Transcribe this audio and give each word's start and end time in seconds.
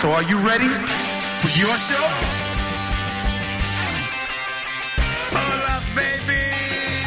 So 0.00 0.12
are 0.12 0.22
you 0.22 0.38
ready? 0.38 0.68
For 1.42 1.50
your 1.58 1.76
show? 1.76 2.06
Hola, 5.34 5.82
baby. 5.96 6.38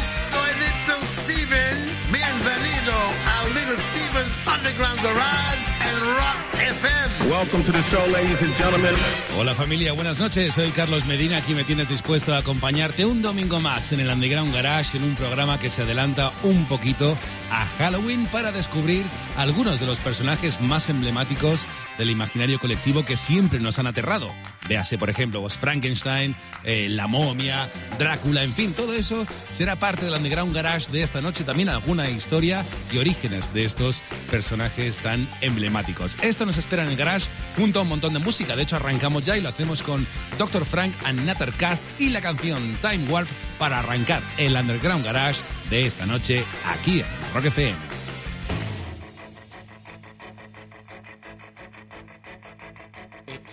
Soy 0.04 0.52
Little 0.60 1.00
Steven. 1.00 1.88
Bienvenido 2.12 2.92
a 3.32 3.48
Little 3.54 3.80
Steven's 3.88 4.36
Underground 4.46 5.00
Garage 5.00 5.64
and 5.80 6.02
Rock 6.02 6.36
FM. 6.52 7.30
Welcome 7.30 7.64
to 7.64 7.72
the 7.72 7.82
show, 7.84 8.04
ladies 8.12 8.42
and 8.42 8.54
gentlemen. 8.56 8.94
Hola 9.38 9.54
familia, 9.54 9.94
buenas 9.94 10.20
noches. 10.20 10.54
Soy 10.54 10.70
Carlos 10.72 11.06
Medina, 11.06 11.38
aquí 11.38 11.54
me 11.54 11.64
tienes 11.64 11.88
dispuesto 11.88 12.34
a 12.34 12.38
acompañarte 12.38 13.06
un 13.06 13.22
domingo 13.22 13.58
más 13.58 13.92
en 13.92 14.00
el 14.00 14.10
Underground 14.10 14.54
Garage 14.54 14.98
en 14.98 15.04
un 15.04 15.14
programa 15.14 15.58
que 15.58 15.70
se 15.70 15.82
adelanta 15.82 16.30
un 16.42 16.66
poquito 16.66 17.16
a 17.50 17.64
Halloween 17.78 18.26
para 18.26 18.52
descubrir 18.52 19.06
algunos 19.38 19.80
de 19.80 19.86
los 19.86 19.98
personajes 19.98 20.60
más 20.60 20.90
emblemáticos 20.90 21.66
del 21.98 22.10
imaginario 22.10 22.58
colectivo 22.58 23.04
que 23.04 23.16
siempre 23.16 23.60
nos 23.60 23.78
han 23.78 23.86
aterrado. 23.86 24.32
Véase, 24.68 24.98
por 24.98 25.10
ejemplo, 25.10 25.46
Frankenstein, 25.48 26.36
eh, 26.64 26.88
la 26.88 27.06
momia, 27.06 27.68
Drácula, 27.98 28.42
en 28.42 28.52
fin, 28.52 28.72
todo 28.72 28.94
eso 28.94 29.26
será 29.50 29.76
parte 29.76 30.04
del 30.04 30.14
Underground 30.14 30.54
Garage 30.54 30.90
de 30.90 31.02
esta 31.02 31.20
noche. 31.20 31.44
También 31.44 31.68
alguna 31.68 32.08
historia 32.10 32.64
y 32.92 32.98
orígenes 32.98 33.52
de 33.52 33.64
estos 33.64 34.00
personajes 34.30 34.98
tan 34.98 35.28
emblemáticos. 35.40 36.16
Esto 36.22 36.46
nos 36.46 36.58
espera 36.58 36.82
en 36.82 36.90
el 36.90 36.96
garage 36.96 37.28
junto 37.56 37.80
a 37.80 37.82
un 37.82 37.88
montón 37.88 38.14
de 38.14 38.20
música. 38.20 38.56
De 38.56 38.62
hecho, 38.62 38.76
arrancamos 38.76 39.24
ya 39.24 39.36
y 39.36 39.40
lo 39.40 39.48
hacemos 39.48 39.82
con 39.82 40.06
Dr. 40.38 40.64
Frank 40.64 40.94
and 41.04 41.24
Nattercast 41.24 41.82
y 42.00 42.10
la 42.10 42.20
canción 42.20 42.78
Time 42.80 43.06
Warp 43.08 43.28
para 43.58 43.80
arrancar 43.80 44.22
el 44.38 44.56
Underground 44.56 45.04
Garage 45.04 45.40
de 45.70 45.86
esta 45.86 46.06
noche 46.06 46.44
aquí 46.66 47.00
en 47.00 47.06
Rock 47.34 47.46
FM. 47.46 47.91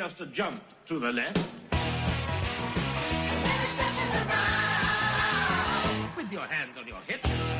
Just 0.00 0.20
a 0.22 0.26
jump 0.28 0.62
to 0.86 0.98
the 0.98 1.12
left. 1.12 1.36
Then 1.70 1.80
it's 3.44 3.72
step 3.72 3.92
to 3.92 4.06
the 4.16 4.24
right. 4.30 6.08
With 6.16 6.32
your 6.32 6.40
hands 6.40 6.78
on 6.78 6.88
your 6.88 6.96
hips. 7.06 7.59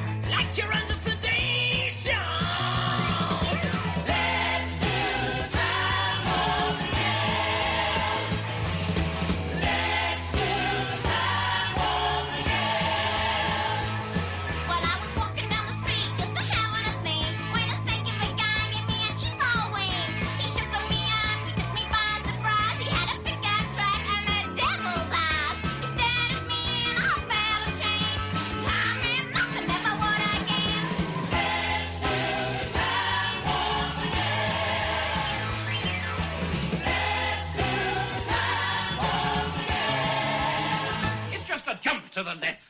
Like 0.31 0.57
you're 0.57 0.71
under 0.71 0.93
sedation. 0.93 1.20
To 42.23 42.29
the 42.29 42.35
left. 42.35 42.60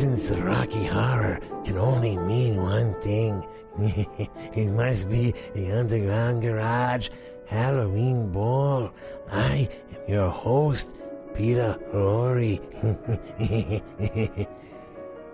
Of 0.00 0.42
Rocky 0.42 0.86
Horror 0.86 1.40
can 1.62 1.76
only 1.76 2.16
mean 2.16 2.56
one 2.56 2.98
thing. 3.02 3.46
it 3.78 4.72
must 4.72 5.10
be 5.10 5.34
the 5.52 5.72
Underground 5.72 6.40
Garage 6.40 7.10
Halloween 7.46 8.32
Ball. 8.32 8.94
I 9.30 9.68
am 9.90 10.10
your 10.10 10.30
host, 10.30 10.94
Peter 11.34 11.78
Lorre. 11.92 12.58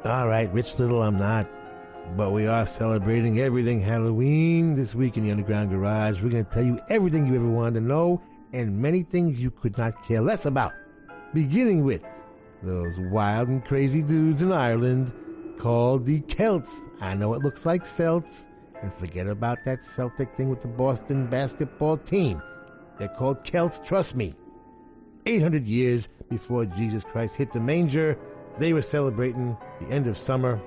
All 0.04 0.26
right, 0.26 0.52
Rich 0.52 0.80
Little, 0.80 1.00
I'm 1.00 1.16
not. 1.16 1.48
But 2.16 2.32
we 2.32 2.48
are 2.48 2.66
celebrating 2.66 3.38
everything 3.38 3.78
Halloween 3.78 4.74
this 4.74 4.96
week 4.96 5.16
in 5.16 5.22
the 5.22 5.30
Underground 5.30 5.70
Garage. 5.70 6.20
We're 6.22 6.30
going 6.30 6.44
to 6.44 6.50
tell 6.50 6.64
you 6.64 6.80
everything 6.88 7.28
you 7.28 7.36
ever 7.36 7.48
wanted 7.48 7.74
to 7.74 7.86
know 7.86 8.20
and 8.52 8.76
many 8.76 9.04
things 9.04 9.40
you 9.40 9.52
could 9.52 9.78
not 9.78 10.04
care 10.04 10.20
less 10.20 10.44
about. 10.44 10.72
Beginning 11.32 11.84
with 11.84 12.02
those 12.62 12.98
wild 12.98 13.48
and 13.48 13.64
crazy 13.64 14.02
dudes 14.02 14.42
in 14.42 14.52
Ireland 14.52 15.12
called 15.58 16.06
the 16.06 16.20
Celts. 16.20 16.74
I 17.00 17.14
know 17.14 17.34
it 17.34 17.42
looks 17.42 17.66
like 17.66 17.86
Celts, 17.86 18.48
and 18.82 18.92
forget 18.94 19.26
about 19.26 19.64
that 19.64 19.84
Celtic 19.84 20.34
thing 20.34 20.48
with 20.48 20.62
the 20.62 20.68
Boston 20.68 21.26
basketball 21.26 21.96
team. 21.98 22.42
They're 22.98 23.08
called 23.08 23.44
Celts, 23.44 23.80
trust 23.84 24.14
me. 24.14 24.34
800 25.26 25.66
years 25.66 26.08
before 26.30 26.64
Jesus 26.66 27.04
Christ 27.04 27.36
hit 27.36 27.52
the 27.52 27.60
manger, 27.60 28.18
they 28.58 28.72
were 28.72 28.82
celebrating 28.82 29.56
the 29.80 29.88
end 29.88 30.06
of 30.06 30.16
summer, 30.16 30.60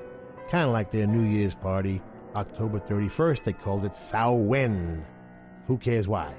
kind 0.50 0.65
of 0.65 0.71
like 0.71 0.91
their 0.91 1.07
New 1.07 1.27
Year's 1.27 1.56
party. 1.56 2.01
October 2.36 2.80
31st, 2.80 3.44
they 3.44 3.53
called 3.53 3.86
it 3.86 3.95
Samhain. 3.95 5.03
Who 5.65 5.77
cares 5.77 6.07
why? 6.07 6.33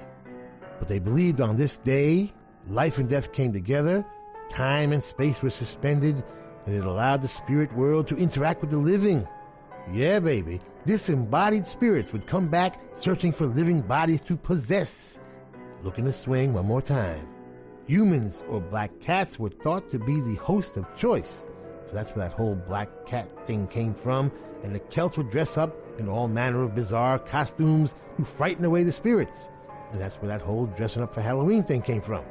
But 0.79 0.87
they 0.87 0.99
believed 0.99 1.41
on 1.41 1.57
this 1.57 1.77
day, 1.77 2.33
life 2.69 2.97
and 2.97 3.09
death 3.09 3.33
came 3.33 3.51
together, 3.51 4.05
time 4.51 4.91
and 4.91 5.03
space 5.03 5.41
were 5.41 5.49
suspended, 5.49 6.23
and 6.65 6.75
it 6.75 6.85
allowed 6.85 7.21
the 7.21 7.27
spirit 7.27 7.73
world 7.73 8.07
to 8.09 8.17
interact 8.17 8.61
with 8.61 8.69
the 8.69 8.77
living. 8.77 9.27
Yeah, 9.91 10.19
baby, 10.19 10.59
disembodied 10.85 11.65
spirits 11.65 12.13
would 12.13 12.27
come 12.27 12.47
back 12.47 12.79
searching 12.93 13.31
for 13.31 13.47
living 13.47 13.81
bodies 13.81 14.21
to 14.23 14.35
possess. 14.35 15.19
Looking 15.83 16.05
to 16.05 16.13
swing 16.13 16.53
one 16.53 16.65
more 16.65 16.81
time. 16.81 17.27
Humans 17.87 18.43
or 18.47 18.61
black 18.61 18.91
cats 18.99 19.39
were 19.39 19.49
thought 19.49 19.89
to 19.91 19.99
be 19.99 20.19
the 20.19 20.35
host 20.35 20.77
of 20.77 20.85
choice. 20.95 21.47
So 21.85 21.93
that's 21.93 22.09
where 22.11 22.27
that 22.27 22.35
whole 22.35 22.55
black 22.55 22.89
cat 23.05 23.27
thing 23.47 23.67
came 23.67 23.93
from. 23.93 24.31
And 24.63 24.75
the 24.75 24.79
Celts 24.79 25.17
would 25.17 25.31
dress 25.31 25.57
up 25.57 25.75
in 25.97 26.07
all 26.07 26.27
manner 26.27 26.61
of 26.61 26.75
bizarre 26.75 27.17
costumes 27.17 27.95
to 28.17 28.25
frighten 28.25 28.65
away 28.65 28.83
the 28.83 28.91
spirits. 28.91 29.49
And 29.91 29.99
that's 29.99 30.17
where 30.17 30.29
that 30.29 30.41
whole 30.41 30.67
dressing 30.67 31.01
up 31.01 31.13
for 31.13 31.21
Halloween 31.21 31.63
thing 31.63 31.81
came 31.81 32.01
from. 32.01 32.23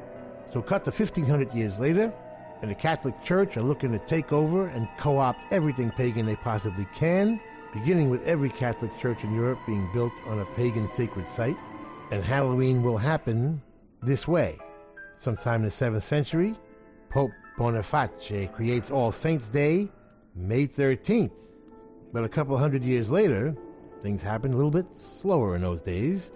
So 0.52 0.60
cut 0.60 0.84
to 0.84 0.90
1500 0.90 1.54
years 1.54 1.78
later, 1.78 2.12
and 2.60 2.70
the 2.70 2.74
Catholic 2.74 3.22
Church 3.22 3.56
are 3.56 3.62
looking 3.62 3.92
to 3.92 3.98
take 4.00 4.32
over 4.32 4.66
and 4.66 4.88
co 4.98 5.18
opt 5.18 5.46
everything 5.52 5.90
pagan 5.90 6.26
they 6.26 6.36
possibly 6.36 6.86
can, 6.92 7.40
beginning 7.72 8.10
with 8.10 8.26
every 8.26 8.50
Catholic 8.50 8.96
church 8.98 9.22
in 9.22 9.32
Europe 9.32 9.60
being 9.64 9.88
built 9.92 10.12
on 10.26 10.40
a 10.40 10.44
pagan 10.56 10.88
sacred 10.88 11.28
site. 11.28 11.56
And 12.10 12.24
Halloween 12.24 12.82
will 12.82 12.98
happen 12.98 13.62
this 14.02 14.26
way. 14.26 14.58
Sometime 15.14 15.62
in 15.62 15.66
the 15.66 15.70
7th 15.70 16.02
century, 16.02 16.56
Pope 17.10 17.30
Boniface 17.56 18.50
creates 18.52 18.90
All 18.90 19.12
Saints' 19.12 19.46
Day, 19.46 19.88
May 20.34 20.66
13th. 20.66 21.54
But 22.12 22.24
a 22.24 22.28
couple 22.28 22.58
hundred 22.58 22.82
years 22.84 23.10
later, 23.10 23.54
things 24.02 24.20
happen 24.20 24.52
a 24.52 24.56
little 24.56 24.70
bit 24.72 24.92
slower 24.92 25.54
in 25.54 25.62
those 25.62 25.80
days. 25.80 26.32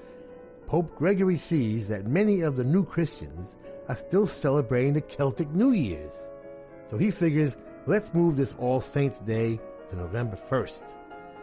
Pope 0.69 0.95
Gregory 0.97 1.37
sees 1.37 1.89
that 1.89 2.07
many 2.07 2.43
of 2.43 2.57
the 2.57 2.65
new 2.65 2.85
Christians 2.85 3.57
are 3.89 3.97
still 3.97 4.27
celebrating 4.27 4.95
the 4.95 5.01
Celtic 5.01 5.51
New 5.51 5.73
Year's. 5.73 6.13
So 6.91 6.97
he 6.97 7.11
figures, 7.11 7.57
let's 7.87 8.15
move 8.15 8.37
this 8.37 8.55
All 8.59 8.81
Saints' 8.81 9.21
Day 9.21 9.59
to 9.91 9.97
November 9.97 10.39
1st. 10.49 10.83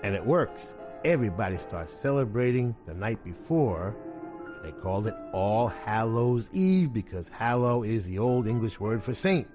And 0.04 0.16
it 0.16 0.26
works. 0.26 0.74
Everybody 1.04 1.58
starts 1.58 1.94
celebrating 1.94 2.76
the 2.86 2.94
night 2.94 3.24
before. 3.24 3.96
They 4.64 4.72
called 4.72 5.08
it 5.08 5.16
All 5.34 5.68
Hallows 5.68 6.50
Eve 6.54 6.94
because 6.94 7.28
hallow 7.28 7.84
is 7.84 8.06
the 8.06 8.20
old 8.20 8.48
English 8.48 8.80
word 8.80 9.04
for 9.04 9.14
saint. 9.14 9.48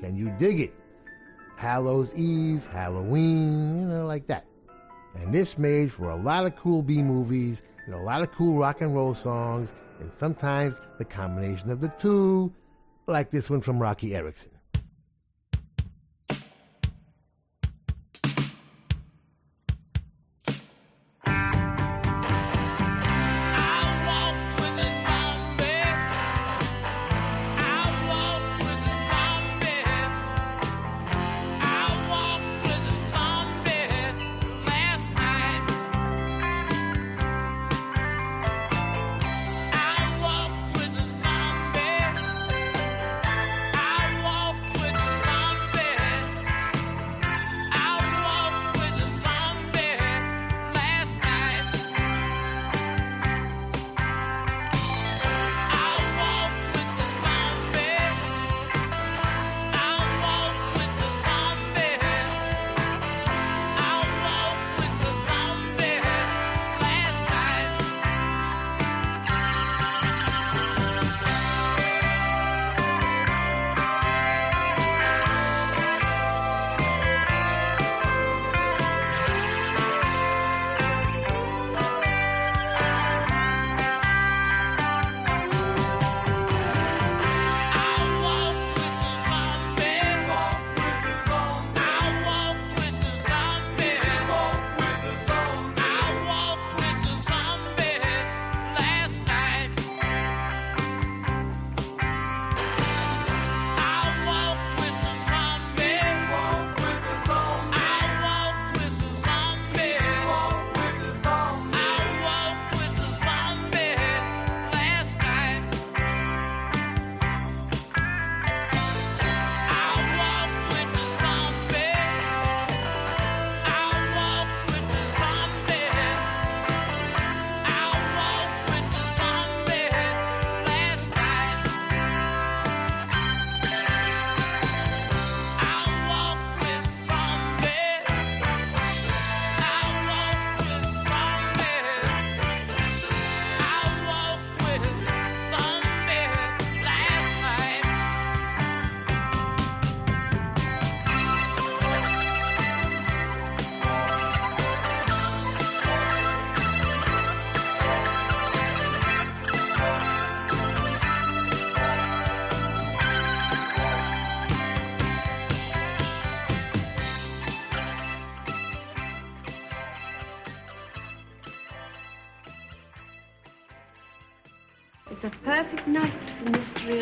Can 0.00 0.16
you 0.16 0.34
dig 0.38 0.60
it? 0.60 0.74
Hallows 1.56 2.14
Eve, 2.14 2.66
Halloween, 2.72 3.80
you 3.80 3.86
know, 3.86 4.06
like 4.06 4.26
that. 4.28 4.46
And 5.16 5.34
this 5.34 5.58
made 5.58 5.92
for 5.92 6.10
a 6.10 6.16
lot 6.16 6.46
of 6.46 6.56
cool 6.56 6.82
B 6.82 7.02
movies 7.02 7.62
and 7.86 7.94
a 7.94 8.00
lot 8.00 8.22
of 8.22 8.30
cool 8.32 8.56
rock 8.56 8.80
and 8.80 8.94
roll 8.94 9.14
songs, 9.14 9.74
and 10.00 10.12
sometimes 10.12 10.80
the 10.98 11.04
combination 11.04 11.70
of 11.70 11.80
the 11.80 11.88
two, 11.88 12.52
like 13.06 13.30
this 13.30 13.50
one 13.50 13.60
from 13.60 13.78
Roky 13.78 14.14
Erickson. 14.14 14.52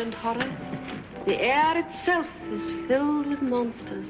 And 0.09 0.15
horror. 0.15 0.51
The 1.25 1.39
air 1.39 1.77
itself 1.77 2.25
is 2.51 2.87
filled 2.87 3.27
with 3.27 3.41
monsters. 3.43 4.07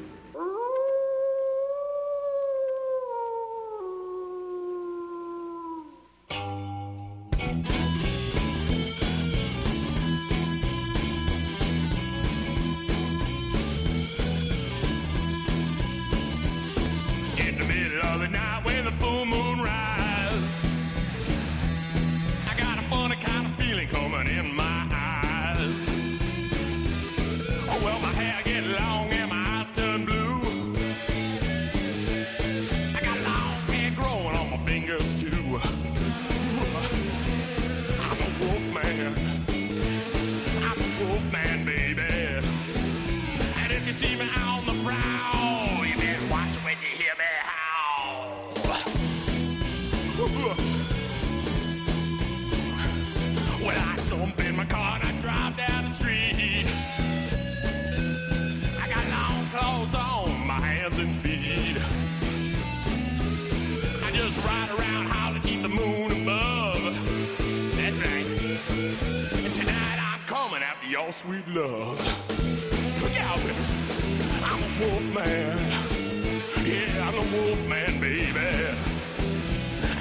Baby. 78.20 78.78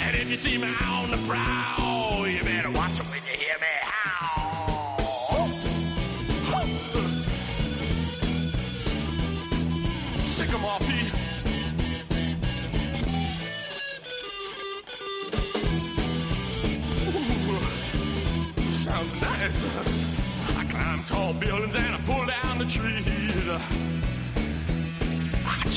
And 0.02 0.16
if 0.16 0.28
you 0.28 0.36
see 0.36 0.58
me 0.58 0.68
on 0.82 1.10
the 1.10 1.18
prowl, 1.28 2.26
you 2.26 2.42
better 2.42 2.70
watch 2.70 2.98
when 2.98 3.20
you 3.30 3.36
hear 3.44 3.56
me 3.60 3.74
howl. 3.82 5.48
Sycamore 10.26 10.78
Pete. 10.80 11.12
Sounds 18.72 19.14
nice. 19.20 19.60
I 20.56 20.64
climb 20.70 21.04
tall 21.04 21.32
buildings 21.34 21.76
and 21.76 21.94
I 21.94 22.00
pull 22.00 22.26
down 22.26 22.58
the 22.58 22.64
trees. 22.64 24.07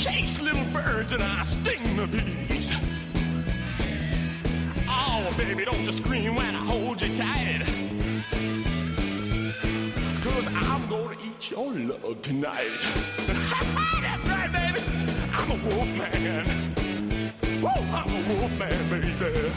Chase 0.01 0.41
little 0.41 0.65
birds 0.73 1.13
and 1.13 1.21
I 1.21 1.43
sting 1.43 1.95
the 1.95 2.07
bees. 2.07 2.71
Oh, 4.89 5.29
baby, 5.37 5.63
don't 5.63 5.83
just 5.83 5.99
scream 5.99 6.33
when 6.33 6.55
I 6.55 6.65
hold 6.65 6.99
you 7.03 7.15
tight. 7.15 7.61
Cause 10.23 10.47
I'm 10.47 10.89
gonna 10.89 11.15
eat 11.23 11.51
your 11.51 11.71
love 11.71 12.19
tonight. 12.23 12.79
That's 13.27 14.27
right, 14.27 14.51
baby. 14.51 14.83
I'm 15.33 15.51
a 15.51 15.75
wolf 15.75 15.87
man. 15.95 16.73
Woo, 17.61 17.69
I'm 17.69 18.09
a 18.09 18.39
wolf 18.39 18.51
man, 18.57 18.89
baby. 18.89 19.51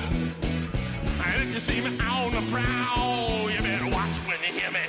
And 1.24 1.42
if 1.42 1.54
you 1.54 1.60
see 1.60 1.80
me 1.80 1.98
on 2.00 2.32
the 2.32 2.44
prowl, 2.50 3.50
you 3.50 3.62
better 3.62 3.86
watch 3.86 4.18
when 4.26 4.38
you 4.40 4.60
hear 4.60 4.70
me. 4.70 4.80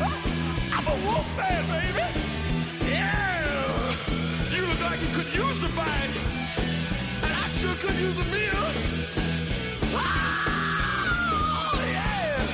I'm 0.00 0.86
a 0.86 0.96
wolf 1.06 1.26
man, 1.36 1.62
baby. 1.68 2.06
Yeah. 2.90 3.94
You 4.50 4.66
look 4.66 4.80
like 4.80 5.00
you 5.00 5.08
could 5.14 5.34
use 5.34 5.62
a 5.62 5.68
bite. 5.68 6.16
And 7.22 7.32
I 7.32 7.48
sure 7.48 7.74
could 7.76 7.94
use 7.96 8.18
a 8.18 8.24
meal. 8.24 8.64
Oh, 9.96 11.78
yeah. 11.92 12.46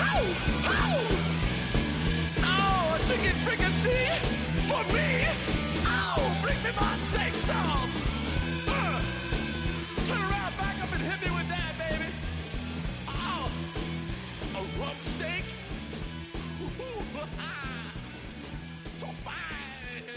Ow, 0.00 0.24
ow. 0.64 0.98
Oh, 2.44 2.96
a 2.96 2.98
chicken 3.06 3.36
fricassee 3.44 4.10
for 4.68 4.82
me. 4.94 5.08
Oh, 5.86 6.38
bring 6.42 6.58
me 6.62 6.70
my 6.80 6.96
steak 7.10 7.34
sauce. 7.34 7.81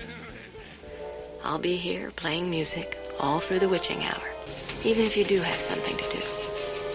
I'll 1.44 1.60
be 1.60 1.76
here 1.76 2.12
playing 2.12 2.50
music 2.50 2.98
all 3.20 3.40
through 3.40 3.60
the 3.60 3.70
witching 3.70 4.04
hour, 4.04 4.30
even 4.84 5.06
if 5.06 5.16
you 5.16 5.24
do 5.24 5.42
have 5.42 5.60
something 5.60 5.96
to 5.96 6.04
do. 6.10 6.22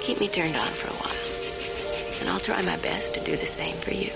Keep 0.01 0.21
me 0.21 0.29
turned 0.29 0.57
on 0.57 0.69
for 0.69 0.89
a 0.89 0.97
while, 0.97 2.21
and 2.21 2.29
I'll 2.29 2.41
try 2.41 2.61
my 2.63 2.77
best 2.79 3.15
to 3.15 3.21
do 3.21 3.33
the 3.33 3.47
same 3.47 3.77
for 3.77 3.93
you. 3.93 4.11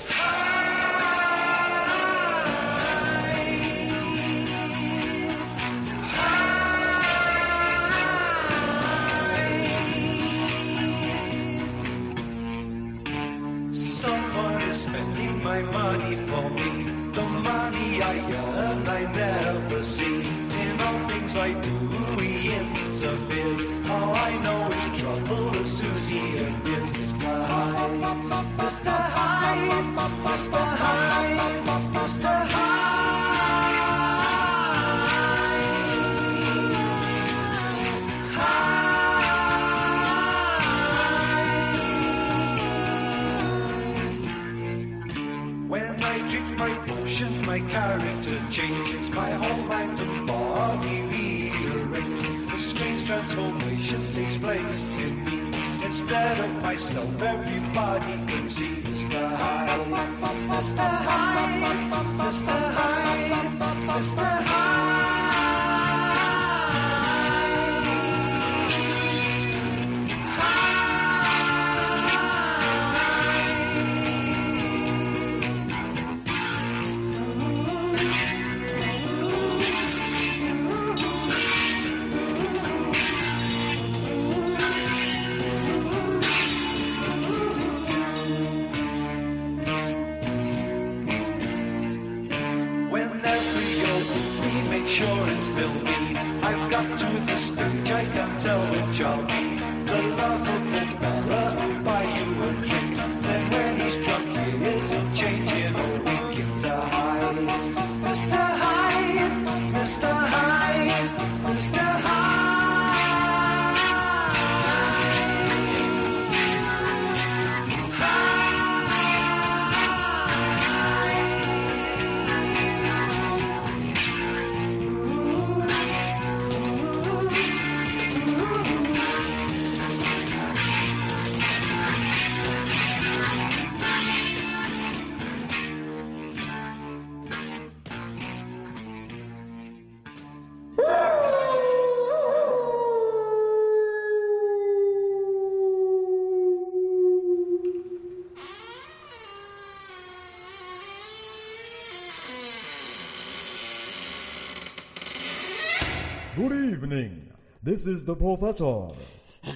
Good 156.45 156.73
evening. 156.73 157.33
This 157.63 157.87
is 157.87 158.05
the 158.05 158.15
professor. 158.15 158.89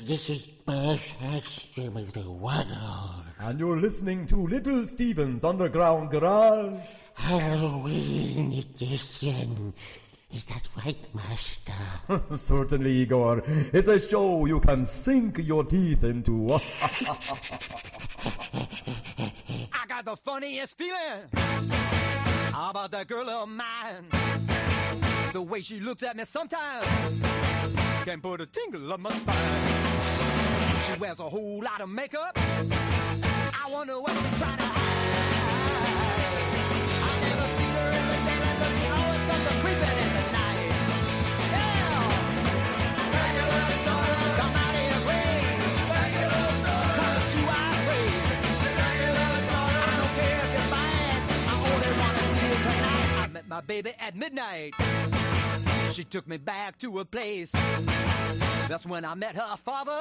This 0.04 0.30
is 0.30 0.46
Buzz 0.64 1.10
Hudson 1.20 1.94
of 1.94 2.10
the 2.14 2.22
Woggles. 2.22 3.26
And 3.40 3.60
you're 3.60 3.76
listening 3.76 4.24
to 4.28 4.36
Little 4.36 4.86
Steven's 4.86 5.44
Underground 5.44 6.08
Garage. 6.10 6.80
Halloween 7.12 8.52
edition. 8.52 9.74
Is 10.32 10.44
that 10.44 10.66
right, 10.82 10.96
Master? 11.14 11.74
Certainly, 12.34 12.90
Igor. 12.90 13.42
It's 13.44 13.88
a 13.88 14.00
show 14.00 14.46
you 14.46 14.58
can 14.58 14.86
sink 14.86 15.40
your 15.46 15.64
teeth 15.64 16.04
into. 16.04 16.54
I 19.74 19.86
got 19.86 20.06
the 20.06 20.16
funniest 20.16 20.78
feeling 20.78 21.28
about 22.48 22.92
that 22.92 23.06
girl 23.08 23.28
of 23.28 23.46
mine. 23.50 24.57
The 25.32 25.42
way 25.42 25.60
she 25.60 25.78
looks 25.78 26.02
at 26.02 26.16
me 26.16 26.24
sometimes 26.24 26.86
can 28.04 28.20
put 28.20 28.40
a 28.40 28.46
tingle 28.46 28.92
up 28.92 29.00
my 29.00 29.10
spine. 29.10 29.36
She 30.80 30.98
wears 30.98 31.20
a 31.20 31.28
whole 31.28 31.62
lot 31.62 31.82
of 31.82 31.90
makeup. 31.90 32.32
I 32.36 33.68
wonder 33.70 34.00
what 34.00 34.10
she's 34.12 34.38
trying 34.38 34.56
to 34.56 34.64
hide. 34.64 34.77
My 53.48 53.60
baby 53.62 53.92
at 53.98 54.14
midnight. 54.14 54.74
She 55.92 56.04
took 56.04 56.28
me 56.28 56.36
back 56.36 56.78
to 56.80 56.98
a 57.00 57.04
place. 57.04 57.52
That's 58.68 58.86
when 58.86 59.04
I 59.04 59.14
met 59.14 59.36
her 59.36 59.56
father. 59.56 59.98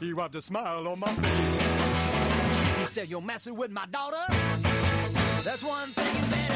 He 0.00 0.12
wiped 0.12 0.34
a 0.34 0.42
smile 0.42 0.88
on 0.88 0.98
my 0.98 1.08
face. 1.08 2.78
He 2.78 2.84
said, 2.86 3.08
You're 3.08 3.20
messing 3.20 3.54
with 3.56 3.70
my 3.70 3.86
daughter. 3.86 4.16
That's 5.44 5.62
one 5.62 5.88
thing 5.88 6.14
you 6.16 6.49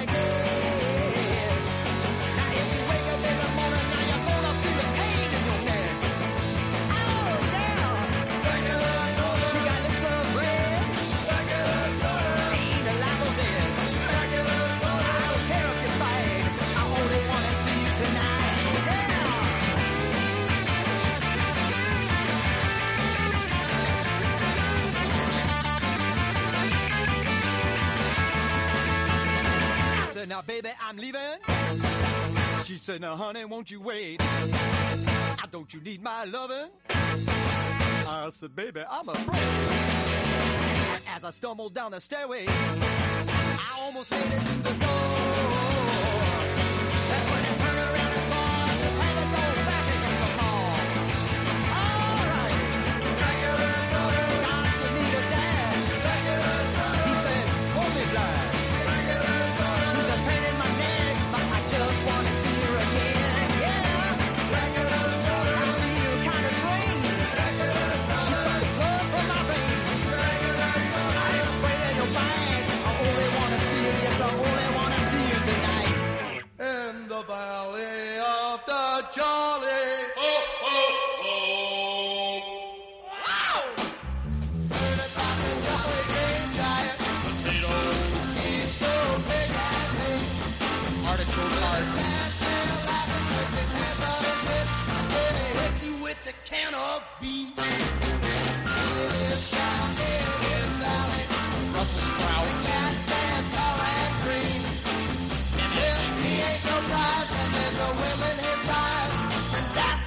said, 30.25 30.31
now, 30.31 30.41
baby, 30.41 30.71
I'm 30.81 30.97
leaving. 30.97 31.21
She 32.65 32.79
said, 32.79 33.03
now, 33.03 33.15
honey, 33.15 33.45
won't 33.45 33.71
you 33.71 33.79
wait? 33.79 34.21
Now, 34.21 35.45
don't 35.51 35.75
you 35.75 35.81
need 35.81 36.03
my 36.03 36.25
loving? 36.25 36.71
I 36.89 38.31
said, 38.31 38.57
baby, 38.57 38.83
I'm 38.91 39.07
afraid. 39.07 39.39
As 41.15 41.25
I 41.25 41.31
stumbled 41.31 41.75
down 41.75 41.91
the 41.91 42.01
stairway, 42.01 42.47
I 42.49 43.79
almost 43.81 44.11
made 44.11 44.21
it 44.23 44.47
to 44.47 44.63
the 44.63 44.85
door. 44.87 45.04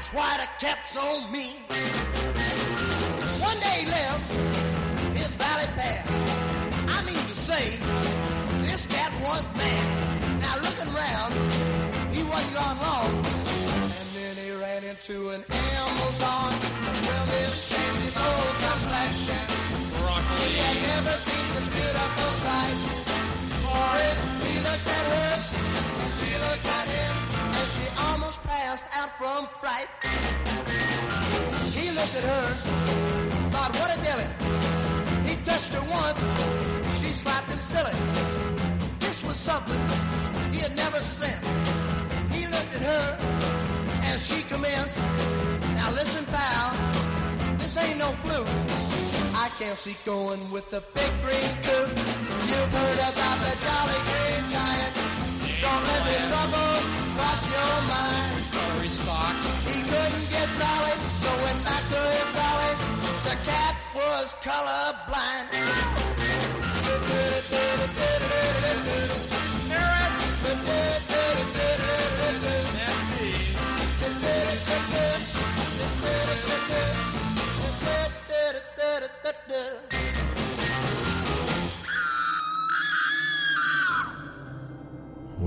That's 0.07 0.17
why 0.17 0.37
the 0.37 0.65
cat's 0.65 0.91
so 0.91 1.21
mean. 1.27 1.55
One 3.39 3.59
day 3.59 3.85
left 3.87 4.31
his 5.17 5.35
valley 5.35 5.67
path. 5.75 6.07
I 6.87 7.03
mean 7.03 7.15
to 7.15 7.35
say, 7.35 7.77
this 8.61 8.87
cat 8.87 9.11
was 9.21 9.43
mad. 9.55 10.41
Now 10.41 10.55
looking 10.61 10.93
round, 10.93 11.33
he 12.13 12.23
wasn't 12.23 12.53
gone 12.53 12.77
long, 12.79 13.11
and 13.99 14.07
then 14.15 14.35
he 14.37 14.51
ran 14.51 14.83
into 14.83 15.29
an 15.29 15.43
Amazon. 15.75 16.53
Well, 17.07 17.25
this 17.25 17.67
changed 17.69 18.01
his 18.07 18.17
whole 18.17 18.53
complexion. 18.63 19.43
He 20.39 20.57
had 20.57 20.77
never 20.81 21.17
seen 21.17 21.45
such 21.53 21.69
beautiful 21.71 22.31
sight. 22.43 22.77
For 23.63 23.89
if 24.09 24.17
he 24.47 24.55
looked 24.67 24.87
at 24.87 25.05
her, 25.13 25.33
and 26.03 26.13
she 26.13 26.31
looked 26.45 26.65
at 26.65 26.87
him, 26.87 27.06
she 27.77 27.87
almost 27.99 28.41
passed 28.43 28.87
out 28.93 29.11
from 29.17 29.47
fright. 29.61 29.87
He 31.77 31.91
looked 31.91 32.15
at 32.21 32.25
her, 32.33 32.47
thought, 33.53 33.71
what 33.79 33.89
a 33.95 33.99
dilly. 34.01 34.29
He 35.27 35.35
touched 35.43 35.73
her 35.73 35.85
once, 35.89 36.19
she 36.99 37.09
slapped 37.11 37.49
him 37.49 37.61
silly. 37.61 37.97
This 38.99 39.23
was 39.23 39.37
something 39.37 39.79
he 40.51 40.59
had 40.59 40.75
never 40.75 40.99
sensed. 40.99 41.55
He 42.31 42.45
looked 42.47 42.73
at 42.79 42.83
her 42.91 43.07
as 44.13 44.19
she 44.27 44.41
commenced. 44.43 45.01
Now 45.79 45.91
listen, 45.91 46.25
pal, 46.25 46.67
this 47.57 47.77
ain't 47.77 47.99
no 47.99 48.11
fluke. 48.23 48.47
I 49.43 49.49
can't 49.59 49.77
see 49.77 49.95
going 50.03 50.51
with 50.51 50.69
the 50.71 50.81
big 50.93 51.11
green 51.23 51.53
coot. 51.67 51.89
You've 52.49 52.71
heard 52.79 52.99
about 53.11 53.37
the 53.45 53.53
jolly 53.65 53.99
green 54.09 54.26
cross 57.37 57.51
your 57.51 57.81
mind. 57.87 58.41
Sorry, 58.41 58.89
Fox. 58.89 59.65
He 59.65 59.81
couldn't 59.81 60.29
get 60.29 60.49
solid, 60.49 60.97
so 61.15 61.29
went 61.43 61.63
back 61.65 61.83
to 61.89 61.99
his 62.17 62.31
valley. 62.31 62.73
The 63.23 63.35
cat 63.45 63.75
was 63.95 64.35
colorblind. 64.41 66.06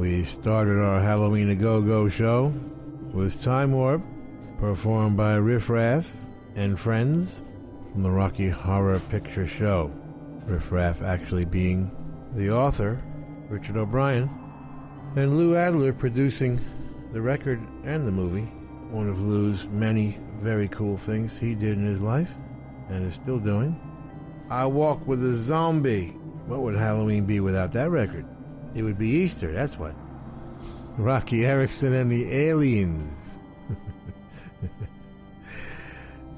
We 0.00 0.24
started 0.24 0.80
our 0.80 0.98
Halloween 0.98 1.50
a 1.50 1.54
Go 1.54 1.82
Go 1.82 2.08
show 2.08 2.54
with 3.12 3.42
Time 3.42 3.72
Warp, 3.72 4.00
performed 4.58 5.18
by 5.18 5.34
Riff 5.34 5.68
Raff 5.68 6.10
and 6.56 6.80
friends 6.80 7.42
from 7.92 8.04
the 8.04 8.10
Rocky 8.10 8.48
Horror 8.48 8.98
Picture 9.10 9.46
Show. 9.46 9.92
Riff 10.46 10.72
Raff 10.72 11.02
actually 11.02 11.44
being 11.44 11.90
the 12.34 12.50
author, 12.50 12.98
Richard 13.50 13.76
O'Brien, 13.76 14.30
and 15.16 15.36
Lou 15.36 15.54
Adler 15.54 15.92
producing 15.92 16.64
the 17.12 17.20
record 17.20 17.60
and 17.84 18.08
the 18.08 18.12
movie. 18.12 18.50
One 18.90 19.06
of 19.06 19.20
Lou's 19.20 19.66
many 19.66 20.18
very 20.40 20.68
cool 20.68 20.96
things 20.96 21.36
he 21.36 21.54
did 21.54 21.76
in 21.76 21.84
his 21.84 22.00
life 22.00 22.30
and 22.88 23.06
is 23.06 23.16
still 23.16 23.38
doing. 23.38 23.78
I 24.48 24.64
Walk 24.64 25.06
with 25.06 25.22
a 25.22 25.34
Zombie. 25.34 26.16
What 26.46 26.60
would 26.60 26.74
Halloween 26.74 27.26
be 27.26 27.40
without 27.40 27.72
that 27.72 27.90
record? 27.90 28.24
It 28.74 28.82
would 28.82 28.98
be 28.98 29.08
Easter, 29.08 29.52
that's 29.52 29.78
what. 29.78 29.94
Roky 30.96 31.46
Erickson 31.46 31.92
and 31.92 32.10
the 32.10 32.32
Aliens. 32.32 33.38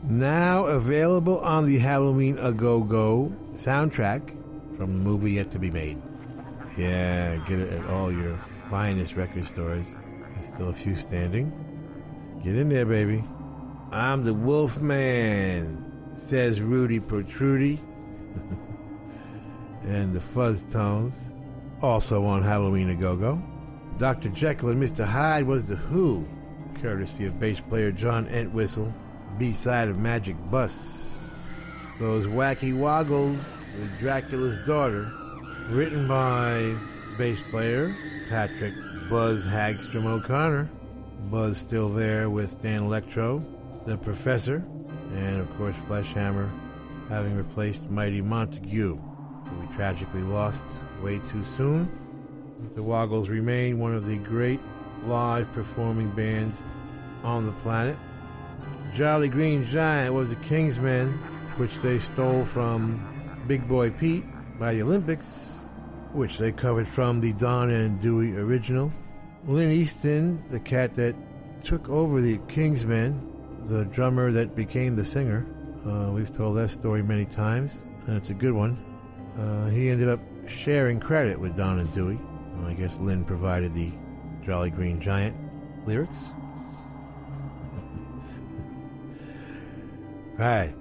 now 0.02 0.66
available 0.66 1.40
on 1.40 1.66
the 1.66 1.78
Halloween 1.78 2.38
A 2.38 2.52
Go 2.52 2.80
Go 2.80 3.32
soundtrack 3.54 4.28
from 4.76 4.92
the 4.92 4.98
movie 4.98 5.32
yet 5.32 5.50
to 5.52 5.58
be 5.58 5.70
made. 5.70 6.00
Yeah, 6.76 7.36
get 7.46 7.58
it 7.58 7.72
at 7.72 7.90
all 7.90 8.12
your 8.12 8.38
finest 8.70 9.16
record 9.16 9.46
stores. 9.46 9.86
There's 10.34 10.54
still 10.54 10.68
a 10.70 10.74
few 10.74 10.96
standing. 10.96 11.52
Get 12.42 12.56
in 12.56 12.68
there, 12.68 12.86
baby. 12.86 13.22
I'm 13.90 14.24
the 14.24 14.32
Wolf 14.32 14.80
Man, 14.80 16.12
says 16.16 16.60
Rudi 16.60 16.98
Protrudi. 16.98 17.78
and 19.84 20.14
the 20.14 20.20
Fuzztones, 20.20 21.31
also 21.82 22.24
on 22.24 22.42
Halloween 22.42 22.90
A 22.90 22.94
Go 22.94 23.16
Go. 23.16 23.42
Dr. 23.98 24.28
Jekyll 24.30 24.70
and 24.70 24.82
Mr. 24.82 25.04
Hyde 25.04 25.46
was 25.46 25.66
the 25.66 25.76
Who, 25.76 26.26
courtesy 26.80 27.26
of 27.26 27.38
bass 27.38 27.60
player 27.60 27.92
John 27.92 28.26
Entwistle. 28.28 28.92
B-side 29.38 29.88
of 29.88 29.98
Magic 29.98 30.36
Bus. 30.50 31.26
Those 31.98 32.26
Wacky 32.26 32.76
Woggles 32.76 33.38
with 33.78 33.98
Dracula's 33.98 34.58
Daughter, 34.66 35.10
written 35.68 36.06
by 36.06 36.76
bass 37.16 37.42
player 37.50 37.96
Patrick 38.28 38.74
Buzz 39.08 39.46
Hagstrom 39.46 40.06
O'Connor. 40.06 40.68
Buzz 41.30 41.56
still 41.56 41.88
there 41.88 42.28
with 42.28 42.60
Dan 42.60 42.82
Electro, 42.82 43.44
the 43.86 43.96
Professor, 43.96 44.62
and 45.14 45.40
of 45.40 45.50
course 45.56 45.76
Fleshhammer 45.88 46.50
having 47.08 47.36
replaced 47.36 47.88
Mighty 47.90 48.20
Montague, 48.20 48.96
who 48.96 49.60
we 49.60 49.74
tragically 49.74 50.22
lost 50.22 50.64
way 51.02 51.18
too 51.30 51.44
soon. 51.56 51.90
The 52.74 52.82
Woggles 52.82 53.28
remain 53.28 53.78
one 53.78 53.94
of 53.94 54.06
the 54.06 54.16
great 54.18 54.60
live 55.04 55.52
performing 55.52 56.10
bands 56.10 56.58
on 57.24 57.46
the 57.46 57.52
planet. 57.52 57.96
Jolly 58.94 59.28
Green 59.28 59.64
Giant 59.64 60.14
was 60.14 60.30
the 60.30 60.36
Kingsmen, 60.36 61.18
which 61.56 61.74
they 61.82 61.98
stole 61.98 62.44
from 62.44 63.42
Big 63.46 63.66
Boy 63.66 63.90
Pete 63.90 64.24
by 64.58 64.74
the 64.74 64.82
Olympics, 64.82 65.26
which 66.12 66.38
they 66.38 66.52
covered 66.52 66.86
from 66.86 67.20
the 67.20 67.32
Don 67.32 67.70
and 67.70 68.00
Dewey 68.00 68.36
original. 68.36 68.92
Lynn 69.46 69.72
Easton, 69.72 70.42
the 70.50 70.60
cat 70.60 70.94
that 70.94 71.16
took 71.64 71.88
over 71.88 72.20
the 72.20 72.38
Kingsmen, 72.48 73.68
the 73.68 73.84
drummer 73.86 74.30
that 74.30 74.54
became 74.54 74.94
the 74.94 75.04
singer. 75.04 75.46
Uh, 75.86 76.12
we've 76.12 76.34
told 76.36 76.56
that 76.56 76.70
story 76.70 77.02
many 77.02 77.24
times, 77.24 77.78
and 78.06 78.16
it's 78.16 78.30
a 78.30 78.34
good 78.34 78.52
one. 78.52 78.78
Uh, 79.38 79.68
he 79.70 79.88
ended 79.88 80.08
up 80.08 80.20
sharing 80.46 81.00
credit 81.00 81.38
with 81.38 81.56
Don 81.56 81.78
and 81.78 81.92
Dewey. 81.94 82.18
Well, 82.56 82.68
I 82.68 82.74
guess 82.74 82.98
Lynn 82.98 83.24
provided 83.24 83.74
the 83.74 83.90
Jolly 84.44 84.70
Green 84.70 85.00
Giant 85.00 85.36
lyrics. 85.86 86.18
right. 90.38 90.74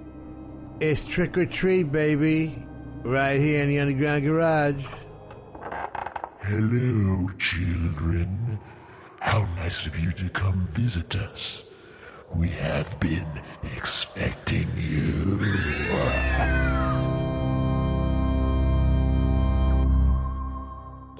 It's 0.80 1.04
trick 1.04 1.38
or 1.38 1.46
treat, 1.46 1.92
baby. 1.92 2.66
Right 3.02 3.40
here 3.40 3.62
in 3.62 3.68
the 3.68 3.80
underground 3.80 4.24
garage. 4.24 4.84
Hello, 6.40 7.28
children. 7.38 8.58
How 9.20 9.44
nice 9.56 9.86
of 9.86 9.98
you 9.98 10.12
to 10.12 10.28
come 10.28 10.66
visit 10.70 11.14
us. 11.14 11.62
We 12.34 12.48
have 12.48 12.98
been 12.98 13.26
expecting 13.76 14.68
you. 14.76 15.38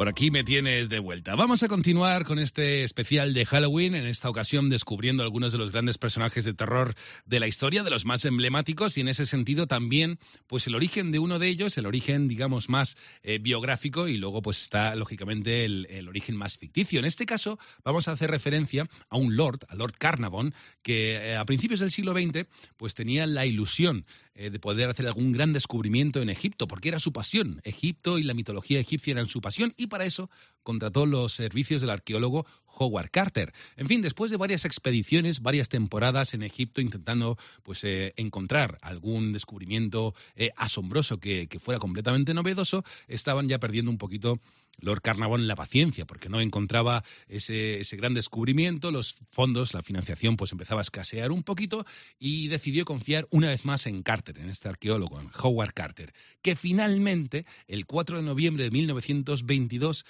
Por 0.02 0.08
aquí 0.08 0.32
me 0.32 0.42
tienes 0.42 0.88
de 0.88 0.98
vuelta. 0.98 1.36
Vamos 1.36 1.62
a 1.62 1.68
continuar 1.68 2.24
con 2.24 2.40
este 2.40 2.82
especial 2.82 3.34
de 3.34 3.46
Halloween, 3.46 3.94
en 3.94 4.04
esta 4.04 4.28
ocasión 4.28 4.68
descubriendo 4.68 5.22
algunos 5.22 5.52
de 5.52 5.58
los 5.58 5.70
grandes 5.70 5.96
personajes 5.96 6.44
de 6.44 6.54
terror 6.54 6.96
de 7.24 7.38
la 7.38 7.46
historia, 7.46 7.84
de 7.84 7.90
los 7.90 8.04
más 8.04 8.24
emblemáticos, 8.24 8.98
y 8.98 9.02
en 9.02 9.06
ese 9.06 9.26
sentido 9.26 9.68
también, 9.68 10.18
pues 10.48 10.66
el 10.66 10.74
origen 10.74 11.12
de 11.12 11.20
uno 11.20 11.38
de 11.38 11.46
ellos, 11.46 11.78
el 11.78 11.86
origen, 11.86 12.26
digamos, 12.26 12.68
más 12.68 12.96
eh, 13.22 13.38
biográfico, 13.38 14.08
y 14.08 14.16
luego 14.16 14.42
pues 14.42 14.60
está, 14.60 14.96
lógicamente, 14.96 15.64
el, 15.64 16.08
origen 16.08 16.36
más 16.36 16.58
ficticio. 16.58 16.98
En 16.98 17.04
este 17.04 17.24
caso, 17.24 17.60
vamos 17.84 18.08
a 18.08 18.12
hacer 18.12 18.28
referencia 18.28 18.88
a 19.08 19.16
un 19.16 19.36
lord, 19.36 19.60
a 19.68 19.76
Lord 19.76 19.98
Carnarvon, 19.98 20.52
que 20.82 21.12
eh, 21.12 21.36
a 21.36 21.44
principios 21.44 21.78
del 21.78 21.92
siglo 21.92 22.12
XX, 22.12 22.48
pues 22.76 22.96
tenía 22.96 23.24
la 23.28 23.46
ilusión 23.46 24.04
eh, 24.34 24.48
de 24.48 24.58
poder 24.58 24.88
hacer 24.88 25.06
algún 25.06 25.30
gran 25.32 25.52
descubrimiento 25.52 26.22
en 26.22 26.30
Egipto, 26.30 26.66
porque 26.66 26.88
era 26.88 26.98
su 26.98 27.12
pasión. 27.12 27.60
Egipto 27.64 28.18
y 28.18 28.22
la 28.22 28.32
mitología 28.32 28.80
egipcia 28.80 29.10
eran 29.10 29.26
su 29.26 29.42
pasión 29.42 29.74
y 29.76 29.88
para 29.92 30.06
eso 30.06 30.30
contrató 30.62 31.04
los 31.04 31.34
servicios 31.34 31.82
del 31.82 31.90
arqueólogo 31.90 32.46
Howard 32.78 33.10
Carter. 33.10 33.52
En 33.76 33.86
fin, 33.86 34.02
después 34.02 34.30
de 34.30 34.36
varias 34.36 34.64
expediciones, 34.64 35.40
varias 35.40 35.68
temporadas 35.68 36.34
en 36.34 36.42
Egipto 36.42 36.80
intentando 36.80 37.38
pues 37.62 37.84
eh, 37.84 38.12
encontrar 38.16 38.78
algún 38.82 39.32
descubrimiento 39.32 40.14
eh, 40.36 40.50
asombroso 40.56 41.18
que, 41.18 41.46
que 41.48 41.58
fuera 41.58 41.78
completamente 41.78 42.34
novedoso, 42.34 42.84
estaban 43.08 43.48
ya 43.48 43.58
perdiendo 43.58 43.90
un 43.90 43.98
poquito 43.98 44.40
Lord 44.80 45.02
Carnarvon 45.02 45.46
la 45.46 45.56
paciencia, 45.56 46.06
porque 46.06 46.28
no 46.28 46.40
encontraba 46.40 47.04
ese, 47.28 47.80
ese, 47.80 47.96
gran 47.96 48.14
descubrimiento, 48.14 48.90
los 48.90 49.16
fondos, 49.30 49.74
la 49.74 49.82
financiación, 49.82 50.36
pues 50.36 50.52
empezaba 50.52 50.80
a 50.80 50.82
escasear 50.82 51.30
un 51.30 51.42
poquito 51.42 51.84
y 52.18 52.48
decidió 52.48 52.84
confiar 52.84 53.26
una 53.30 53.48
vez 53.48 53.64
más 53.64 53.86
en 53.86 54.02
Carter, 54.02 54.38
en 54.38 54.48
este 54.48 54.68
arqueólogo, 54.68 55.20
en 55.20 55.30
Howard 55.40 55.74
Carter, 55.74 56.12
que 56.42 56.56
finalmente, 56.56 57.46
el 57.68 57.86
4 57.86 58.18
de 58.18 58.22
noviembre 58.22 58.64
de 58.64 58.70
1922, 58.70 60.04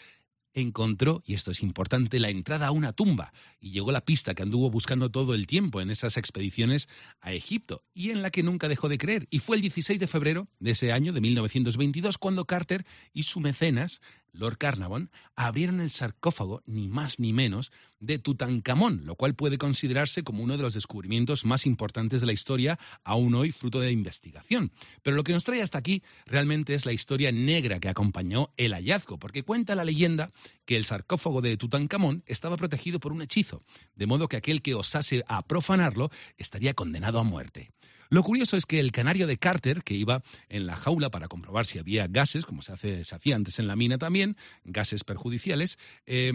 encontró, 0.54 1.22
y 1.26 1.34
esto 1.34 1.50
es 1.50 1.62
importante, 1.62 2.18
la 2.18 2.30
entrada 2.30 2.66
a 2.66 2.70
una 2.72 2.92
tumba 2.92 3.32
y 3.60 3.70
llegó 3.70 3.92
la 3.92 4.04
pista 4.04 4.34
que 4.34 4.42
anduvo 4.42 4.70
buscando 4.70 5.10
todo 5.10 5.34
el 5.34 5.46
tiempo 5.46 5.80
en 5.80 5.90
esas 5.90 6.16
expediciones 6.16 6.88
a 7.20 7.32
Egipto 7.32 7.82
y 7.94 8.10
en 8.10 8.22
la 8.22 8.30
que 8.30 8.42
nunca 8.42 8.68
dejó 8.68 8.88
de 8.88 8.98
creer. 8.98 9.26
Y 9.30 9.38
fue 9.38 9.56
el 9.56 9.62
16 9.62 9.98
de 9.98 10.06
febrero 10.06 10.48
de 10.60 10.72
ese 10.72 10.92
año, 10.92 11.12
de 11.12 11.20
1922, 11.20 12.18
cuando 12.18 12.44
Carter 12.44 12.84
y 13.12 13.24
su 13.24 13.40
mecenas, 13.40 14.00
Lord 14.32 14.58
Carnarvon, 14.58 15.10
abrieron 15.36 15.80
el 15.80 15.90
sarcófago, 15.90 16.62
ni 16.66 16.88
más 16.88 17.18
ni 17.18 17.32
menos, 17.32 17.70
de 18.00 18.18
Tutankamón, 18.18 19.04
lo 19.04 19.14
cual 19.14 19.34
puede 19.34 19.58
considerarse 19.58 20.24
como 20.24 20.42
uno 20.42 20.56
de 20.56 20.62
los 20.62 20.74
descubrimientos 20.74 21.44
más 21.44 21.66
importantes 21.66 22.20
de 22.20 22.26
la 22.26 22.32
historia, 22.32 22.78
aún 23.04 23.34
hoy 23.34 23.52
fruto 23.52 23.80
de 23.80 23.92
investigación. 23.92 24.72
Pero 25.02 25.16
lo 25.16 25.24
que 25.24 25.32
nos 25.32 25.44
trae 25.44 25.62
hasta 25.62 25.78
aquí 25.78 26.02
realmente 26.26 26.74
es 26.74 26.86
la 26.86 26.92
historia 26.92 27.30
negra 27.30 27.78
que 27.78 27.88
acompañó 27.88 28.52
el 28.56 28.72
hallazgo, 28.74 29.18
porque 29.18 29.44
cuenta 29.44 29.76
la 29.76 29.84
leyenda 29.84 30.32
que 30.64 30.76
el 30.76 30.84
sarcófago 30.84 31.42
de 31.42 31.56
Tutankamón 31.56 32.24
estaba 32.26 32.56
protegido 32.56 33.00
por 33.00 33.12
un 33.12 33.22
hechizo, 33.22 33.62
de 33.94 34.06
modo 34.06 34.28
que 34.28 34.36
aquel 34.36 34.62
que 34.62 34.74
osase 34.74 35.22
a 35.28 35.46
profanarlo 35.46 36.10
estaría 36.38 36.74
condenado 36.74 37.18
a 37.18 37.24
muerte. 37.24 37.70
Lo 38.12 38.22
curioso 38.22 38.59
es 38.59 38.66
que 38.66 38.79
el 38.79 38.92
canario 38.92 39.27
de 39.27 39.38
Carter, 39.38 39.83
que 39.83 39.94
iba 39.94 40.22
en 40.51 40.66
la 40.66 40.77
jaula 40.77 41.09
para 41.09 41.29
comprobar 41.29 41.64
si 41.64 41.79
había 41.79 42.09
gases, 42.09 42.44
como 42.44 42.61
se, 42.61 42.70
hace, 42.72 43.05
se 43.05 43.14
hacía 43.14 43.37
antes 43.37 43.59
en 43.59 43.66
la 43.66 43.75
mina 43.75 43.96
también, 43.96 44.37
gases 44.64 45.03
perjudiciales, 45.03 45.79
eh, 46.05 46.31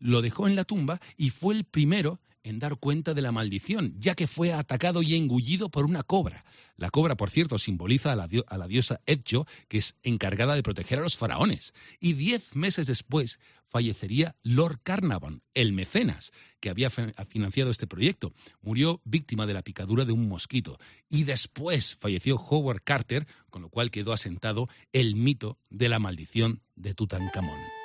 lo 0.00 0.20
dejó 0.20 0.48
en 0.48 0.56
la 0.56 0.64
tumba 0.64 0.98
y 1.16 1.30
fue 1.30 1.54
el 1.54 1.62
primero 1.62 2.18
en 2.44 2.58
dar 2.58 2.76
cuenta 2.76 3.14
de 3.14 3.22
la 3.22 3.32
maldición, 3.32 3.94
ya 3.98 4.14
que 4.14 4.26
fue 4.26 4.52
atacado 4.52 5.02
y 5.02 5.14
engullido 5.16 5.68
por 5.68 5.84
una 5.84 6.02
cobra. 6.02 6.44
La 6.76 6.90
cobra, 6.90 7.16
por 7.16 7.30
cierto, 7.30 7.58
simboliza 7.58 8.12
a 8.12 8.16
la, 8.16 8.28
a 8.46 8.58
la 8.58 8.66
diosa 8.66 9.00
Etjo, 9.06 9.46
que 9.68 9.78
es 9.78 9.96
encargada 10.02 10.54
de 10.54 10.62
proteger 10.62 10.98
a 10.98 11.02
los 11.02 11.16
faraones. 11.16 11.72
Y 12.00 12.14
diez 12.14 12.54
meses 12.56 12.86
después 12.86 13.38
fallecería 13.68 14.36
Lord 14.42 14.80
Carnarvon, 14.82 15.42
el 15.54 15.72
mecenas, 15.72 16.30
que 16.60 16.70
había 16.70 16.90
financiado 16.90 17.70
este 17.70 17.86
proyecto. 17.86 18.32
Murió 18.60 19.00
víctima 19.04 19.46
de 19.46 19.54
la 19.54 19.62
picadura 19.62 20.04
de 20.04 20.12
un 20.12 20.28
mosquito. 20.28 20.78
Y 21.08 21.24
después 21.24 21.96
falleció 21.96 22.36
Howard 22.36 22.82
Carter, 22.84 23.26
con 23.50 23.62
lo 23.62 23.70
cual 23.70 23.90
quedó 23.90 24.12
asentado 24.12 24.68
el 24.92 25.16
mito 25.16 25.58
de 25.70 25.88
la 25.88 25.98
maldición 25.98 26.60
de 26.76 26.94
Tutankamón. 26.94 27.81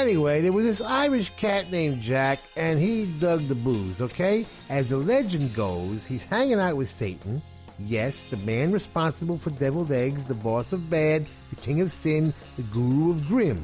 Anyway, 0.00 0.40
there 0.40 0.50
was 0.50 0.64
this 0.64 0.80
Irish 0.80 1.30
cat 1.36 1.70
named 1.70 2.00
Jack, 2.00 2.38
and 2.56 2.80
he 2.80 3.04
dug 3.04 3.48
the 3.48 3.54
booze, 3.54 4.00
okay? 4.00 4.46
As 4.70 4.88
the 4.88 4.96
legend 4.96 5.54
goes, 5.54 6.06
he's 6.06 6.24
hanging 6.24 6.58
out 6.58 6.78
with 6.78 6.88
Satan. 6.88 7.42
Yes, 7.78 8.24
the 8.24 8.38
man 8.38 8.72
responsible 8.72 9.36
for 9.36 9.50
deviled 9.50 9.92
eggs, 9.92 10.24
the 10.24 10.32
boss 10.32 10.72
of 10.72 10.88
bad, 10.88 11.26
the 11.50 11.56
king 11.56 11.82
of 11.82 11.92
sin, 11.92 12.32
the 12.56 12.62
guru 12.62 13.10
of 13.10 13.28
grim. 13.28 13.62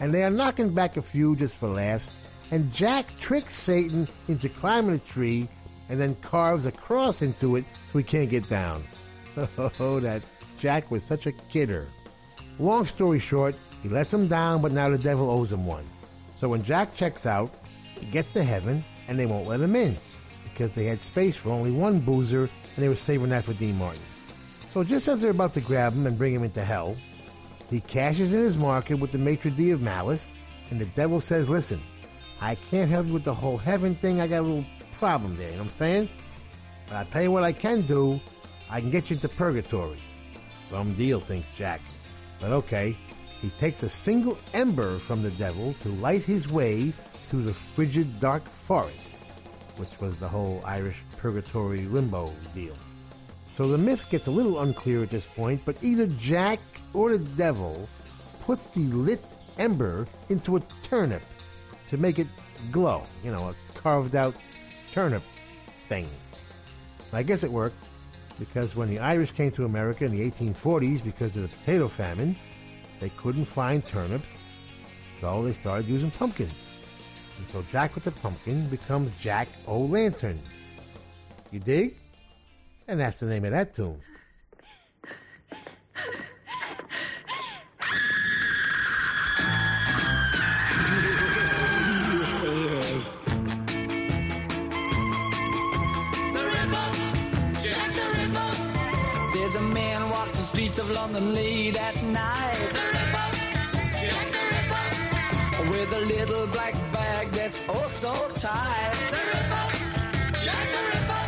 And 0.00 0.12
they 0.12 0.24
are 0.24 0.30
knocking 0.30 0.74
back 0.74 0.96
a 0.96 1.02
few 1.02 1.36
just 1.36 1.54
for 1.54 1.68
laughs. 1.68 2.14
And 2.50 2.72
Jack 2.72 3.16
tricks 3.20 3.54
Satan 3.54 4.08
into 4.26 4.48
climbing 4.48 4.96
a 4.96 4.98
tree 4.98 5.48
and 5.88 6.00
then 6.00 6.16
carves 6.16 6.66
a 6.66 6.72
cross 6.72 7.22
into 7.22 7.54
it 7.54 7.64
so 7.92 7.98
he 7.98 8.04
can't 8.04 8.28
get 8.28 8.48
down. 8.48 8.82
Oh, 9.78 10.00
that 10.00 10.22
Jack 10.58 10.90
was 10.90 11.04
such 11.04 11.26
a 11.26 11.32
kidder. 11.32 11.86
Long 12.58 12.86
story 12.86 13.20
short, 13.20 13.54
he 13.82 13.88
lets 13.88 14.12
him 14.12 14.28
down, 14.28 14.62
but 14.62 14.72
now 14.72 14.90
the 14.90 14.98
devil 14.98 15.30
owes 15.30 15.52
him 15.52 15.66
one. 15.66 15.84
So 16.34 16.48
when 16.48 16.64
Jack 16.64 16.94
checks 16.96 17.26
out, 17.26 17.50
he 17.98 18.06
gets 18.06 18.30
to 18.30 18.42
heaven, 18.42 18.84
and 19.08 19.18
they 19.18 19.26
won't 19.26 19.48
let 19.48 19.60
him 19.60 19.76
in 19.76 19.96
because 20.44 20.72
they 20.72 20.84
had 20.84 21.00
space 21.00 21.36
for 21.36 21.50
only 21.50 21.70
one 21.70 21.98
boozer, 21.98 22.42
and 22.42 22.84
they 22.84 22.88
were 22.88 22.96
saving 22.96 23.28
that 23.30 23.44
for 23.44 23.52
Dean 23.54 23.76
Martin. 23.76 24.02
So 24.72 24.84
just 24.84 25.08
as 25.08 25.20
they're 25.20 25.30
about 25.30 25.54
to 25.54 25.60
grab 25.60 25.94
him 25.94 26.06
and 26.06 26.18
bring 26.18 26.34
him 26.34 26.44
into 26.44 26.64
hell, 26.64 26.96
he 27.70 27.80
cashes 27.80 28.34
in 28.34 28.40
his 28.40 28.56
market 28.56 28.98
with 28.98 29.12
the 29.12 29.18
maitre 29.18 29.50
d' 29.50 29.70
of 29.70 29.82
malice, 29.82 30.32
and 30.70 30.80
the 30.80 30.86
devil 30.86 31.20
says, 31.20 31.48
"Listen, 31.48 31.80
I 32.40 32.54
can't 32.54 32.90
help 32.90 33.06
you 33.06 33.14
with 33.14 33.24
the 33.24 33.34
whole 33.34 33.56
heaven 33.56 33.94
thing. 33.94 34.20
I 34.20 34.26
got 34.26 34.40
a 34.40 34.42
little 34.42 34.64
problem 34.98 35.36
there. 35.36 35.48
You 35.48 35.56
know 35.56 35.62
what 35.62 35.70
I'm 35.72 35.76
saying? 35.76 36.08
But 36.86 36.96
I'll 36.96 37.04
tell 37.06 37.22
you 37.22 37.30
what 37.30 37.44
I 37.44 37.52
can 37.52 37.82
do. 37.82 38.20
I 38.68 38.80
can 38.80 38.90
get 38.90 39.10
you 39.10 39.14
into 39.14 39.28
purgatory. 39.28 39.98
Some 40.68 40.94
deal, 40.94 41.20
thinks 41.20 41.50
Jack. 41.56 41.80
But 42.40 42.52
okay." 42.52 42.96
He 43.42 43.50
takes 43.50 43.82
a 43.82 43.88
single 43.88 44.38
ember 44.54 44.98
from 44.98 45.22
the 45.22 45.30
devil 45.32 45.74
to 45.82 45.88
light 45.88 46.22
his 46.22 46.48
way 46.48 46.92
through 47.28 47.44
the 47.44 47.54
frigid 47.54 48.18
dark 48.20 48.46
forest, 48.48 49.18
which 49.76 50.00
was 50.00 50.16
the 50.16 50.28
whole 50.28 50.62
Irish 50.64 51.02
purgatory 51.16 51.82
limbo 51.82 52.32
deal. 52.54 52.76
So 53.52 53.68
the 53.68 53.78
myth 53.78 54.08
gets 54.10 54.26
a 54.26 54.30
little 54.30 54.60
unclear 54.60 55.02
at 55.02 55.10
this 55.10 55.26
point, 55.26 55.62
but 55.64 55.76
either 55.82 56.06
Jack 56.06 56.60
or 56.92 57.10
the 57.10 57.18
devil 57.18 57.88
puts 58.42 58.66
the 58.68 58.84
lit 58.88 59.24
ember 59.58 60.06
into 60.28 60.56
a 60.56 60.62
turnip 60.82 61.22
to 61.88 61.96
make 61.96 62.18
it 62.18 62.26
glow. 62.70 63.02
You 63.24 63.32
know, 63.32 63.48
a 63.48 63.54
carved 63.74 64.14
out 64.14 64.34
turnip 64.92 65.22
thing. 65.88 66.08
I 67.12 67.22
guess 67.22 67.44
it 67.44 67.50
worked 67.50 67.82
because 68.38 68.76
when 68.76 68.90
the 68.90 68.98
Irish 68.98 69.32
came 69.32 69.50
to 69.52 69.64
America 69.64 70.04
in 70.04 70.12
the 70.12 70.30
1840s 70.30 71.02
because 71.02 71.36
of 71.36 71.42
the 71.42 71.48
potato 71.48 71.88
famine, 71.88 72.36
they 73.00 73.10
couldn't 73.10 73.44
find 73.44 73.84
turnips, 73.86 74.44
so 75.18 75.42
they 75.44 75.52
started 75.52 75.86
using 75.86 76.10
pumpkins. 76.10 76.66
And 77.38 77.46
so 77.48 77.64
Jack 77.70 77.94
with 77.94 78.04
the 78.04 78.12
pumpkin 78.12 78.68
becomes 78.68 79.10
Jack 79.20 79.48
O' 79.66 79.80
Lantern. 79.80 80.40
You 81.50 81.60
dig? 81.60 81.96
And 82.88 83.00
that's 83.00 83.18
the 83.18 83.26
name 83.26 83.44
of 83.44 83.52
that 83.52 83.74
tune. 83.74 84.00
The 96.32 96.44
Ripper, 96.44 96.88
Jack 97.60 97.92
the 97.94 98.06
Ripper. 98.16 99.38
There's 99.38 99.56
a 99.56 99.60
man 99.60 100.10
walks 100.10 100.38
the 100.38 100.44
streets 100.44 100.78
of 100.78 100.88
London 100.90 101.34
late 101.34 101.80
at 101.80 102.02
night. 102.02 102.55
Oh 107.68 107.88
so 107.90 108.12
tight. 108.34 108.94
Jack 110.42 110.66
the 110.72 110.80
Ripper. 110.90 111.24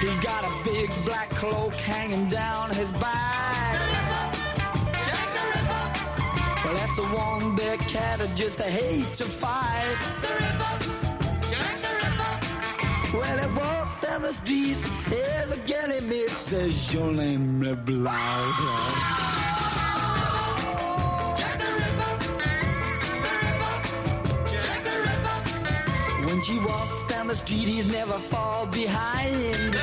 He's 0.00 0.18
got 0.20 0.44
a 0.44 0.64
big 0.64 0.90
black 1.04 1.30
cloak 1.30 1.74
hanging 1.74 2.28
down 2.28 2.70
his 2.70 2.92
back. 2.92 3.76
Jack 5.06 5.28
the 5.36 5.42
Ripper. 5.52 5.84
Well, 6.64 6.74
that's 6.76 6.98
a 6.98 7.02
one 7.02 7.56
big 7.56 7.80
cat 7.80 8.18
that 8.20 8.34
just 8.34 8.60
hate 8.60 9.12
to 9.14 9.24
fight. 9.24 9.98
Jack 11.50 11.82
the 11.84 11.92
Ripper 12.00 13.18
Well, 13.18 13.38
it 13.38 13.52
walks 13.54 14.04
down 14.04 14.22
the 14.22 14.32
street, 14.32 14.76
every 15.12 15.58
girl 15.58 15.90
he 15.90 16.00
meets 16.00 16.42
says 16.42 16.94
your 16.94 17.12
name 17.12 17.62
is 17.62 19.37
she 26.48 26.58
walks 26.60 27.02
down 27.12 27.26
the 27.26 27.36
street, 27.36 27.68
he's 27.68 27.84
never 27.84 28.14
fall 28.30 28.64
behind. 28.66 29.74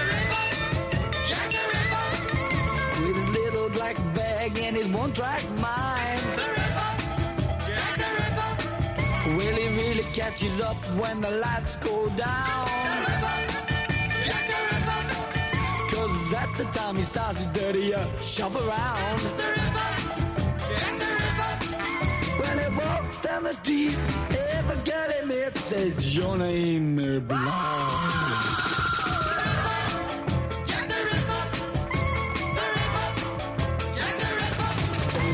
With 3.01 3.15
his 3.15 3.29
little 3.29 3.69
black 3.69 3.95
bag 4.15 4.57
and 4.59 4.75
his 4.75 4.87
one-track 4.89 5.43
mind. 5.61 6.21
Well, 9.37 9.55
he 9.61 9.67
really 9.77 10.07
catches 10.11 10.59
up 10.59 10.77
when 11.01 11.21
the 11.21 11.31
lights 11.31 11.75
go 11.75 12.09
down. 12.09 12.67
Cause 15.91 16.33
at 16.33 16.51
the 16.57 16.65
time 16.73 16.95
he 16.95 17.03
starts 17.03 17.37
his 17.37 17.47
dirty 17.47 17.93
uh, 17.93 18.17
shop 18.17 18.55
around. 18.55 19.21
When 19.21 19.94
walks 23.15 23.27
down 23.27 23.43
the 23.43 23.53
street, 23.53 23.97
every 24.51 24.83
girl 24.83 25.11
he 25.19 25.25
meets 25.25 25.61
says, 25.61 26.15
Your 26.15 26.37
name 26.37 26.99
is 26.99 27.21
Blonde. 27.21 27.45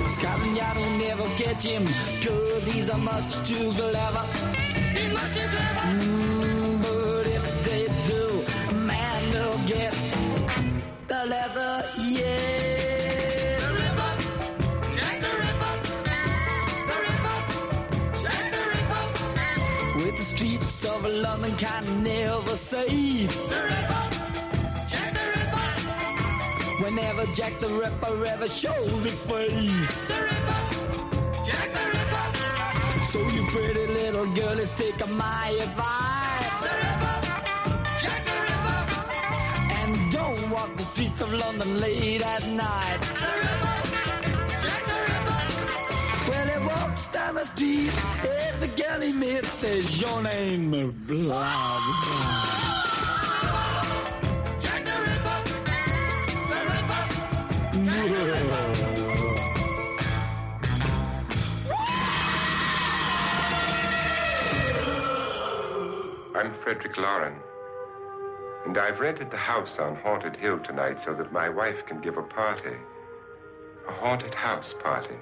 Scotland 0.07 0.57
Yard 0.57 0.77
will 0.77 0.97
never 0.97 1.23
catch 1.35 1.63
him, 1.63 1.85
cause 2.21 2.67
he's 2.67 2.89
a 2.89 2.97
much 2.97 3.47
too 3.47 3.71
clever. 3.71 4.27
He's 4.93 5.13
much 5.13 5.33
too 5.33 5.47
clever. 5.47 5.85
Mm, 6.05 6.81
but 6.81 7.27
if 7.27 7.63
they 7.65 7.87
do, 8.11 8.75
man, 8.77 9.31
they'll 9.31 9.67
get 9.67 9.93
the 11.07 11.25
leather, 11.27 11.85
Of 21.63 21.97
never 22.01 22.55
safe. 22.55 23.29
The 23.29 23.61
Ripper, 23.69 24.09
Jack 24.87 25.13
the 25.13 25.25
Ripper. 25.29 26.83
Whenever 26.83 27.25
Jack 27.35 27.59
the 27.59 27.67
Ripper 27.67 28.25
ever 28.25 28.47
shows 28.47 29.03
his 29.03 29.19
face. 29.19 30.07
The 30.07 30.23
Ripper, 30.23 30.61
Jack 31.45 31.71
the 31.71 31.85
Ripper. 31.93 32.25
So 33.05 33.19
you 33.19 33.45
pretty 33.49 33.85
little 33.85 34.25
girlies 34.33 34.71
take 34.71 35.07
my 35.07 35.55
advice. 35.61 36.61
The 36.61 36.73
Ripper, 36.81 37.21
Jack 38.01 38.25
the 38.25 38.37
Ripper. 38.41 38.81
And 39.81 40.11
don't 40.11 40.49
walk 40.49 40.75
the 40.77 40.83
streets 40.83 41.21
of 41.21 41.31
London 41.31 41.79
late 41.79 42.25
at 42.25 42.47
night. 42.47 43.01
The 43.01 43.33
Ripper, 43.37 43.80
street, 47.39 48.05
every 48.23 48.67
girl 48.67 48.99
he 48.99 49.13
meets 49.13 49.49
says 49.49 50.01
your 50.01 50.21
name 50.21 50.71
blah 50.71 50.91
blah. 51.07 52.61
I'm 66.35 66.53
Frederick 66.63 66.97
Loren. 66.97 67.35
And 68.65 68.77
I've 68.77 68.99
rented 68.99 69.31
the 69.31 69.37
house 69.37 69.79
on 69.79 69.95
Haunted 69.95 70.35
Hill 70.35 70.59
tonight 70.59 71.01
so 71.01 71.13
that 71.13 71.31
my 71.31 71.49
wife 71.49 71.85
can 71.85 72.01
give 72.01 72.17
a 72.17 72.23
party. 72.23 72.75
A 73.87 73.91
haunted 73.91 74.33
house 74.33 74.73
party. 74.81 75.15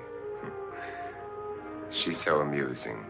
She's 1.91 2.21
so 2.21 2.41
amusing. 2.41 3.06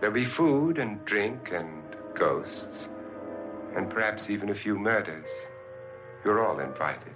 There'll 0.00 0.14
be 0.14 0.26
food 0.26 0.78
and 0.78 1.04
drink 1.06 1.50
and 1.52 1.82
ghosts, 2.14 2.88
and 3.74 3.90
perhaps 3.90 4.28
even 4.28 4.50
a 4.50 4.54
few 4.54 4.78
murders. 4.78 5.28
You're 6.24 6.44
all 6.44 6.60
invited. 6.60 7.13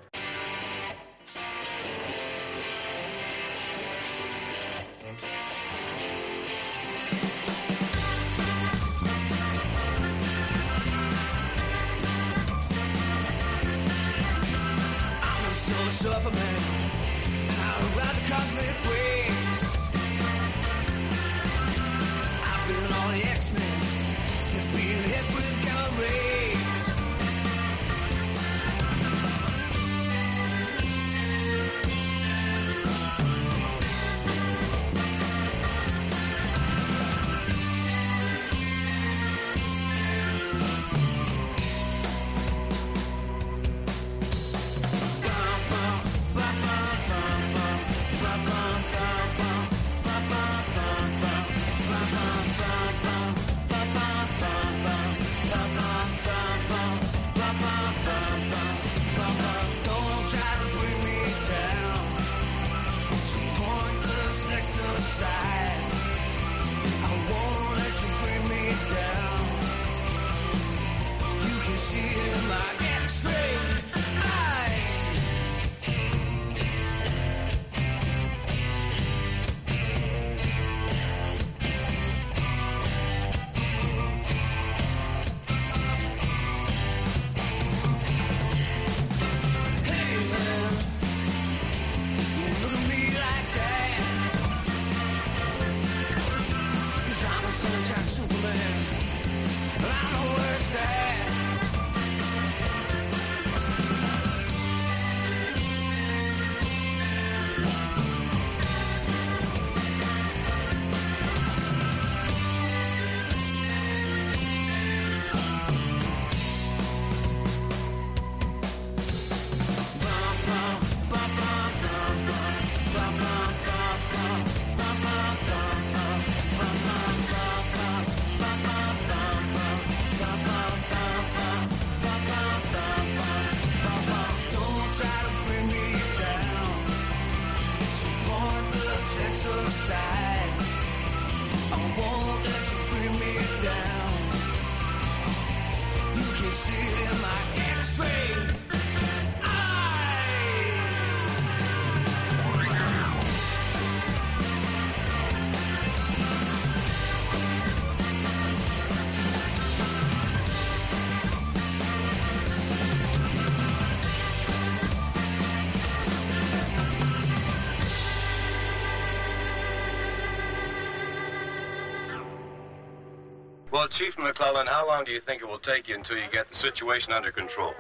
Well, 173.79 173.87
Chief 173.87 174.19
McClellan, 174.19 174.67
how 174.67 174.88
long 174.88 175.05
do 175.05 175.12
you 175.12 175.21
think 175.21 175.41
it 175.41 175.45
will 175.45 175.61
take 175.61 175.87
you 175.87 175.95
until 175.95 176.17
you 176.17 176.25
get 176.33 176.51
the 176.51 176.57
situation 176.57 177.12
under 177.12 177.31
control? 177.31 177.75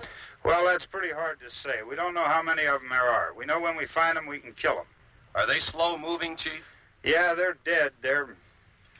Well, 0.44 0.64
that's 0.64 0.86
pretty 0.86 1.12
hard 1.12 1.40
to 1.40 1.50
say. 1.50 1.82
We 1.82 1.96
don't 1.96 2.14
know 2.14 2.22
how 2.22 2.40
many 2.40 2.66
of 2.66 2.80
them 2.80 2.90
there 2.90 3.02
are. 3.02 3.34
We 3.36 3.46
know 3.46 3.58
when 3.58 3.76
we 3.76 3.86
find 3.86 4.16
them, 4.16 4.28
we 4.28 4.38
can 4.38 4.52
kill 4.52 4.76
them. 4.76 4.86
Are 5.34 5.44
they 5.44 5.58
slow 5.58 5.98
moving, 5.98 6.36
Chief? 6.36 6.62
Yeah, 7.02 7.34
they're 7.34 7.58
dead. 7.64 7.94
They're 8.00 8.36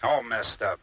all 0.02 0.24
messed 0.24 0.60
up. 0.60 0.80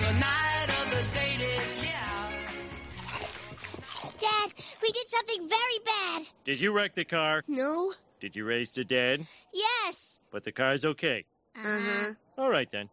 Was 0.00 0.08
a 0.08 0.12
night 0.14 0.66
of 0.82 0.90
the 0.90 1.18
sadists, 1.18 1.84
yeah. 1.84 2.40
Dad, 4.20 4.52
we 4.82 4.90
did 4.90 5.08
something 5.08 5.48
very 5.48 5.78
bad. 5.84 6.22
Did 6.44 6.60
you 6.60 6.72
wreck 6.72 6.94
the 6.94 7.04
car? 7.04 7.42
No? 7.46 7.92
Did 8.20 8.34
you 8.34 8.44
raise 8.44 8.70
the 8.70 8.84
dead? 8.84 9.26
Yes. 9.52 10.18
But 10.30 10.44
the 10.44 10.52
car's 10.52 10.84
okay. 10.84 11.24
Uh 11.56 11.62
huh. 11.64 12.12
All 12.38 12.50
right 12.50 12.68
then. 12.72 12.88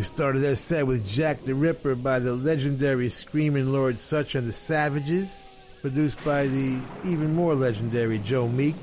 We 0.00 0.04
started 0.04 0.40
that 0.44 0.56
set 0.56 0.86
with 0.86 1.06
Jack 1.06 1.44
the 1.44 1.54
Ripper 1.54 1.94
by 1.94 2.20
the 2.20 2.32
legendary 2.32 3.10
Screaming 3.10 3.70
Lord 3.70 3.98
Sutch 3.98 4.34
and 4.34 4.48
the 4.48 4.52
Savages, 4.54 5.38
produced 5.82 6.24
by 6.24 6.46
the 6.46 6.80
even 7.04 7.34
more 7.34 7.54
legendary 7.54 8.18
Joe 8.18 8.48
Meek, 8.48 8.76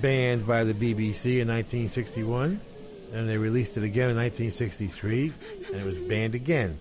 banned 0.00 0.46
by 0.46 0.62
the 0.62 0.72
BBC 0.72 1.40
in 1.40 1.48
1961, 1.48 2.60
and 3.12 3.28
they 3.28 3.36
released 3.36 3.76
it 3.76 3.82
again 3.82 4.10
in 4.10 4.16
1963, 4.16 5.32
and 5.72 5.76
it 5.76 5.84
was 5.84 5.98
banned 6.08 6.36
again. 6.36 6.78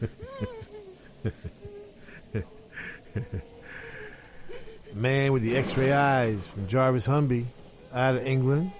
Man 4.94 5.32
with 5.32 5.42
the 5.42 5.56
X-ray 5.56 5.92
eyes 5.92 6.46
from 6.46 6.68
Jarvis 6.68 7.06
Humby 7.06 7.46
out 7.92 8.14
of 8.14 8.24
England. 8.24 8.70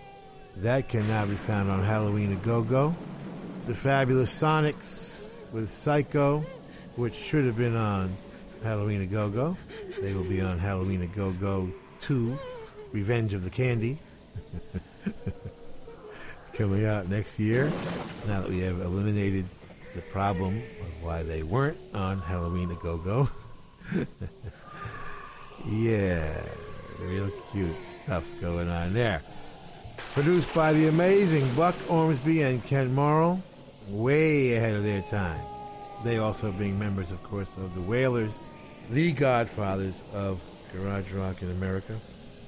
That 0.59 0.89
can 0.89 1.09
now 1.09 1.27
be 1.27 1.35
found 1.35 1.69
on 1.69 1.83
Halloween 1.83 2.33
a 2.33 2.37
Go 2.37 2.63
Go. 2.63 2.95
The 3.69 3.75
Fabulous 3.75 4.35
Sonics 4.35 5.29
with 5.53 5.69
Psycho, 5.69 6.43
which 6.97 7.13
should 7.13 7.45
have 7.45 7.59
been 7.59 7.77
on 7.77 8.17
Halloween 8.63 9.03
a 9.03 9.07
Go 9.07 9.29
Go. 9.29 9.59
They 10.01 10.15
will 10.15 10.25
be 10.25 10.41
on 10.41 10.59
Halloween 10.59 11.03
a 11.03 11.07
Go 11.07 11.33
Go 11.33 11.71
2, 12.01 12.39
Revenge 12.93 13.35
of 13.35 13.45
the 13.45 13.51
Candy. 13.51 13.99
Coming 16.55 16.87
out 16.87 17.11
next 17.11 17.39
year. 17.39 17.71
Now 18.27 18.41
that 18.41 18.49
we 18.49 18.61
have 18.61 18.81
eliminated 18.81 19.45
the 19.95 20.01
problem 20.01 20.63
of 20.81 21.03
why 21.03 21.23
they 21.23 21.43
weren't 21.43 21.77
on 21.93 22.21
Halloween 22.21 22.71
a 22.71 22.75
Go 22.77 22.97
Go. 22.97 23.29
yeah, 25.69 26.43
real 27.01 27.31
cute 27.53 27.85
stuff 27.85 28.25
going 28.41 28.71
on 28.71 28.95
there. 28.95 29.21
Produced 30.15 30.55
by 30.55 30.73
the 30.73 30.89
amazing 30.89 31.55
Buck 31.55 31.75
Ormsby 31.91 32.41
and 32.43 32.65
Kent 32.65 32.93
Morrill, 32.93 33.43
way 33.89 34.55
ahead 34.55 34.75
of 34.75 34.85
their 34.85 35.03
time. 35.03 35.41
They 36.05 36.19
also 36.19 36.53
being 36.53 36.79
members, 36.79 37.11
of 37.11 37.23
course, 37.25 37.51
of 37.57 37.75
the 37.75 37.81
Wailers, 37.81 38.37
the 38.91 39.13
godfathers 39.13 40.03
of 40.13 40.41
garage 40.73 41.13
rock 41.13 41.43
in 41.43 41.51
America. 41.51 41.99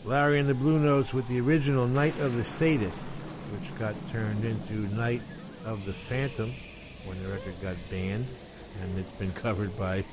Larry 0.04 0.38
and 0.38 0.48
the 0.48 0.54
Blue 0.54 0.78
Notes 0.78 1.12
with 1.12 1.26
the 1.28 1.40
original 1.40 1.86
Night 1.86 2.18
of 2.20 2.36
the 2.36 2.44
Sadist, 2.44 3.10
which 3.52 3.78
got 3.78 3.94
turned 4.10 4.44
into 4.44 4.74
Night 4.94 5.22
of 5.64 5.84
the 5.84 5.92
Phantom 5.92 6.54
when 7.04 7.22
the 7.22 7.28
record 7.28 7.60
got 7.60 7.76
banned, 7.90 8.26
and 8.80 8.98
it's 8.98 9.10
been 9.12 9.32
covered 9.34 9.76
by 9.76 10.04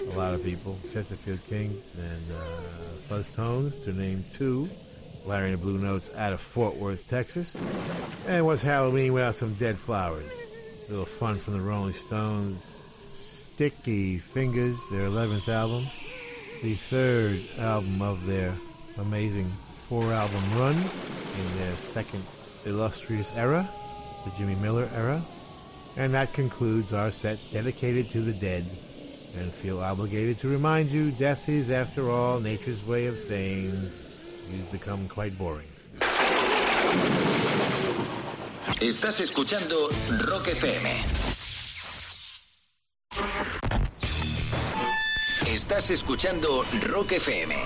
a 0.00 0.16
lot 0.16 0.34
of 0.34 0.42
people. 0.42 0.78
Chesterfield 0.92 1.40
Kings 1.46 1.82
and 1.96 2.32
uh, 2.32 2.60
Fuzztones, 3.08 3.82
to 3.84 3.92
name 3.92 4.24
two. 4.32 4.68
Larry 5.28 5.52
and 5.52 5.58
the 5.58 5.62
Blue 5.62 5.76
Notes 5.76 6.10
out 6.16 6.32
of 6.32 6.40
Fort 6.40 6.76
Worth, 6.76 7.06
Texas. 7.06 7.54
And 8.26 8.46
what's 8.46 8.62
Halloween 8.62 9.12
without 9.12 9.34
some 9.34 9.52
dead 9.54 9.78
flowers? 9.78 10.24
A 10.86 10.90
little 10.90 11.04
fun 11.04 11.36
from 11.36 11.52
the 11.52 11.60
Rolling 11.60 11.92
Stones. 11.92 12.88
Sticky 13.20 14.16
Fingers, 14.16 14.78
their 14.90 15.02
11th 15.02 15.46
album. 15.48 15.86
The 16.62 16.76
third 16.76 17.42
album 17.58 18.00
of 18.00 18.24
their 18.24 18.54
amazing 18.96 19.52
four 19.86 20.14
album 20.14 20.42
run 20.58 20.76
in 20.76 21.58
their 21.58 21.76
second 21.92 22.24
illustrious 22.64 23.30
era, 23.34 23.68
the 24.24 24.30
Jimmy 24.38 24.54
Miller 24.54 24.88
era. 24.94 25.22
And 25.98 26.14
that 26.14 26.32
concludes 26.32 26.94
our 26.94 27.10
set 27.10 27.38
dedicated 27.52 28.08
to 28.10 28.22
the 28.22 28.32
dead. 28.32 28.64
And 29.36 29.52
feel 29.52 29.80
obligated 29.80 30.38
to 30.38 30.48
remind 30.48 30.88
you 30.88 31.10
death 31.10 31.50
is, 31.50 31.70
after 31.70 32.10
all, 32.10 32.40
nature's 32.40 32.82
way 32.82 33.06
of 33.06 33.18
saying 33.18 33.92
you've 34.50 34.70
become 34.70 35.08
quite 35.08 35.36
boring. 35.36 35.68
Estás 38.80 39.20
escuchando 39.20 39.88
Rock 40.26 40.48
FM. 40.48 40.90
Estás 45.46 45.90
escuchando 45.90 46.64
Rock 46.82 47.12
FM. 47.12 47.56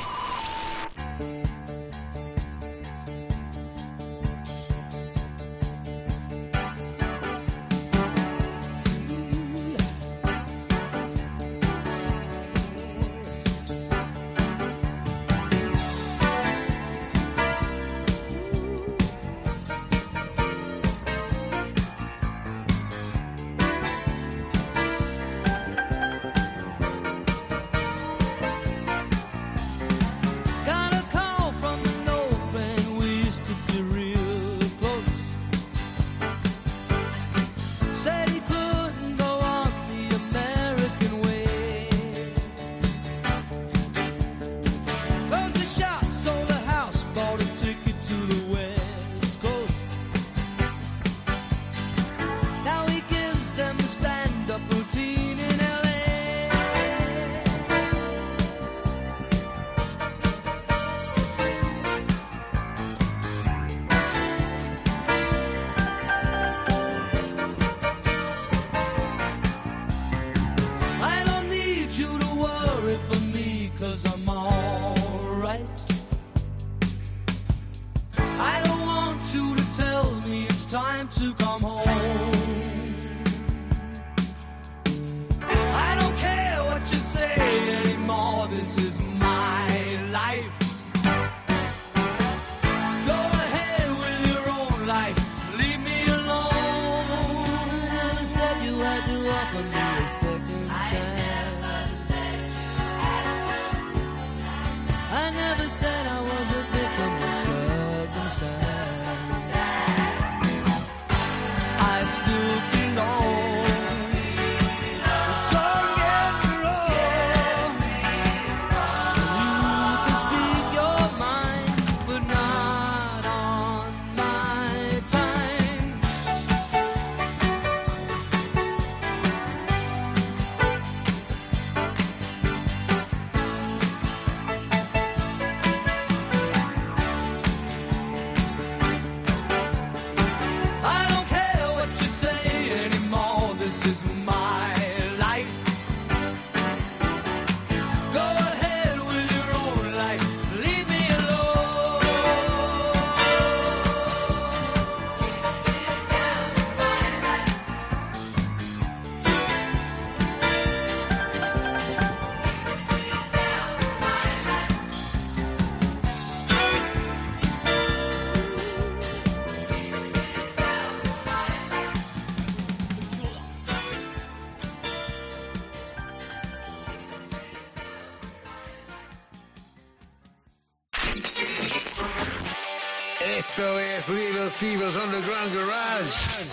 Es 184.09 184.62
Little 184.62 184.86
Underground 184.86 185.55
Garage. 185.55 186.48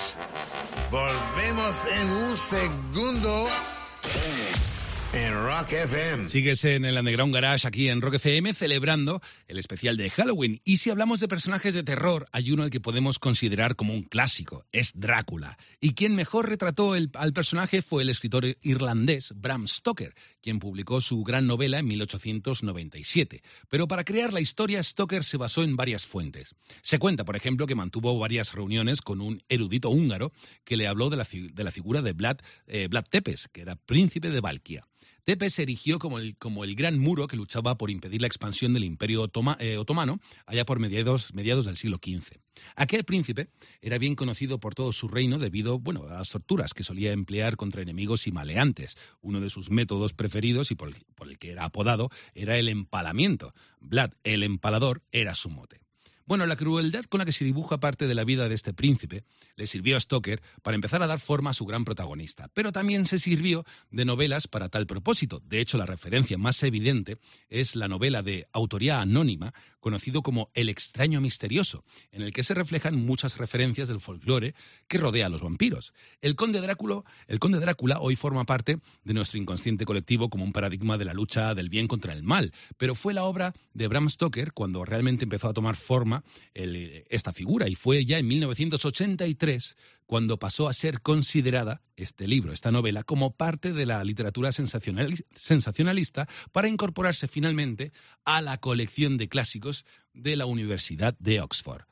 Volvemos 0.91 1.85
en 1.91 2.07
un 2.07 2.37
segundo 2.37 3.47
en 5.13 5.33
Rock 5.33 5.71
FM. 5.71 6.29
Sigues 6.29 6.63
en 6.65 6.85
el 6.85 6.95
Underground 6.95 7.33
Garage 7.33 7.67
aquí 7.67 7.89
en 7.89 8.01
Rock 8.01 8.15
FM 8.15 8.53
celebrando 8.53 9.19
el 9.47 9.57
especial 9.57 9.97
de 9.97 10.11
Halloween. 10.11 10.61
Y 10.63 10.77
si 10.77 10.91
hablamos 10.91 11.21
de 11.21 11.27
personajes 11.27 11.73
de 11.73 11.81
terror, 11.81 12.27
hay 12.31 12.51
uno 12.51 12.61
al 12.63 12.69
que 12.69 12.79
podemos 12.79 13.17
considerar 13.17 13.75
como 13.75 13.93
un 13.95 14.03
clásico, 14.03 14.58
es 14.71 14.91
Drácula. 14.95 15.57
Y 15.79 15.93
quien 15.93 16.15
mejor 16.15 16.49
retrató 16.49 16.93
al 16.93 17.33
personaje 17.33 17.81
fue 17.81 18.03
el 18.03 18.09
escritor 18.09 18.45
irlandés 18.61 19.33
Bram 19.35 19.67
Stoker, 19.67 20.13
quien 20.41 20.59
publicó 20.59 21.01
su 21.01 21.23
gran 21.23 21.47
novela 21.47 21.79
en 21.79 21.87
1897. 21.87 23.41
Pero 23.69 23.87
para 23.87 24.03
crear 24.03 24.33
la 24.33 24.41
historia, 24.41 24.81
Stoker 24.83 25.23
se 25.23 25.37
basó 25.37 25.63
en 25.63 25.75
varias 25.75 26.05
fuentes. 26.05 26.55
Se 26.81 26.99
cuenta, 26.99 27.25
por 27.25 27.35
ejemplo, 27.35 27.67
que 27.67 27.75
mantuvo 27.75 28.17
varias 28.19 28.53
reuniones 28.53 29.01
con 29.01 29.21
un 29.21 29.41
erudito 29.49 29.89
húngaro 29.89 30.31
que 30.63 30.77
le 30.77 30.87
habló 30.87 31.09
de 31.09 31.17
la, 31.17 31.25
fi- 31.25 31.49
de 31.49 31.63
la 31.63 31.71
figura 31.71 32.01
de 32.01 32.13
Vlad, 32.13 32.37
eh, 32.67 32.87
Vlad 32.89 33.05
Tepes, 33.09 33.47
que 33.51 33.61
era 33.61 33.75
príncipe 33.75 34.29
de 34.29 34.41
Valquia. 34.41 34.85
Tepes 35.29 35.53
se 35.53 35.61
erigió 35.61 35.99
como 35.99 36.17
el, 36.17 36.75
gran 36.75 36.97
muro 36.97 37.27
que 37.27 37.37
luchaba 37.37 37.77
por 37.77 37.91
impedir 37.91 38.19
la 38.19 38.25
expansión 38.25 38.73
del 38.73 38.83
imperio 38.83 39.29
eh, 39.59 39.77
otomano 39.77 40.19
allá 40.47 40.65
por 40.65 40.79
mediados, 40.79 41.35
mediados 41.35 41.67
del 41.67 41.77
siglo 41.77 41.99
XV. 42.03 42.39
Aquel 42.75 43.03
príncipe 43.03 43.51
era 43.79 43.99
bien 43.99 44.15
conocido 44.15 44.59
por 44.59 44.73
todo 44.73 44.91
su 44.91 45.07
reino 45.07 45.37
debido 45.37 45.77
bueno, 45.77 46.07
a 46.09 46.17
las 46.17 46.29
torturas 46.29 46.73
que 46.73 46.83
solía 46.83 47.11
emplear 47.11 47.57
contra 47.57 47.83
enemigos 47.83 48.25
y 48.25 48.31
maleantes. 48.31 48.97
Uno 49.21 49.39
de 49.39 49.51
sus 49.51 49.69
métodos 49.69 50.13
preferidos 50.13 50.71
y 50.71 50.75
por 50.75 50.87
el, 50.87 50.95
por 51.13 51.29
el 51.29 51.37
que 51.37 51.51
era 51.51 51.65
apodado 51.65 52.09
era 52.33 52.57
el 52.57 52.67
empalamiento. 52.67 53.53
Vlad 53.79 54.13
el 54.23 54.41
empalador 54.41 55.03
era 55.11 55.35
su 55.35 55.51
mote. 55.51 55.79
Bueno, 56.29 56.45
la 56.45 56.55
crueldad 56.55 57.05
con 57.05 57.17
la 57.17 57.25
que 57.25 57.31
se 57.31 57.43
dibuja 57.43 57.79
parte 57.79 58.05
de 58.05 58.13
la 58.13 58.23
vida 58.23 58.47
de 58.47 58.53
este 58.53 58.71
príncipe 58.71 59.23
le 59.55 59.65
sirvió 59.65 59.97
a 59.97 59.99
Stoker 59.99 60.43
para 60.61 60.75
empezar 60.75 61.01
a 61.01 61.07
dar 61.07 61.19
forma 61.19 61.49
a 61.49 61.53
su 61.55 61.65
gran 61.65 61.85
protagonista, 61.85 62.51
pero 62.53 62.71
también 62.71 63.07
se 63.07 63.17
sirvió 63.17 63.65
de 63.89 64.05
novelas 64.05 64.47
para 64.47 64.69
tal 64.69 64.85
propósito. 64.85 65.41
De 65.43 65.59
hecho, 65.59 65.79
la 65.79 65.87
referencia 65.87 66.37
más 66.37 66.61
evidente 66.61 67.17
es 67.49 67.75
la 67.75 67.87
novela 67.87 68.21
de 68.21 68.45
autoría 68.53 69.01
anónima 69.01 69.55
conocido 69.79 70.21
como 70.21 70.49
El 70.53 70.69
extraño 70.69 71.21
misterioso, 71.21 71.83
en 72.11 72.21
el 72.21 72.33
que 72.33 72.43
se 72.43 72.53
reflejan 72.53 72.95
muchas 72.95 73.37
referencias 73.37 73.87
del 73.87 73.99
folclore 74.01 74.53
que 74.87 74.97
rodea 74.97 75.27
a 75.27 75.29
los 75.29 75.41
vampiros. 75.41 75.93
El 76.21 76.35
conde 76.35 76.61
Drácula, 76.61 77.03
el 77.27 77.39
conde 77.39 77.59
Drácula 77.59 77.99
hoy 77.99 78.15
forma 78.15 78.45
parte 78.45 78.79
de 79.03 79.13
nuestro 79.13 79.39
inconsciente 79.39 79.85
colectivo 79.85 80.29
como 80.29 80.43
un 80.43 80.51
paradigma 80.53 80.97
de 80.97 81.05
la 81.05 81.13
lucha 81.13 81.53
del 81.55 81.69
bien 81.69 81.87
contra 81.87 82.13
el 82.13 82.23
mal, 82.23 82.53
pero 82.77 82.95
fue 82.95 83.13
la 83.13 83.23
obra 83.23 83.53
de 83.73 83.87
Bram 83.87 84.09
Stoker 84.09 84.53
cuando 84.53 84.85
realmente 84.85 85.23
empezó 85.25 85.47
a 85.49 85.53
tomar 85.53 85.75
forma 85.75 86.23
el- 86.53 87.03
esta 87.09 87.33
figura 87.33 87.67
y 87.69 87.75
fue 87.75 88.05
ya 88.05 88.17
en 88.17 88.27
1983 88.27 89.75
cuando 90.09 90.39
pasó 90.39 90.67
a 90.67 90.73
ser 90.73 91.01
considerada 91.03 91.83
este 91.95 92.27
libro, 92.27 92.51
esta 92.51 92.71
novela, 92.71 93.03
como 93.03 93.37
parte 93.37 93.73
de 93.73 93.85
la 93.85 94.03
literatura 94.03 94.49
sensacionali- 94.49 95.23
sensacionalista 95.35 96.27
para 96.51 96.67
incorporarse 96.67 97.27
finalmente 97.27 97.91
a 98.25 98.41
la 98.41 98.57
colección 98.57 99.17
de 99.19 99.29
clásicos 99.29 99.85
de 100.15 100.35
la 100.35 100.47
Universidad 100.47 101.15
de 101.19 101.41
Oxford. 101.41 101.83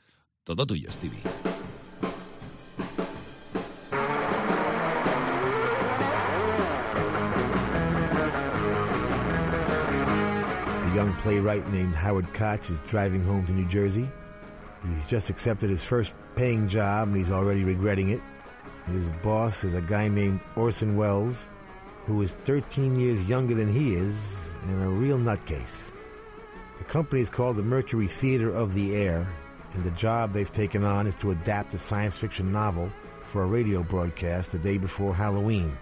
Todo 0.43 0.65
tuyo, 0.65 0.91
Stevie. 0.91 1.21
A 10.81 10.91
young 10.95 11.13
playwright 11.21 11.67
named 11.67 11.93
Howard 11.93 12.33
Koch 12.33 12.67
is 12.71 12.79
driving 12.89 13.23
home 13.23 13.45
to 13.45 13.51
New 13.51 13.67
Jersey. 13.69 14.09
He's 14.95 15.07
just 15.07 15.29
accepted 15.29 15.69
his 15.69 15.83
first 15.83 16.13
paying 16.35 16.67
job 16.67 17.09
and 17.09 17.17
he's 17.17 17.31
already 17.31 17.63
regretting 17.63 18.09
it. 18.09 18.21
His 18.87 19.09
boss 19.21 19.63
is 19.63 19.73
a 19.73 19.81
guy 19.81 20.07
named 20.07 20.39
Orson 20.55 20.95
Welles, 20.95 21.49
who 22.05 22.21
is 22.21 22.33
13 22.45 22.99
years 22.99 23.23
younger 23.25 23.53
than 23.53 23.71
he 23.71 23.95
is 23.95 24.51
and 24.63 24.83
a 24.83 24.87
real 24.87 25.17
nutcase. 25.17 25.91
The 26.77 26.83
company 26.85 27.21
is 27.21 27.29
called 27.29 27.57
the 27.57 27.63
Mercury 27.63 28.07
Theater 28.07 28.49
of 28.49 28.73
the 28.73 28.95
Air, 28.95 29.27
and 29.73 29.83
the 29.83 29.91
job 29.91 30.31
they've 30.31 30.51
taken 30.51 30.83
on 30.83 31.07
is 31.07 31.15
to 31.15 31.31
adapt 31.31 31.73
a 31.73 31.77
science 31.77 32.17
fiction 32.17 32.51
novel 32.51 32.91
for 33.27 33.43
a 33.43 33.47
radio 33.47 33.83
broadcast 33.83 34.51
the 34.51 34.59
day 34.59 34.77
before 34.77 35.13
Halloween, 35.13 35.75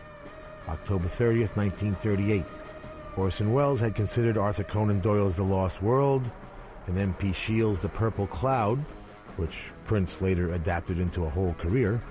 October 0.68 1.08
30th, 1.08 1.56
1938. 1.56 2.44
Orson 3.18 3.54
Welles 3.54 3.80
had 3.80 3.94
considered 3.96 4.38
Arthur 4.38 4.64
Conan 4.64 5.00
Doyle's 5.00 5.36
The 5.36 5.44
Lost 5.44 5.82
World 5.82 6.30
and 6.88 6.98
M.P. 6.98 7.34
Shields' 7.34 7.82
The 7.82 7.90
Purple 7.90 8.28
Cloud, 8.28 8.80
which 9.38 9.72
Prince 9.86 10.22
later 10.22 10.54
adapted 10.54 11.00
into 11.00 11.26
a 11.26 11.30
whole 11.30 11.54
career, 11.56 12.02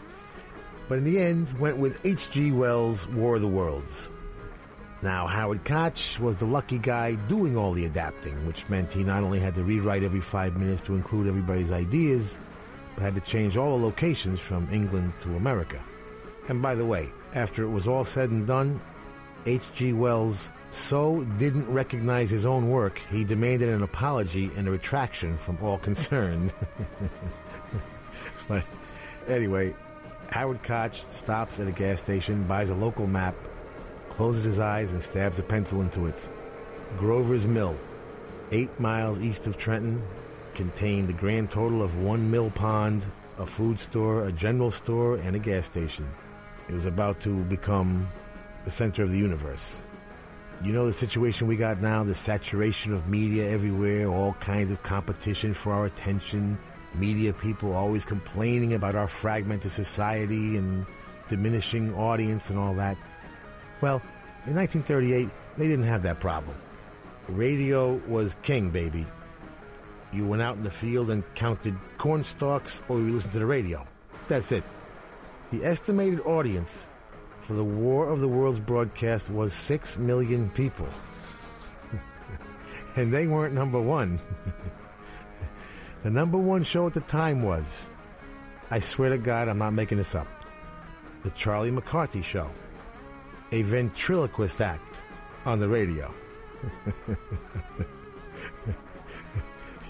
but 0.89 0.99
in 0.99 1.05
the 1.05 1.19
end 1.19 1.59
went 1.59 1.79
with 1.79 2.05
H.G. 2.05 2.53
Wells' 2.53 3.09
War 3.09 3.37
of 3.37 3.43
the 3.43 3.49
Worlds. 3.49 4.09
Now, 5.03 5.27
Howard 5.27 5.65
Koch 5.65 6.19
was 6.19 6.39
the 6.39 6.47
lucky 6.47 6.79
guy 6.79 7.15
doing 7.15 7.57
all 7.57 7.73
the 7.73 7.85
adapting, 7.85 8.47
which 8.47 8.69
meant 8.69 8.93
he 8.93 9.05
not 9.05 9.23
only 9.23 9.39
had 9.39 9.55
to 9.55 9.63
rewrite 9.63 10.03
every 10.03 10.21
five 10.21 10.57
minutes 10.57 10.85
to 10.87 10.95
include 10.95 11.27
everybody's 11.27 11.73
ideas, 11.73 12.39
but 12.95 13.03
had 13.03 13.15
to 13.15 13.21
change 13.21 13.57
all 13.57 13.79
the 13.79 13.85
locations 13.85 14.41
from 14.41 14.69
England 14.73 15.13
to 15.21 15.37
America. 15.37 15.83
And 16.49 16.63
by 16.63 16.75
the 16.75 16.87
way, 16.87 17.11
after 17.35 17.65
it 17.65 17.69
was 17.69 17.89
all 17.89 18.05
said 18.05 18.31
and 18.31 18.47
done, 18.47 18.81
H.G. 19.47 19.93
Wells 19.93 20.51
so 20.71 21.25
didn't 21.39 21.71
recognize 21.73 22.31
his 22.31 22.45
own 22.45 22.71
work, 22.71 23.01
he 23.11 23.25
demanded 23.25 23.69
an 23.69 23.83
apology 23.83 24.51
and 24.57 24.67
a 24.67 24.71
retraction 24.71 25.39
from 25.39 25.59
all 25.63 25.79
concerned. 25.79 26.53
but 28.49 28.65
anyway, 29.29 29.75
Howard 30.31 30.63
Koch 30.63 30.95
stops 31.11 31.61
at 31.61 31.69
a 31.69 31.73
gas 31.73 32.03
station, 32.03 32.43
buys 32.45 32.71
a 32.71 32.75
local 32.75 33.07
map, 33.07 33.35
closes 34.11 34.45
his 34.45 34.59
eyes, 34.59 34.93
and 34.93 35.03
stabs 35.03 35.39
a 35.39 35.43
pencil 35.43 35.81
into 35.81 36.07
it. 36.07 36.29
Grover's 36.97 37.47
Mill, 37.47 37.77
eight 38.51 38.79
miles 38.81 39.21
east 39.21 39.47
of 39.47 39.57
Trenton, 39.57 40.03
contained 40.55 41.09
the 41.09 41.13
grand 41.13 41.51
total 41.51 41.83
of 41.83 41.97
one 41.99 42.31
mill 42.31 42.51
pond, 42.51 43.05
a 43.39 43.47
food 43.47 43.79
store, 43.79 44.27
a 44.27 44.33
general 44.33 44.71
store, 44.71 45.17
and 45.17 45.35
a 45.35 45.39
gas 45.39 45.67
station. 45.67 46.09
It 46.69 46.75
was 46.75 46.87
about 46.87 47.21
to 47.21 47.43
become 47.45 48.09
the 48.65 48.71
center 48.71 49.03
of 49.03 49.11
the 49.11 49.19
universe. 49.19 49.81
You 50.63 50.73
know 50.73 50.87
the 50.87 50.93
situation 50.93 51.47
we 51.47 51.57
got 51.57 51.81
now, 51.81 52.03
the 52.05 52.15
saturation 52.15 52.95
of 52.95 53.09
media 53.09 53.51
everywhere, 53.51 54.09
all 54.09 54.35
kinds 54.35 54.71
of 54.71 54.83
competition 54.83 55.53
for 55.53 55.73
our 55.73 55.87
attention, 55.87 56.59
media 56.95 57.33
people 57.33 57.75
always 57.75 58.05
complaining 58.05 58.75
about 58.75 58.95
our 58.95 59.09
fragmented 59.09 59.73
society 59.73 60.57
and 60.57 60.87
diminishing 61.29 61.95
audience 61.95 62.51
and 62.51 62.59
all 62.59 62.75
that. 62.75 62.97
Well, 63.81 64.01
in 64.47 64.55
1938, 64.55 65.29
they 65.57 65.67
didn't 65.67 65.87
have 65.87 66.03
that 66.03 66.21
problem. 66.21 66.57
Radio 67.29 67.95
was 68.09 68.37
king, 68.43 68.71
baby. 68.71 69.07
You 70.13 70.27
went 70.27 70.43
out 70.43 70.57
in 70.57 70.63
the 70.63 70.71
field 70.71 71.11
and 71.11 71.25
counted 71.35 71.77
corn 71.99 72.23
stalks 72.23 72.83
or 72.89 72.99
you 73.01 73.11
listened 73.11 73.33
to 73.33 73.39
the 73.39 73.47
radio. 73.47 73.87
That's 74.29 74.53
it. 74.53 74.63
The 75.51 75.65
estimated 75.65 76.21
audience 76.21 76.87
for 77.47 77.53
the 77.53 77.65
War 77.65 78.09
of 78.09 78.21
the 78.21 78.29
Worlds 78.29 78.59
broadcast 78.59 79.29
was 79.29 79.53
6 79.53 79.99
million 79.99 80.49
people. 80.51 80.89
and 82.97 83.13
they 83.13 83.27
weren't 83.27 83.53
number 83.53 83.79
one. 83.81 84.19
the 86.03 86.11
number 86.11 86.39
one 86.39 86.63
show 86.63 86.87
at 86.87 86.95
the 86.95 87.01
time 87.01 87.43
was, 87.43 87.91
I 88.71 88.81
swear 88.81 89.11
to 89.11 89.19
God, 89.19 89.49
I'm 89.49 89.59
not 89.59 89.75
making 89.75 89.99
this 89.99 90.15
up, 90.15 90.27
The 91.23 91.31
Charlie 91.33 91.71
McCarthy 91.71 92.23
Show, 92.23 92.51
a 93.53 93.61
ventriloquist 93.61 94.63
act 94.63 95.03
on 95.45 95.59
the 95.61 95.69
radio. 95.69 96.13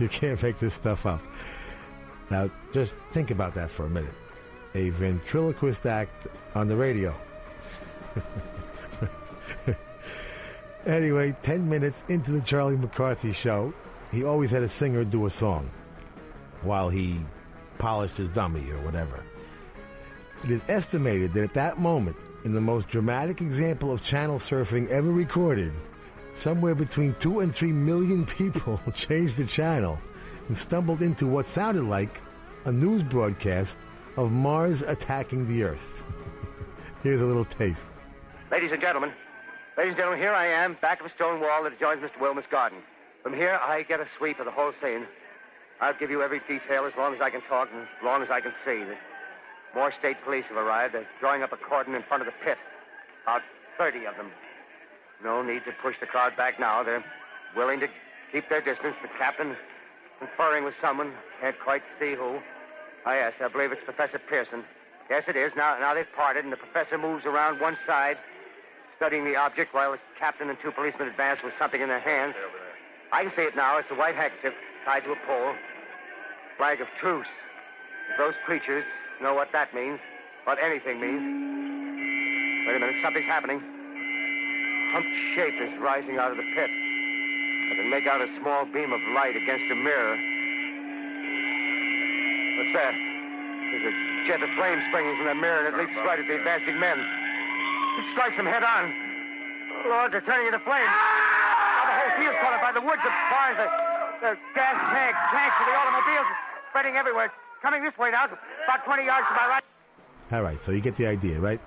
you 0.01 0.09
can't 0.09 0.43
make 0.43 0.59
this 0.59 0.75
stuff 0.75 1.07
up. 1.07 1.23
Now, 2.31 2.51
just 2.73 2.97
think 3.13 3.31
about 3.31 3.55
that 3.55 3.71
for 3.71 3.87
a 3.87 3.91
minute. 3.91 4.15
A 4.75 4.91
ventriloquist 4.91 5.87
act 5.87 6.27
on 6.57 6.67
the 6.67 6.75
radio. 6.77 7.15
anyway, 10.87 11.37
10 11.43 11.69
minutes 11.69 12.05
into 12.09 12.33
the 12.33 12.41
Charlie 12.41 12.77
McCarthy 12.77 13.33
show, 13.33 13.73
he 14.11 14.25
always 14.25 14.51
had 14.51 14.63
a 14.63 14.69
singer 14.69 15.05
do 15.05 15.27
a 15.27 15.31
song 15.31 15.71
while 16.63 16.89
he 16.89 17.21
polished 17.79 18.17
his 18.17 18.29
dummy 18.29 18.71
or 18.71 18.79
whatever. 18.81 19.23
It 20.43 20.51
is 20.51 20.65
estimated 20.69 21.33
that 21.35 21.45
at 21.45 21.55
that 21.55 21.79
moment, 21.79 22.17
in 22.45 22.53
the 22.53 22.61
most 22.61 22.89
dramatic 22.89 23.41
example 23.41 23.91
of 23.91 24.05
channel 24.05 24.39
surfing 24.39 24.89
ever 24.89 25.11
recorded, 25.11 25.73
somewhere 26.35 26.75
between 26.75 27.15
two 27.19 27.41
and 27.41 27.55
three 27.55 27.73
million 27.73 28.27
people 28.39 28.81
changed 28.95 29.37
the 29.37 29.47
channel 29.47 29.99
and 30.49 30.57
stumbled 30.57 31.03
into 31.03 31.27
what 31.27 31.47
sounded 31.47 31.85
like 31.85 32.21
a 32.67 32.73
news 32.73 33.03
broadcast 33.03 33.79
of 34.17 34.31
Mars 34.31 34.83
attacking 34.83 35.47
the 35.47 35.65
Earth. 35.65 36.03
Here's 37.03 37.21
a 37.21 37.27
little 37.27 37.45
taste. 37.45 37.89
Ladies 38.53 38.73
and 38.73 38.81
gentlemen, 38.81 39.11
ladies 39.79 39.93
and 39.93 39.97
gentlemen, 39.97 40.21
here 40.21 40.35
I 40.35 40.47
am, 40.47 40.77
back 40.83 41.01
of 41.01 41.07
a 41.07 41.15
stone 41.17 41.41
wall 41.41 41.65
that 41.65 41.73
adjoins 41.73 42.05
Mr. 42.05 42.21
Wilmuth's 42.21 42.51
garden. 42.53 42.79
From 43.23 43.33
here, 43.33 43.57
I 43.57 43.83
get 43.83 44.01
a 44.01 44.07
sweep 44.19 44.39
of 44.39 44.45
the 44.45 44.53
whole 44.53 44.73
scene. 44.83 45.07
I'll 45.81 45.97
give 45.97 46.11
you 46.11 46.21
every 46.23 46.41
detail 46.47 46.85
as 46.85 46.93
long 46.97 47.15
as 47.15 47.21
I 47.25 47.31
can 47.31 47.41
talk 47.49 47.69
and 47.73 47.83
as 47.83 48.05
long 48.05 48.23
as 48.23 48.29
I 48.31 48.43
can 48.43 48.53
see. 48.65 48.85
More 49.75 49.93
state 49.99 50.17
police 50.25 50.45
have 50.53 50.59
arrived. 50.59 50.93
They're 50.93 51.09
drawing 51.21 51.43
up 51.43 51.53
a 51.53 51.57
cordon 51.57 51.95
in 51.95 52.03
front 52.05 52.21
of 52.21 52.27
the 52.27 52.37
pit. 52.45 52.59
About 53.25 53.41
30 53.79 54.05
of 54.05 54.17
them. 54.17 54.31
No 55.25 55.43
need 55.43 55.65
to 55.65 55.73
push 55.83 55.97
the 55.99 56.07
crowd 56.07 56.37
back 56.37 56.61
now. 56.61 56.85
They're 56.85 57.05
willing 57.57 57.81
to 57.81 57.89
keep 58.31 58.49
their 58.51 58.61
distance. 58.61 58.95
The 59.01 59.09
captain 59.19 59.57
conferring 60.21 60.65
with 60.65 60.75
someone. 60.83 61.13
Can't 61.41 61.57
quite 61.65 61.83
see 61.99 62.15
who. 62.15 62.39
Oh, 63.07 63.13
yes, 63.13 63.33
I 63.41 63.49
believe 63.49 63.73
it's 63.73 63.83
Professor 63.85 64.21
Pierson. 64.21 64.65
Yes, 65.09 65.25
it 65.29 65.37
is. 65.37 65.51
Now, 65.57 65.79
now 65.81 65.95
they've 65.95 66.13
parted, 66.15 66.45
and 66.45 66.53
the 66.53 66.61
professor 66.61 66.99
moves 66.99 67.25
around 67.25 67.61
one 67.61 67.77
side, 67.87 68.17
studying 68.97 69.25
the 69.25 69.37
object, 69.37 69.75
while 69.75 69.93
the 69.93 69.99
captain 70.19 70.49
and 70.49 70.59
two 70.63 70.71
policemen 70.71 71.09
advance 71.09 71.41
with 71.43 71.53
something 71.59 71.81
in 71.81 71.89
their 71.89 72.01
hands. 72.01 72.35
I 73.13 73.25
can 73.25 73.33
see 73.37 73.43
it 73.43 73.57
now. 73.57 73.79
It's 73.79 73.91
a 73.91 73.95
white 73.95 74.15
handkerchief 74.15 74.55
tied 74.85 75.05
to 75.05 75.13
a 75.13 75.21
pole. 75.27 75.55
Flag 76.57 76.81
of 76.81 76.89
truce. 77.01 77.31
If 78.11 78.19
those 78.19 78.35
creatures 78.47 78.85
know 79.23 79.35
what 79.35 79.49
that 79.53 79.75
means, 79.75 79.99
what 80.45 80.59
anything 80.63 81.01
means. 81.01 81.23
Wait 82.67 82.77
a 82.77 82.81
minute, 82.81 82.97
something's 83.03 83.27
happening. 83.27 83.61
Humped 84.93 85.15
shape 85.35 85.59
is 85.59 85.73
rising 85.81 86.19
out 86.19 86.31
of 86.31 86.37
the 86.37 86.47
pit. 86.55 86.71
I 86.71 87.73
can 87.77 87.91
make 87.91 88.07
out 88.07 88.21
a 88.21 88.29
small 88.41 88.65
beam 88.67 88.93
of 88.93 89.01
light 89.15 89.35
against 89.35 89.67
a 89.73 89.75
mirror. 89.75 90.15
What's 92.61 92.75
that? 92.79 92.95
There's 92.95 93.89
a 93.91 93.95
jet 94.29 94.43
of 94.43 94.51
flame 94.55 94.79
springing 94.89 95.17
from 95.19 95.27
the 95.27 95.35
mirror, 95.35 95.67
and 95.67 95.75
it 95.75 95.79
leaps 95.81 95.97
right 96.07 96.19
at 96.19 96.27
the 96.29 96.37
advancing 96.39 96.79
men. 96.79 97.24
It 97.99 98.05
strikes 98.13 98.37
them 98.37 98.47
head 98.47 98.63
on. 98.63 98.91
Lord, 99.87 100.13
they're 100.13 100.25
turning 100.27 100.47
into 100.47 100.59
flames. 100.65 100.89
Now 100.89 101.85
the 101.87 101.97
whole 101.99 102.13
field's 102.19 102.39
caught 102.41 102.55
up 102.55 102.63
by 102.63 102.73
the 102.73 102.81
woods, 102.81 103.03
the 103.05 103.13
barns, 103.31 103.59
the, 103.61 103.69
the 104.21 104.33
gas 104.55 104.77
tanks, 104.91 105.21
tanks 105.31 105.57
of 105.61 105.67
the 105.67 105.75
automobiles 105.77 106.27
spreading 106.71 106.97
everywhere. 106.97 107.31
Coming 107.63 107.83
this 107.83 107.97
way 107.97 108.11
now, 108.11 108.27
about 108.27 108.85
20 108.85 109.05
yards 109.05 109.27
to 109.29 109.35
my 109.35 109.47
right. 109.47 109.65
All 110.33 110.43
right, 110.43 110.59
so 110.59 110.73
you 110.73 110.81
get 110.81 110.97
the 110.97 111.07
idea, 111.07 111.39
right? 111.39 111.61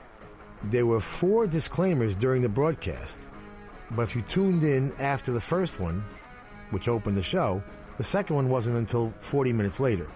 There 0.63 0.85
were 0.85 0.99
four 0.99 1.47
disclaimers 1.47 2.17
during 2.17 2.41
the 2.41 2.49
broadcast, 2.49 3.19
but 3.91 4.01
if 4.01 4.15
you 4.15 4.21
tuned 4.23 4.63
in 4.63 4.91
after 4.99 5.31
the 5.31 5.41
first 5.41 5.79
one, 5.79 6.03
which 6.71 6.87
opened 6.87 7.15
the 7.15 7.21
show, 7.21 7.63
the 7.97 8.03
second 8.03 8.35
one 8.35 8.49
wasn't 8.49 8.77
until 8.77 9.13
40 9.21 9.53
minutes 9.53 9.79
later. 9.79 10.07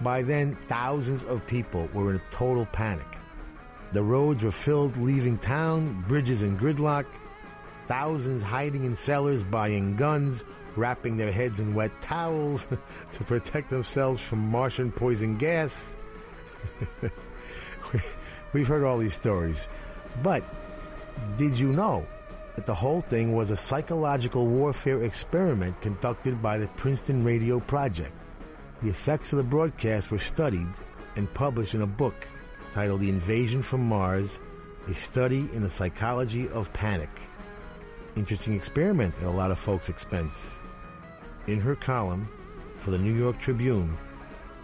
By 0.00 0.22
then, 0.22 0.56
thousands 0.66 1.24
of 1.24 1.46
people 1.46 1.88
were 1.92 2.10
in 2.10 2.16
a 2.16 2.22
total 2.30 2.66
panic. 2.66 3.06
The 3.92 4.02
roads 4.02 4.42
were 4.42 4.50
filled 4.50 4.96
leaving 4.96 5.36
town, 5.38 6.04
bridges 6.08 6.42
in 6.42 6.58
gridlock, 6.58 7.04
thousands 7.86 8.42
hiding 8.42 8.84
in 8.84 8.96
cellars 8.96 9.42
buying 9.42 9.96
guns, 9.96 10.44
wrapping 10.76 11.18
their 11.18 11.30
heads 11.30 11.60
in 11.60 11.74
wet 11.74 11.90
towels 12.00 12.66
to 13.12 13.24
protect 13.24 13.68
themselves 13.68 14.20
from 14.20 14.38
Martian 14.38 14.90
poison 14.90 15.36
gas. 15.36 15.94
We've 18.54 18.66
heard 18.66 18.84
all 18.84 18.96
these 18.96 19.14
stories. 19.14 19.68
But 20.22 20.42
did 21.36 21.58
you 21.58 21.68
know 21.68 22.06
that 22.56 22.64
the 22.64 22.74
whole 22.74 23.02
thing 23.02 23.34
was 23.34 23.50
a 23.50 23.56
psychological 23.56 24.46
warfare 24.46 25.04
experiment 25.04 25.80
conducted 25.82 26.40
by 26.42 26.56
the 26.56 26.68
Princeton 26.68 27.24
Radio 27.24 27.60
Project? 27.60 28.12
The 28.80 28.88
effects 28.88 29.32
of 29.32 29.36
the 29.36 29.44
broadcast 29.44 30.10
were 30.10 30.18
studied 30.18 30.68
and 31.16 31.32
published 31.34 31.74
in 31.74 31.82
a 31.82 31.86
book 31.86 32.14
titled 32.72 33.00
The 33.00 33.08
Invasion 33.10 33.62
from 33.62 33.86
Mars 33.86 34.40
A 34.88 34.94
Study 34.94 35.48
in 35.52 35.62
the 35.62 35.68
Psychology 35.68 36.48
of 36.48 36.72
Panic. 36.72 37.10
Interesting 38.16 38.54
experiment 38.54 39.14
at 39.18 39.24
a 39.24 39.30
lot 39.30 39.50
of 39.50 39.58
folks' 39.58 39.90
expense. 39.90 40.58
In 41.46 41.60
her 41.60 41.76
column 41.76 42.28
for 42.80 42.90
the 42.90 42.98
New 42.98 43.12
York 43.12 43.38
Tribune, 43.38 43.96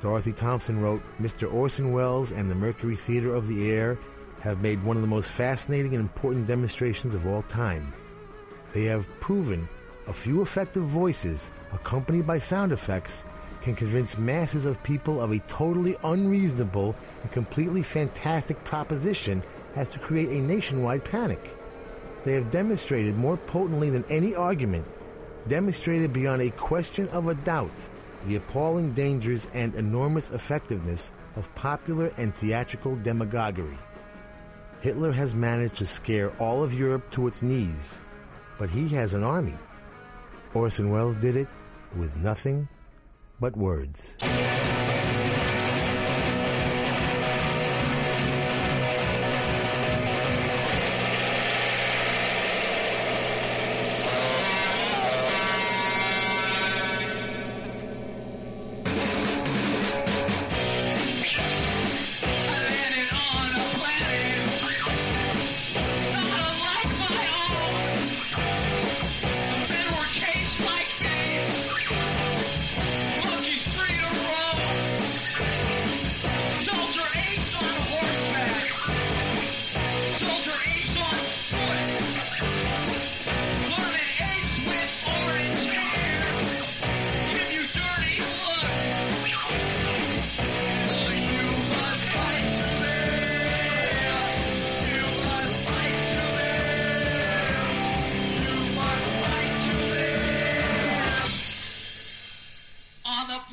Dorothy 0.00 0.32
Thompson 0.32 0.80
wrote 0.80 1.02
Mr. 1.20 1.52
Orson 1.52 1.92
Welles 1.92 2.32
and 2.32 2.50
the 2.50 2.54
Mercury 2.54 2.96
Theater 2.96 3.34
of 3.34 3.46
the 3.46 3.70
Air 3.70 3.98
have 4.40 4.62
made 4.62 4.82
one 4.82 4.96
of 4.96 5.02
the 5.02 5.08
most 5.08 5.30
fascinating 5.30 5.94
and 5.94 6.00
important 6.00 6.46
demonstrations 6.46 7.14
of 7.14 7.26
all 7.26 7.42
time. 7.42 7.92
They 8.72 8.84
have 8.84 9.06
proven 9.20 9.68
a 10.06 10.12
few 10.14 10.40
effective 10.40 10.84
voices, 10.84 11.50
accompanied 11.72 12.26
by 12.26 12.38
sound 12.38 12.72
effects, 12.72 13.24
can 13.68 13.76
convince 13.76 14.16
masses 14.16 14.64
of 14.64 14.82
people 14.82 15.20
of 15.20 15.30
a 15.30 15.38
totally 15.40 15.94
unreasonable 16.02 16.96
and 17.22 17.30
completely 17.32 17.82
fantastic 17.82 18.62
proposition 18.64 19.42
as 19.76 19.90
to 19.90 19.98
create 19.98 20.30
a 20.30 20.40
nationwide 20.40 21.04
panic. 21.04 21.54
They 22.24 22.32
have 22.32 22.50
demonstrated 22.50 23.18
more 23.18 23.36
potently 23.36 23.90
than 23.90 24.06
any 24.08 24.34
argument, 24.34 24.86
demonstrated 25.48 26.14
beyond 26.14 26.40
a 26.40 26.50
question 26.52 27.10
of 27.10 27.28
a 27.28 27.34
doubt, 27.34 27.78
the 28.24 28.36
appalling 28.36 28.94
dangers 28.94 29.46
and 29.52 29.74
enormous 29.74 30.30
effectiveness 30.30 31.12
of 31.36 31.54
popular 31.54 32.10
and 32.16 32.34
theatrical 32.34 32.96
demagoguery. 32.96 33.78
Hitler 34.80 35.12
has 35.12 35.34
managed 35.34 35.76
to 35.76 35.84
scare 35.84 36.30
all 36.38 36.62
of 36.62 36.72
Europe 36.72 37.10
to 37.10 37.26
its 37.26 37.42
knees, 37.42 38.00
but 38.58 38.70
he 38.70 38.88
has 38.88 39.12
an 39.12 39.24
army. 39.24 39.58
Orson 40.54 40.90
Welles 40.90 41.18
did 41.18 41.36
it 41.36 41.48
with 41.98 42.16
nothing 42.16 42.66
but 43.40 43.56
words. 43.56 44.16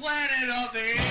Planet 0.06 0.50
of 0.52 0.72
the 0.72 1.05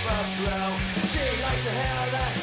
She 0.00 1.42
likes 1.42 1.64
to 1.64 1.70
hear 1.70 2.10
that 2.12 2.39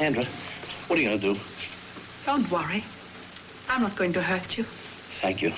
Sandra, 0.00 0.24
what 0.86 0.98
are 0.98 1.02
you 1.02 1.08
going 1.08 1.20
to 1.20 1.34
do? 1.34 1.40
Don't 2.24 2.50
worry. 2.50 2.82
I'm 3.68 3.82
not 3.82 3.96
going 3.96 4.14
to 4.14 4.22
hurt 4.22 4.56
you. 4.56 4.64
Thank 5.20 5.42
you. 5.42 5.52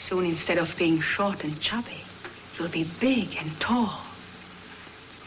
Soon, 0.00 0.24
instead 0.24 0.56
of 0.56 0.74
being 0.78 1.02
short 1.02 1.44
and 1.44 1.60
chubby, 1.60 2.00
you'll 2.56 2.70
be 2.70 2.84
big 2.98 3.36
and 3.36 3.60
tall 3.60 4.00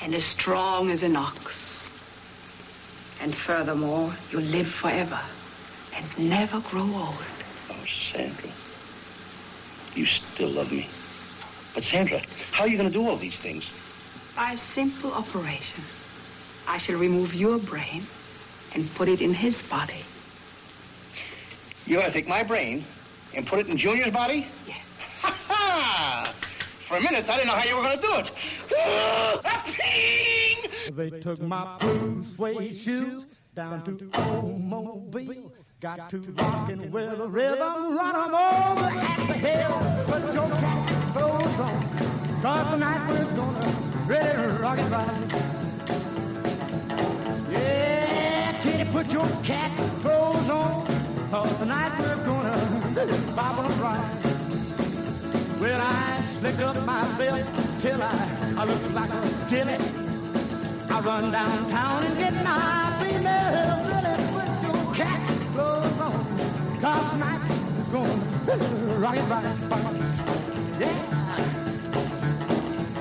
and 0.02 0.16
as 0.16 0.26
strong 0.26 0.90
as 0.90 1.04
an 1.04 1.16
ox. 1.16 1.88
And 3.22 3.38
furthermore, 3.38 4.16
you'll 4.32 4.42
live 4.42 4.70
forever 4.70 5.22
and 5.96 6.18
never 6.18 6.60
grow 6.62 6.82
old. 6.82 7.26
Oh, 7.70 7.76
Sandra. 7.86 8.50
You 9.94 10.08
still 10.08 10.50
love 10.50 10.72
me. 10.72 10.90
But, 11.76 11.84
Sandra, 11.84 12.24
how 12.54 12.64
are 12.64 12.68
you 12.68 12.78
going 12.80 12.92
to 12.92 13.00
do 13.00 13.08
all 13.08 13.18
these 13.18 13.38
things? 13.38 13.70
By 14.36 14.54
a 14.54 14.58
simple 14.58 15.14
operation, 15.14 15.84
I 16.66 16.80
shall 16.80 16.96
remove 16.96 17.36
your 17.36 17.60
brain 17.60 18.08
and 18.78 18.94
put 18.94 19.10
it 19.10 19.22
in 19.22 19.34
his 19.34 19.64
body. 19.64 20.06
You're 21.88 22.00
going 22.00 22.12
to 22.12 22.16
take 22.16 22.28
my 22.28 22.44
brain 22.44 22.86
and 23.34 23.46
put 23.48 23.58
it 23.58 23.68
in 23.68 23.76
Junior's 23.76 24.12
body? 24.12 24.46
Yes. 24.68 24.78
Ha 25.22 25.36
ha! 25.48 26.34
For 26.88 26.98
a 26.98 27.02
minute, 27.02 27.28
I 27.28 27.38
didn't 27.38 27.48
know 27.48 27.56
how 27.56 27.68
you 27.68 27.76
were 27.76 27.82
going 27.82 28.00
to 28.00 28.08
do 28.08 28.16
it. 28.18 28.32
Ah! 28.78 29.66
They 30.92 31.10
took 31.10 31.42
my 31.42 31.78
blue 31.80 32.24
suede 32.24 32.76
shoes 32.76 33.26
down 33.56 33.84
to 33.86 34.10
old 34.30 34.62
Mobile. 34.64 35.52
Got 35.80 36.12
to 36.12 36.20
rockin' 36.20 36.92
with 36.92 37.20
a 37.20 37.28
rhythm, 37.28 37.98
run 37.98 38.16
'em 38.16 38.34
over 38.34 38.90
at 39.00 39.28
the 39.28 39.34
hill. 39.34 40.06
Put 40.06 40.34
your 40.34 40.50
cat 40.50 41.14
clothes 41.14 41.60
on, 41.60 42.42
cause 42.42 42.74
tonight 42.74 43.10
we're 43.10 43.36
gonna 43.36 43.72
really 44.08 44.62
rock 44.62 44.80
it 44.80 44.90
right. 44.90 45.48
Put 48.98 49.14
your 49.14 49.30
cat 49.44 49.72
clothes 50.02 50.50
on, 50.50 50.88
cause 51.30 51.60
tonight 51.60 51.92
we're 52.00 52.16
gonna 52.26 52.58
bob 53.36 53.60
'em 53.60 53.80
right. 53.80 54.10
Well, 55.62 55.80
I 55.80 56.20
slick 56.40 56.58
up 56.58 56.84
myself 56.84 57.46
till 57.80 58.02
I, 58.02 58.28
I 58.58 58.64
look 58.66 58.82
like 58.96 59.12
a 59.14 59.22
dilly. 59.48 59.78
I 60.90 61.00
run 61.02 61.32
downtown 61.32 62.06
and 62.06 62.18
get 62.18 62.34
my 62.44 62.92
female. 63.00 63.86
Really 63.86 64.16
put 64.34 64.50
your 64.66 64.82
cat 64.96 65.22
clothes 65.54 66.00
on. 66.02 66.26
Cause 66.82 67.12
tonight 67.12 67.42
we're 67.78 68.00
gonna 68.00 68.18
rock 68.98 69.16
it 69.16 69.30
right. 69.30 69.46
Yeah. 70.80 70.98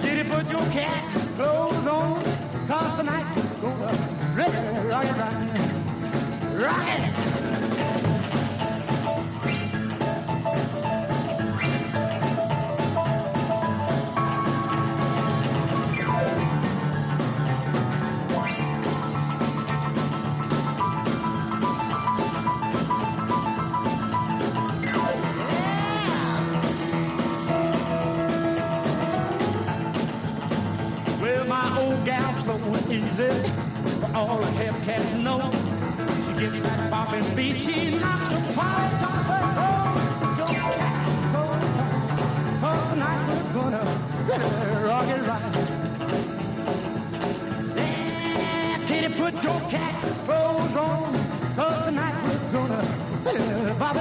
Kitty, 0.02 0.24
put 0.28 0.44
your 0.50 0.66
cat 0.76 1.02
clothes 1.36 1.86
on. 1.86 2.22
Cause 2.68 2.98
tonight 2.98 3.26
we're 3.62 3.70
gonna 3.70 3.96
rock 4.90 5.04
it. 5.06 5.16
Rock. 5.16 5.55
Easy, 32.96 33.28
for 34.00 34.16
all 34.16 34.38
the 34.38 34.46
Hellcats 34.46 35.22
know. 35.22 35.75
Gets 36.38 36.60
that 36.60 36.92
bopping 36.92 37.34
beat, 37.34 37.56
she 37.56 37.98
knocks 37.98 38.28
the 38.28 38.36
polish 38.52 39.02
off 39.08 39.24
her 39.26 39.44
clothes. 39.56 40.38
Your 40.38 40.48
cat 40.52 41.08
on, 41.34 41.60
'cause 42.60 42.82
tonight 42.92 43.20
we're 43.26 43.48
gonna 43.58 43.84
rock 44.86 45.08
it 45.08 45.22
right. 45.30 45.46
Yeah, 47.74 48.76
kitty, 48.86 49.10
put 49.14 49.34
your 49.42 49.60
cat 49.70 49.94
clothes 50.26 50.76
on, 50.76 51.08
'cause 51.56 51.78
tonight 51.86 52.16
we're 52.24 52.44
gonna 52.52 52.82
bop 53.78 53.96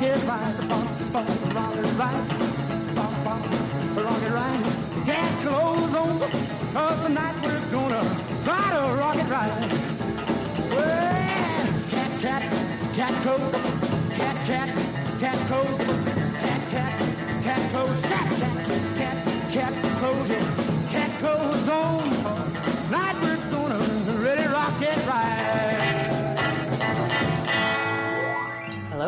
really 0.00 0.10
rock 0.10 0.18
it 0.18 0.26
right. 0.26 0.68
Bump, 0.68 1.12
bump, 1.12 1.54
rock 1.54 1.76
it 1.76 1.98
right. 1.98 2.28
Bump, 2.94 3.24
bump, 3.24 3.44
rock 3.96 4.22
it 4.22 4.32
right. 4.32 4.62
Cat 5.04 5.42
clothes 5.42 5.94
on. 5.94 6.20
Cause 6.72 7.06
tonight 7.06 7.34
we're 7.42 7.70
gonna 7.70 8.02
try 8.44 8.70
to 8.74 8.94
rock 8.94 9.16
it 9.16 9.28
right. 9.28 9.52
Well, 10.70 11.66
cat, 11.90 12.20
cat, 12.20 12.42
cat 12.94 13.14
coat. 13.24 13.52
Cat, 14.14 14.36
cat, 14.46 14.68
cat 15.20 15.38
coat. 15.48 15.78
Cat, 16.40 16.70
cat, 16.70 16.94
cat 17.42 17.72
coat. 17.72 18.02
Cat, 18.02 18.28
cat, 19.50 19.98
clothes 19.98 20.67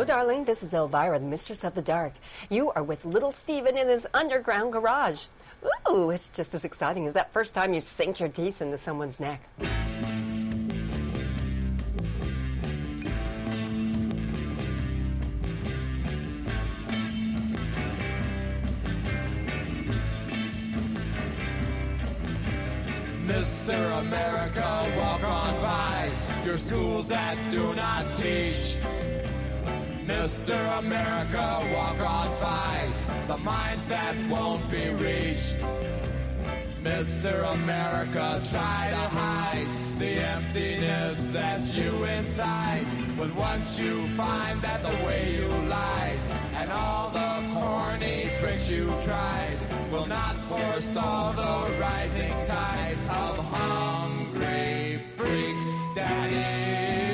Hello, 0.01 0.17
darling. 0.17 0.45
This 0.45 0.63
is 0.63 0.73
Elvira, 0.73 1.19
the 1.19 1.27
mistress 1.27 1.63
of 1.63 1.75
the 1.75 1.83
dark. 1.83 2.15
You 2.49 2.71
are 2.71 2.83
with 2.83 3.05
little 3.05 3.33
Steven 3.33 3.77
in 3.77 3.87
his 3.87 4.07
underground 4.15 4.73
garage. 4.73 5.27
Ooh, 5.91 6.09
it's 6.09 6.31
just 6.31 6.55
as 6.55 6.65
exciting 6.65 7.07
as 7.07 7.13
that 7.13 7.35
first 7.35 7.55
time 7.55 7.75
you 7.75 7.83
sink 7.83 8.19
your 8.19 8.31
teeth 8.31 8.63
into 8.63 8.79
someone's 8.79 9.21
neck. 9.21 9.43
Mr. 23.27 24.01
America, 24.01 24.95
walk 24.97 25.25
on 25.25 25.61
by 25.61 26.11
your 26.43 26.57
schools 26.57 27.07
that 27.09 27.37
do 27.51 27.75
not 27.75 28.07
teach. 28.17 28.80
Mr. 30.11 30.79
America, 30.81 31.47
walk 31.73 32.01
on 32.01 32.29
by 32.41 32.89
the 33.29 33.37
minds 33.39 33.87
that 33.87 34.17
won't 34.29 34.69
be 34.69 34.89
reached. 35.07 35.57
Mr. 36.83 37.53
America, 37.55 38.43
try 38.51 38.89
to 38.91 39.05
hide 39.21 39.69
the 39.99 40.13
emptiness 40.19 41.17
that's 41.31 41.77
you 41.77 41.93
inside. 42.05 42.85
But 43.17 43.33
once 43.37 43.79
you 43.79 44.09
find 44.23 44.61
that 44.63 44.83
the 44.83 44.97
way 45.07 45.37
you 45.37 45.49
lied 45.69 46.19
and 46.57 46.73
all 46.73 47.11
the 47.11 47.33
corny 47.55 48.31
tricks 48.39 48.69
you 48.69 48.87
tried 49.05 49.59
will 49.93 50.07
not 50.07 50.35
forestall 50.51 51.35
the 51.35 51.79
rising 51.79 52.35
tide 52.47 52.99
of 53.09 53.39
hungry 53.39 54.99
freaks, 55.17 55.67
daddy. 55.95 57.10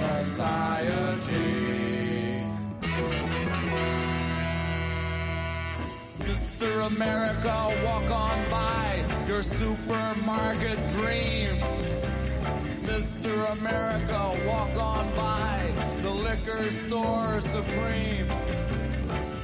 Society. 0.00 1.76
Mr. 6.18 6.86
America, 6.86 7.56
walk 7.84 8.10
on 8.10 8.50
by 8.50 9.04
your 9.26 9.42
supermarket 9.42 10.78
dream. 10.92 11.56
Mr. 12.84 13.52
America, 13.52 14.20
walk 14.46 14.76
on 14.76 15.04
by 15.16 15.72
the 16.02 16.10
liquor 16.10 16.64
store 16.70 17.40
supreme. 17.40 18.28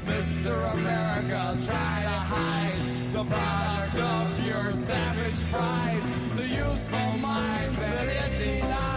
Mr. 0.04 0.72
America, 0.74 1.58
try 1.66 2.02
to 2.02 2.18
hide 2.34 3.12
the 3.12 3.24
product 3.24 3.96
of 3.96 4.46
your 4.46 4.72
savage 4.72 5.50
pride, 5.50 6.02
the 6.36 6.48
useful 6.48 7.18
minds 7.18 7.76
that 7.78 8.08
it 8.08 8.60
denied. 8.60 8.91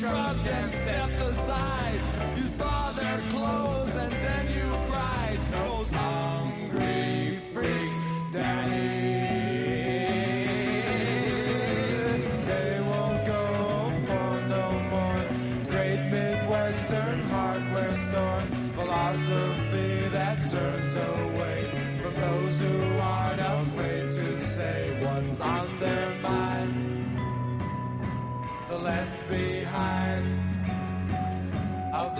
Shrugged 0.00 0.46
and 0.46 0.72
stepped 0.72 1.20
aside, 1.20 2.00
you 2.34 2.46
saw 2.46 2.90
their 2.92 3.18
clothes 3.28 3.89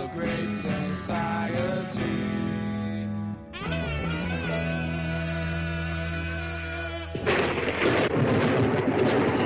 the 0.01 0.07
great 0.07 0.49
society. 0.49 2.01
It's 9.03 9.40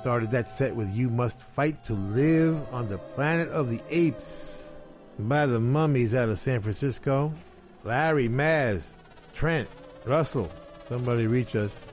started 0.00 0.30
that 0.30 0.48
set 0.48 0.76
with 0.76 0.88
You 0.94 1.08
Must 1.10 1.40
Fight 1.40 1.84
to 1.86 1.94
Live 1.94 2.56
on 2.72 2.88
the 2.88 2.98
Planet 2.98 3.48
of 3.48 3.68
the 3.68 3.80
Apes 3.90 4.76
by 5.18 5.44
the 5.46 5.58
Mummies 5.58 6.14
out 6.14 6.28
of 6.28 6.38
San 6.38 6.60
Francisco. 6.60 7.32
Larry, 7.82 8.28
Maz, 8.28 8.90
Trent, 9.34 9.68
Russell, 10.04 10.52
somebody 10.88 11.26
reach 11.26 11.56
us. 11.56 11.84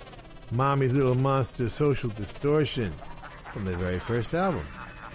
Mommy's 0.52 0.94
Little 0.94 1.16
Monster 1.16 1.68
Social 1.68 2.12
Distortion 2.12 2.94
from 3.52 3.66
their 3.66 3.78
very 3.78 3.98
first 4.00 4.36
album. 4.36 4.66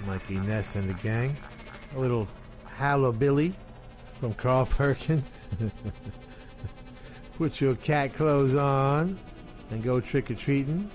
Mikey 0.07 0.41
Ness 0.41 0.75
and 0.75 0.89
the 0.89 0.95
gang. 0.95 1.37
A 1.95 1.99
little 2.01 2.27
Billy 3.13 3.55
from 4.19 4.35
Carl 4.35 4.67
Perkins. 4.71 5.49
Put 7.39 7.61
your 7.61 7.77
cat 7.77 8.15
clothes 8.15 8.57
on 8.57 9.17
and 9.71 9.83
go 9.83 10.01
trick 10.01 10.31
or 10.31 10.35
treating. 10.35 10.91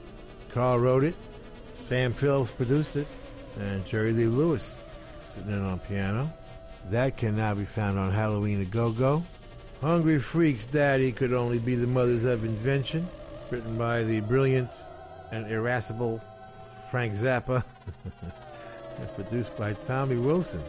Carl 0.51 0.79
wrote 0.79 1.05
it. 1.05 1.15
Sam 1.87 2.13
Phillips 2.13 2.51
produced 2.51 2.95
it. 2.95 3.07
And 3.59 3.85
Jerry 3.85 4.11
Lee 4.11 4.27
Lewis 4.27 4.69
sitting 5.33 5.51
in 5.51 5.63
on 5.63 5.79
piano. 5.79 6.31
That 6.89 7.17
can 7.17 7.35
now 7.35 7.53
be 7.53 7.65
found 7.65 7.97
on 7.97 8.11
Halloween 8.11 8.61
a 8.61 8.65
Go 8.65 8.91
Go. 8.91 9.23
Hungry 9.81 10.19
Freak's 10.19 10.65
Daddy 10.65 11.11
could 11.11 11.33
only 11.33 11.59
be 11.59 11.75
the 11.75 11.87
mothers 11.87 12.25
of 12.25 12.43
invention. 12.43 13.07
Written 13.49 13.77
by 13.77 14.03
the 14.03 14.19
brilliant 14.21 14.69
and 15.31 15.49
irascible 15.51 16.21
Frank 16.91 17.13
Zappa. 17.13 17.63
and 18.99 19.09
produced 19.15 19.55
by 19.57 19.73
Tommy 19.87 20.17
Wilson. 20.17 20.61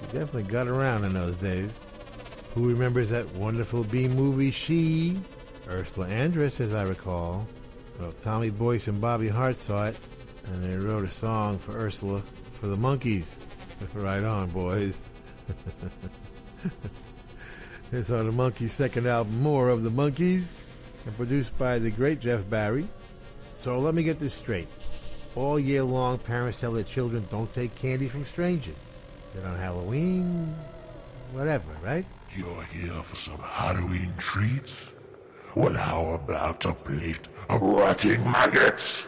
He 0.00 0.06
definitely 0.06 0.44
got 0.44 0.68
around 0.68 1.04
in 1.04 1.14
those 1.14 1.36
days. 1.36 1.78
Who 2.54 2.68
remembers 2.68 3.10
that 3.10 3.28
wonderful 3.34 3.84
B 3.84 4.08
movie 4.08 4.50
She? 4.50 5.18
Ursula 5.68 6.06
Andress, 6.06 6.60
as 6.60 6.74
I 6.74 6.82
recall. 6.82 7.46
Well, 7.98 8.12
Tommy 8.22 8.50
Boyce 8.50 8.88
and 8.88 9.00
Bobby 9.00 9.28
Hart 9.28 9.56
saw 9.56 9.86
it, 9.86 9.96
and 10.46 10.64
they 10.64 10.76
wrote 10.76 11.04
a 11.04 11.10
song 11.10 11.58
for 11.58 11.72
Ursula 11.72 12.22
for 12.60 12.66
the 12.66 12.76
Monkees. 12.76 13.36
right 13.94 14.24
on, 14.24 14.50
boys. 14.50 15.00
it's 17.92 18.10
on 18.10 18.26
the 18.26 18.32
Monkees' 18.32 18.70
second 18.70 19.06
album, 19.06 19.40
More 19.42 19.68
of 19.68 19.82
the 19.82 19.90
Monkees, 19.90 20.64
and 21.06 21.16
produced 21.16 21.56
by 21.58 21.78
the 21.78 21.90
great 21.90 22.20
Jeff 22.20 22.48
Barry. 22.48 22.88
So 23.54 23.78
let 23.78 23.94
me 23.94 24.02
get 24.02 24.18
this 24.18 24.34
straight. 24.34 24.68
All 25.36 25.58
year 25.58 25.82
long, 25.82 26.18
parents 26.18 26.60
tell 26.60 26.72
their 26.72 26.84
children 26.84 27.26
don't 27.30 27.52
take 27.54 27.74
candy 27.74 28.08
from 28.08 28.24
strangers. 28.24 28.76
Then 29.34 29.44
on 29.44 29.58
Halloween, 29.58 30.54
whatever, 31.32 31.70
right? 31.82 32.06
You're 32.36 32.64
here 32.64 33.02
for 33.02 33.16
some 33.16 33.38
Halloween 33.38 34.12
treats? 34.18 34.72
Well, 35.54 35.74
how 35.74 36.20
about 36.22 36.64
a 36.64 36.72
plate 36.72 37.28
of 37.48 37.62
rotting 37.62 38.24
maggots? 38.24 39.02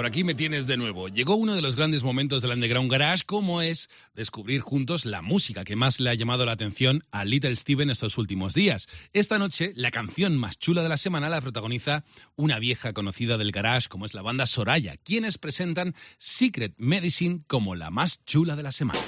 Por 0.00 0.06
aquí 0.06 0.24
me 0.24 0.34
tienes 0.34 0.66
de 0.66 0.78
nuevo. 0.78 1.08
Llegó 1.08 1.34
uno 1.34 1.54
de 1.54 1.60
los 1.60 1.76
grandes 1.76 2.02
momentos 2.04 2.40
del 2.40 2.52
Underground 2.52 2.90
Garage, 2.90 3.24
como 3.26 3.60
es 3.60 3.90
descubrir 4.14 4.62
juntos 4.62 5.04
la 5.04 5.20
música 5.20 5.62
que 5.62 5.76
más 5.76 6.00
le 6.00 6.08
ha 6.08 6.14
llamado 6.14 6.46
la 6.46 6.52
atención 6.52 7.04
a 7.10 7.26
Little 7.26 7.54
Steven 7.54 7.90
estos 7.90 8.16
últimos 8.16 8.54
días. 8.54 8.88
Esta 9.12 9.38
noche, 9.38 9.74
la 9.76 9.90
canción 9.90 10.38
más 10.38 10.58
chula 10.58 10.82
de 10.82 10.88
la 10.88 10.96
semana 10.96 11.28
la 11.28 11.42
protagoniza 11.42 12.02
una 12.34 12.58
vieja 12.58 12.94
conocida 12.94 13.36
del 13.36 13.52
garage, 13.52 13.88
como 13.88 14.06
es 14.06 14.14
la 14.14 14.22
banda 14.22 14.46
Soraya, 14.46 14.96
quienes 14.96 15.36
presentan 15.36 15.94
Secret 16.16 16.72
Medicine 16.78 17.40
como 17.46 17.74
la 17.74 17.90
más 17.90 18.24
chula 18.24 18.56
de 18.56 18.62
la 18.62 18.72
semana. 18.72 19.00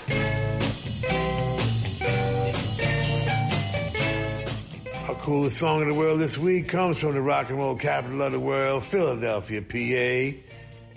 Capital 7.79 8.83
Philadelphia, 8.83 9.63
PA. 9.67 10.52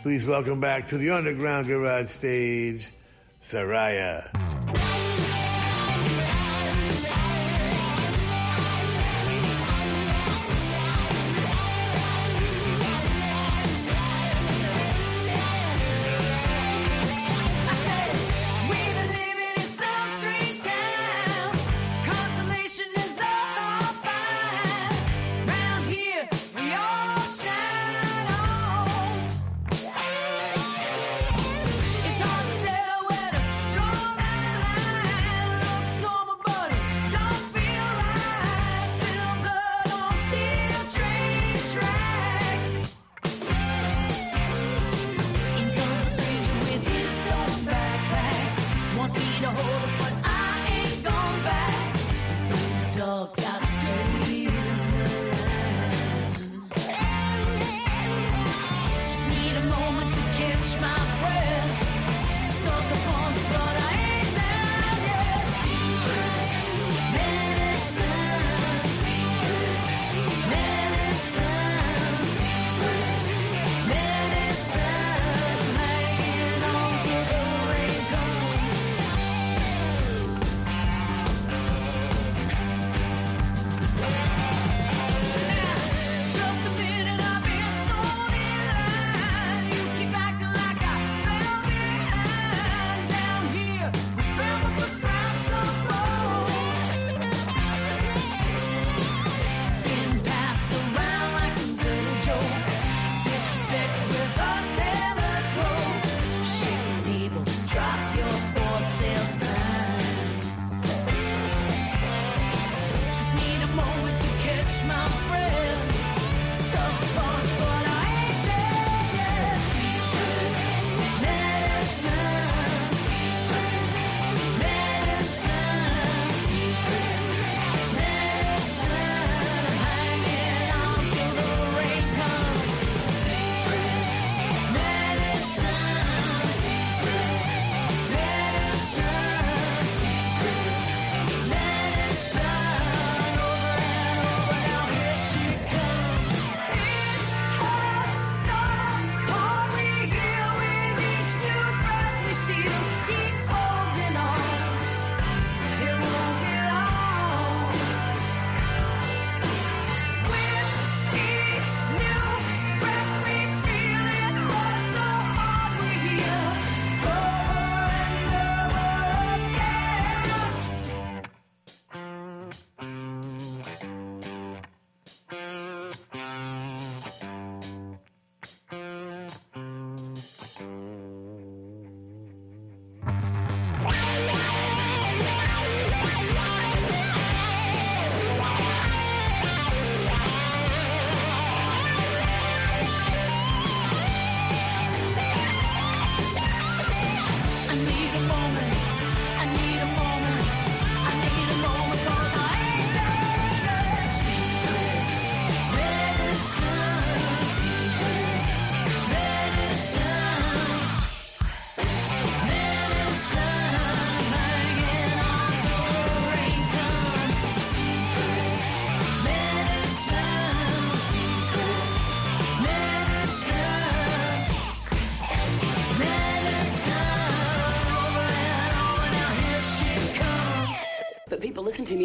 Please 0.06 0.24
welcome 0.24 0.60
back 0.60 0.88
to 0.90 1.00
the 1.00 1.10
Underground 1.10 1.66
Garage 1.66 2.10
stage, 2.10 2.92
Saraya. 3.42 4.30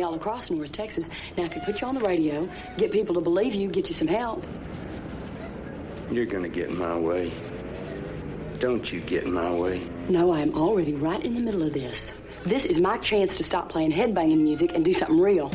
Me 0.00 0.04
all 0.04 0.14
across 0.14 0.50
North 0.50 0.72
Texas. 0.72 1.10
Now 1.36 1.44
I 1.44 1.48
could 1.48 1.62
put 1.62 1.80
you 1.80 1.86
on 1.86 1.94
the 1.94 2.00
radio, 2.00 2.48
get 2.78 2.90
people 2.90 3.14
to 3.14 3.20
believe 3.20 3.54
you, 3.54 3.68
get 3.68 3.88
you 3.88 3.94
some 3.94 4.08
help. 4.08 4.44
You're 6.10 6.26
gonna 6.26 6.48
get 6.48 6.70
in 6.70 6.78
my 6.78 6.96
way. 6.98 7.32
Don't 8.58 8.90
you 8.90 9.00
get 9.00 9.24
in 9.24 9.32
my 9.32 9.52
way. 9.52 9.86
No, 10.08 10.32
I 10.32 10.40
am 10.40 10.54
already 10.54 10.94
right 10.94 11.22
in 11.22 11.34
the 11.34 11.40
middle 11.40 11.62
of 11.62 11.72
this. 11.72 12.16
This 12.44 12.64
is 12.64 12.80
my 12.80 12.96
chance 12.98 13.36
to 13.36 13.44
stop 13.44 13.68
playing 13.68 13.92
headbanging 13.92 14.40
music 14.40 14.72
and 14.74 14.84
do 14.84 14.94
something 14.94 15.20
real. 15.20 15.52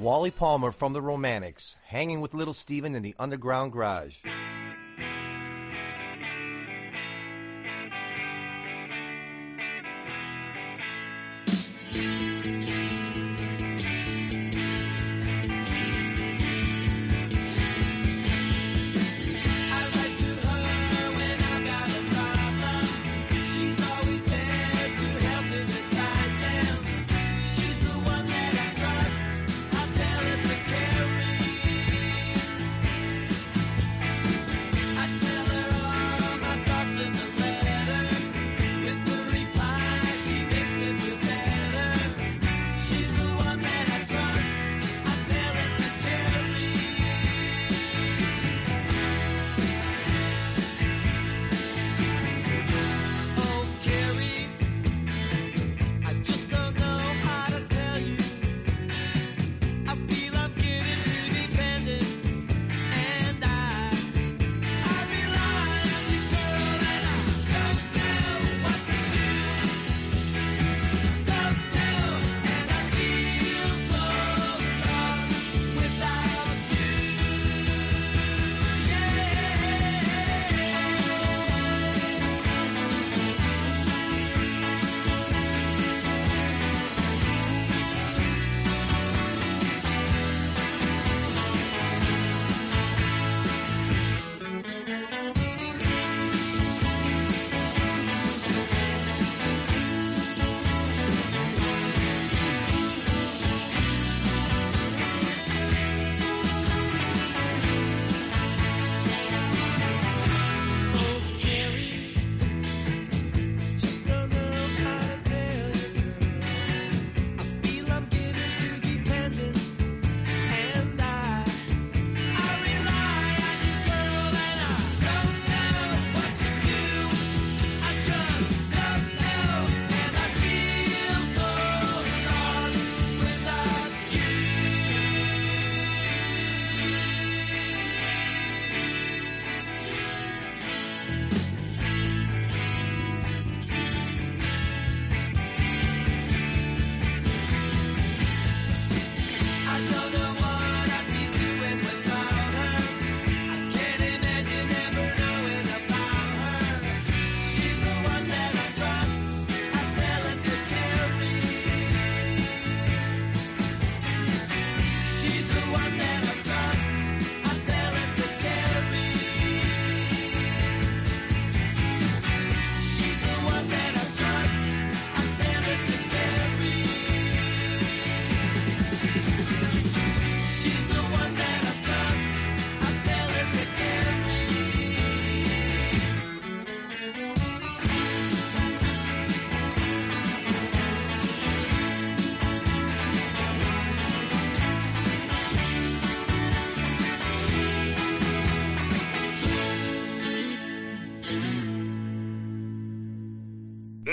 Wally 0.00 0.30
Palmer 0.30 0.70
from 0.70 0.92
the 0.92 1.02
Romantics, 1.02 1.74
hanging 1.86 2.20
with 2.20 2.32
Little 2.32 2.54
Steven 2.54 2.94
in 2.94 3.02
the 3.02 3.16
underground 3.18 3.72
garage. 3.72 4.20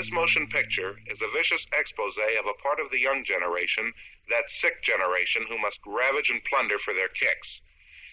This 0.06 0.14
motion 0.14 0.46
picture 0.46 1.02
is 1.08 1.20
a 1.24 1.34
vicious 1.34 1.66
expose 1.74 2.16
of 2.16 2.46
a 2.46 2.62
part 2.62 2.80
of 2.80 2.92
the 2.92 3.00
young 3.00 3.26
generation, 3.26 3.92
that 4.30 4.52
sick 4.52 4.84
generation 4.84 5.48
who 5.50 5.58
must 5.58 5.80
ravage 5.84 6.30
and 6.30 6.46
plunder 6.46 6.78
for 6.78 6.94
their 6.94 7.10
kicks. 7.10 7.60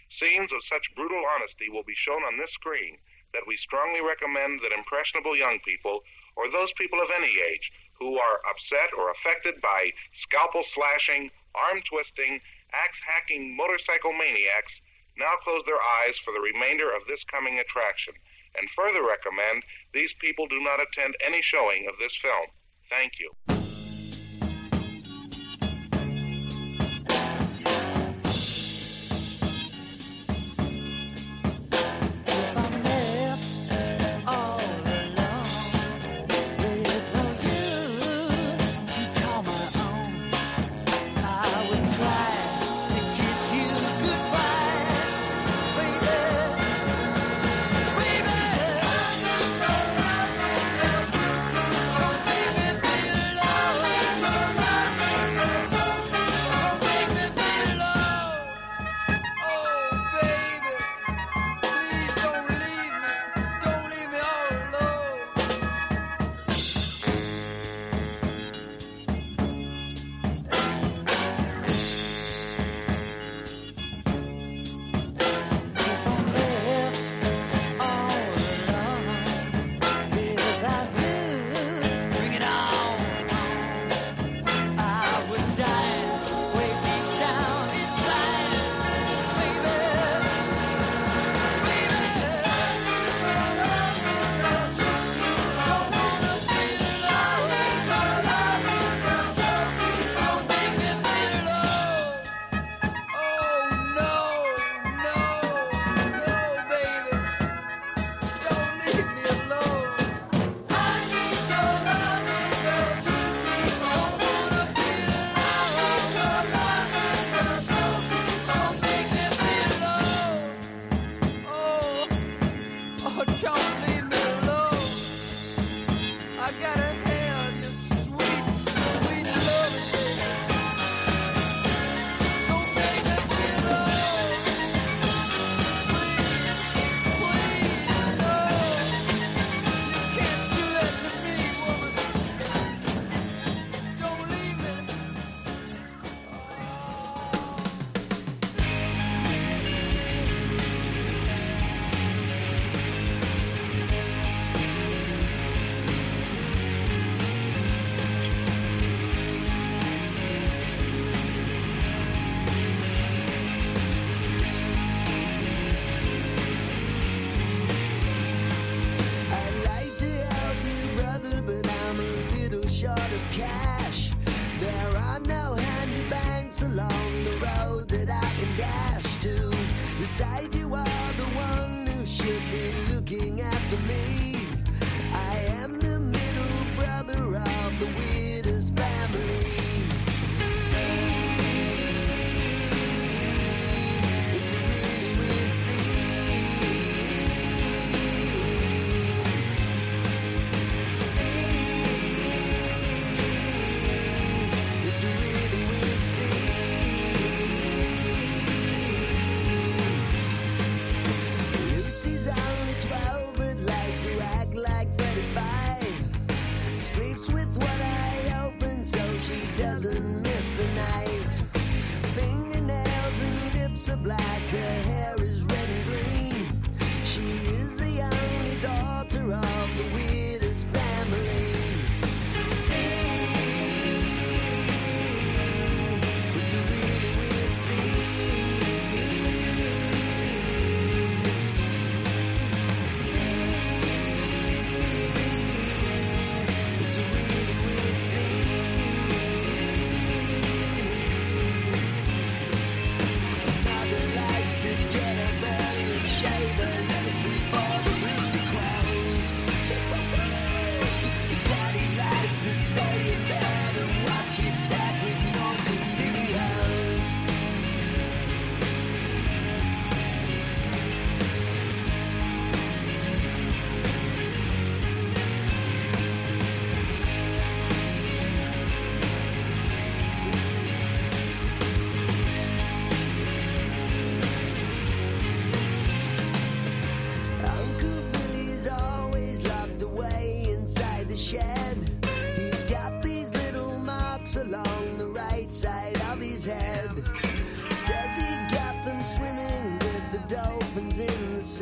Scenes 0.08 0.52
of 0.52 0.64
such 0.64 0.94
brutal 0.96 1.22
honesty 1.36 1.68
will 1.68 1.82
be 1.82 1.94
shown 1.94 2.24
on 2.24 2.38
this 2.38 2.50
screen 2.52 2.96
that 3.34 3.46
we 3.46 3.58
strongly 3.58 4.00
recommend 4.00 4.62
that 4.62 4.72
impressionable 4.72 5.36
young 5.36 5.60
people, 5.60 6.00
or 6.34 6.48
those 6.48 6.72
people 6.80 6.98
of 6.98 7.10
any 7.14 7.36
age, 7.52 7.70
who 8.00 8.16
are 8.16 8.40
upset 8.48 8.88
or 8.96 9.10
affected 9.10 9.60
by 9.60 9.92
scalpel 10.14 10.64
slashing, 10.64 11.30
arm 11.54 11.82
twisting, 11.82 12.40
axe 12.72 13.00
hacking 13.04 13.54
motorcycle 13.54 14.14
maniacs, 14.14 14.80
now 15.18 15.36
close 15.44 15.62
their 15.66 15.82
eyes 16.00 16.16
for 16.24 16.32
the 16.32 16.40
remainder 16.40 16.88
of 16.90 17.04
this 17.06 17.22
coming 17.24 17.58
attraction, 17.58 18.14
and 18.56 18.70
further 18.74 19.04
recommend 19.04 19.62
these 19.94 20.12
people 20.20 20.46
do 20.46 20.60
not 20.60 20.80
attend 20.80 21.14
any 21.26 21.42
showing 21.42 21.86
of 21.88 21.94
this 21.98 22.12
film. 22.22 22.46
Thank 22.88 23.12
you. 23.20 23.61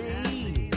see. 0.02 0.69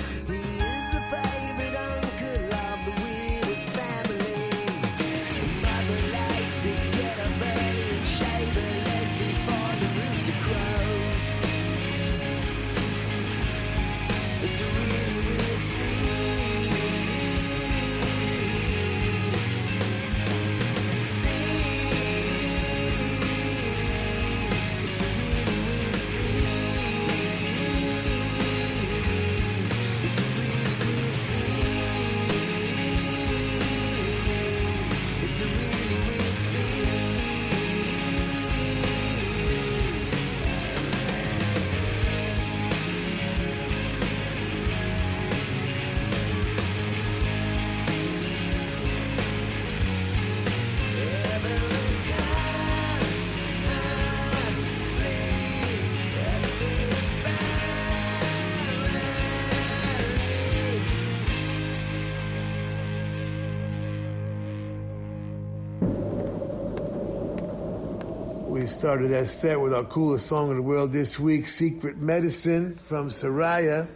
Started 68.84 69.12
that 69.12 69.30
set 69.30 69.58
with 69.58 69.74
our 69.74 69.86
coolest 69.86 70.28
song 70.28 70.50
in 70.50 70.58
the 70.58 70.62
world 70.62 70.92
this 70.92 71.18
week, 71.18 71.48
Secret 71.48 71.96
Medicine 71.96 72.76
from 72.76 73.08
Soraya. 73.08 73.88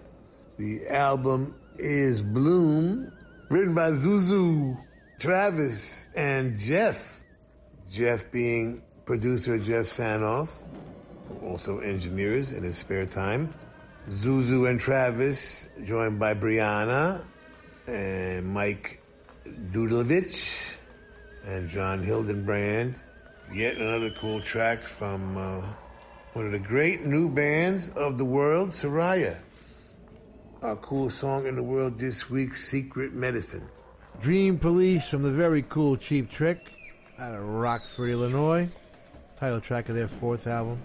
The 0.57 0.87
album 0.87 1.53
is 1.77 2.21
Bloom, 2.21 3.11
written 3.49 3.75
by 3.75 3.91
Zuzu, 3.91 4.81
Travis, 5.19 6.07
and 6.15 6.57
Jeff. 6.57 7.21
Jeff 7.91 8.31
being 8.31 8.81
producer 9.03 9.59
Jeff 9.59 9.87
Sanoff, 9.87 10.53
also 11.43 11.79
engineers 11.79 12.53
in 12.53 12.63
his 12.63 12.77
spare 12.77 13.05
time. 13.05 13.53
Zuzu 14.07 14.69
and 14.69 14.79
Travis, 14.79 15.67
joined 15.83 16.17
by 16.17 16.33
Brianna 16.33 17.25
and 17.87 18.47
Mike 18.47 19.03
Dudlovich 19.45 20.77
and 21.43 21.67
John 21.67 22.01
Hildenbrand. 22.01 22.95
Yet 23.53 23.77
another 23.77 24.09
cool 24.11 24.41
track 24.41 24.81
from 24.83 25.37
uh, 25.37 25.61
one 26.33 26.45
of 26.45 26.51
the 26.51 26.59
great 26.59 27.05
new 27.05 27.29
bands 27.29 27.89
of 27.89 28.17
the 28.17 28.25
world, 28.25 28.69
Soraya. 28.69 29.37
Our 30.61 30.75
cool 30.77 31.09
song 31.09 31.47
in 31.47 31.55
the 31.55 31.63
world 31.63 31.97
this 31.97 32.29
week, 32.29 32.53
Secret 32.53 33.13
Medicine. 33.13 33.69
Dream 34.21 34.59
Police 34.59 35.07
from 35.07 35.23
the 35.23 35.31
very 35.31 35.61
cool 35.63 35.95
Cheap 35.95 36.29
Trick 36.29 36.71
out 37.19 37.33
of 37.33 37.43
Rockford, 37.43 38.09
Illinois. 38.09 38.67
Title 39.39 39.61
track 39.61 39.87
of 39.87 39.95
their 39.95 40.07
fourth 40.07 40.45
album. 40.47 40.81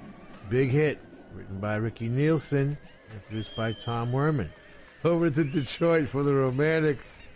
Big 0.49 0.71
hit, 0.71 0.99
written 1.35 1.59
by 1.59 1.77
Ricky 1.77 2.09
Nielsen 2.09 2.77
and 3.11 3.27
produced 3.27 3.57
by 3.57 3.73
Tom 3.73 4.13
Werman. 4.13 4.51
Over 5.05 5.31
to 5.31 5.45
Detroit 5.45 6.09
for 6.09 6.23
the 6.23 6.35
Romantics. 6.35 7.27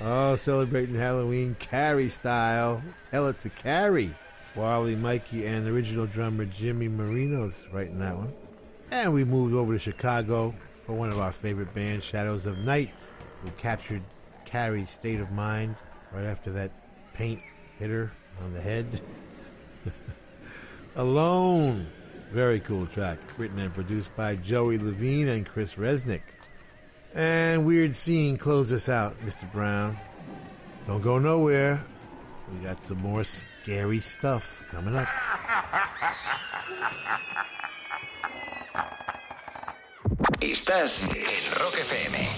Oh, 0.00 0.36
celebrating 0.36 0.94
Halloween 0.94 1.56
Carrie 1.58 2.08
style. 2.08 2.82
Tell 3.10 3.26
it 3.28 3.40
to 3.40 3.50
Carrie. 3.50 4.14
Wally 4.54 4.96
Mikey 4.96 5.46
and 5.46 5.66
original 5.66 6.06
drummer 6.06 6.44
Jimmy 6.44 6.88
Marinos 6.88 7.54
writing 7.72 7.98
that 8.00 8.16
one. 8.16 8.32
And 8.90 9.14
we 9.14 9.24
moved 9.24 9.54
over 9.54 9.72
to 9.72 9.78
Chicago 9.78 10.54
for 10.84 10.92
one 10.92 11.08
of 11.08 11.20
our 11.20 11.32
favorite 11.32 11.72
bands, 11.74 12.04
Shadows 12.04 12.46
of 12.46 12.58
Knight. 12.58 12.92
who 13.42 13.50
captured 13.52 14.02
Carrie's 14.44 14.90
state 14.90 15.20
of 15.20 15.30
mind 15.32 15.76
right 16.12 16.24
after 16.24 16.50
that 16.52 16.70
paint 17.14 17.40
hit 17.78 17.90
her 17.90 18.12
on 18.42 18.52
the 18.52 18.60
head. 18.60 19.00
Alone. 20.96 21.86
Very 22.30 22.60
cool 22.60 22.86
track, 22.86 23.18
written 23.36 23.58
and 23.58 23.74
produced 23.74 24.14
by 24.16 24.36
Joey 24.36 24.78
Levine 24.78 25.28
and 25.28 25.46
Chris 25.46 25.74
Resnick. 25.74 26.22
And 27.14 27.66
Weird 27.66 27.94
Scene 27.94 28.38
close 28.38 28.72
us 28.72 28.88
out, 28.88 29.20
Mr. 29.20 29.50
Brown. 29.52 29.98
Don't 30.86 31.02
go 31.02 31.18
nowhere. 31.18 31.84
We 32.52 32.64
got 32.64 32.82
some 32.82 32.98
more 32.98 33.22
scary 33.62 34.00
stuff 34.00 34.64
coming 34.70 34.96
up. 34.96 35.06
Estás 40.40 41.14
en 41.16 41.60
Rock 41.60 41.78
FM. 41.78 42.28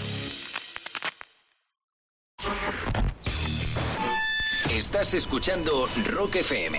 Estás 4.77 5.15
escuchando 5.15 5.89
Rock 6.13 6.37
FM. 6.37 6.79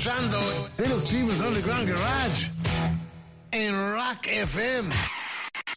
Escuchando 0.00 0.40
Little 0.78 0.98
Steven's 0.98 1.40
Underground 1.40 1.86
Garage 1.86 2.50
en 3.50 3.74
Rock 3.74 4.28
FM. 4.28 4.88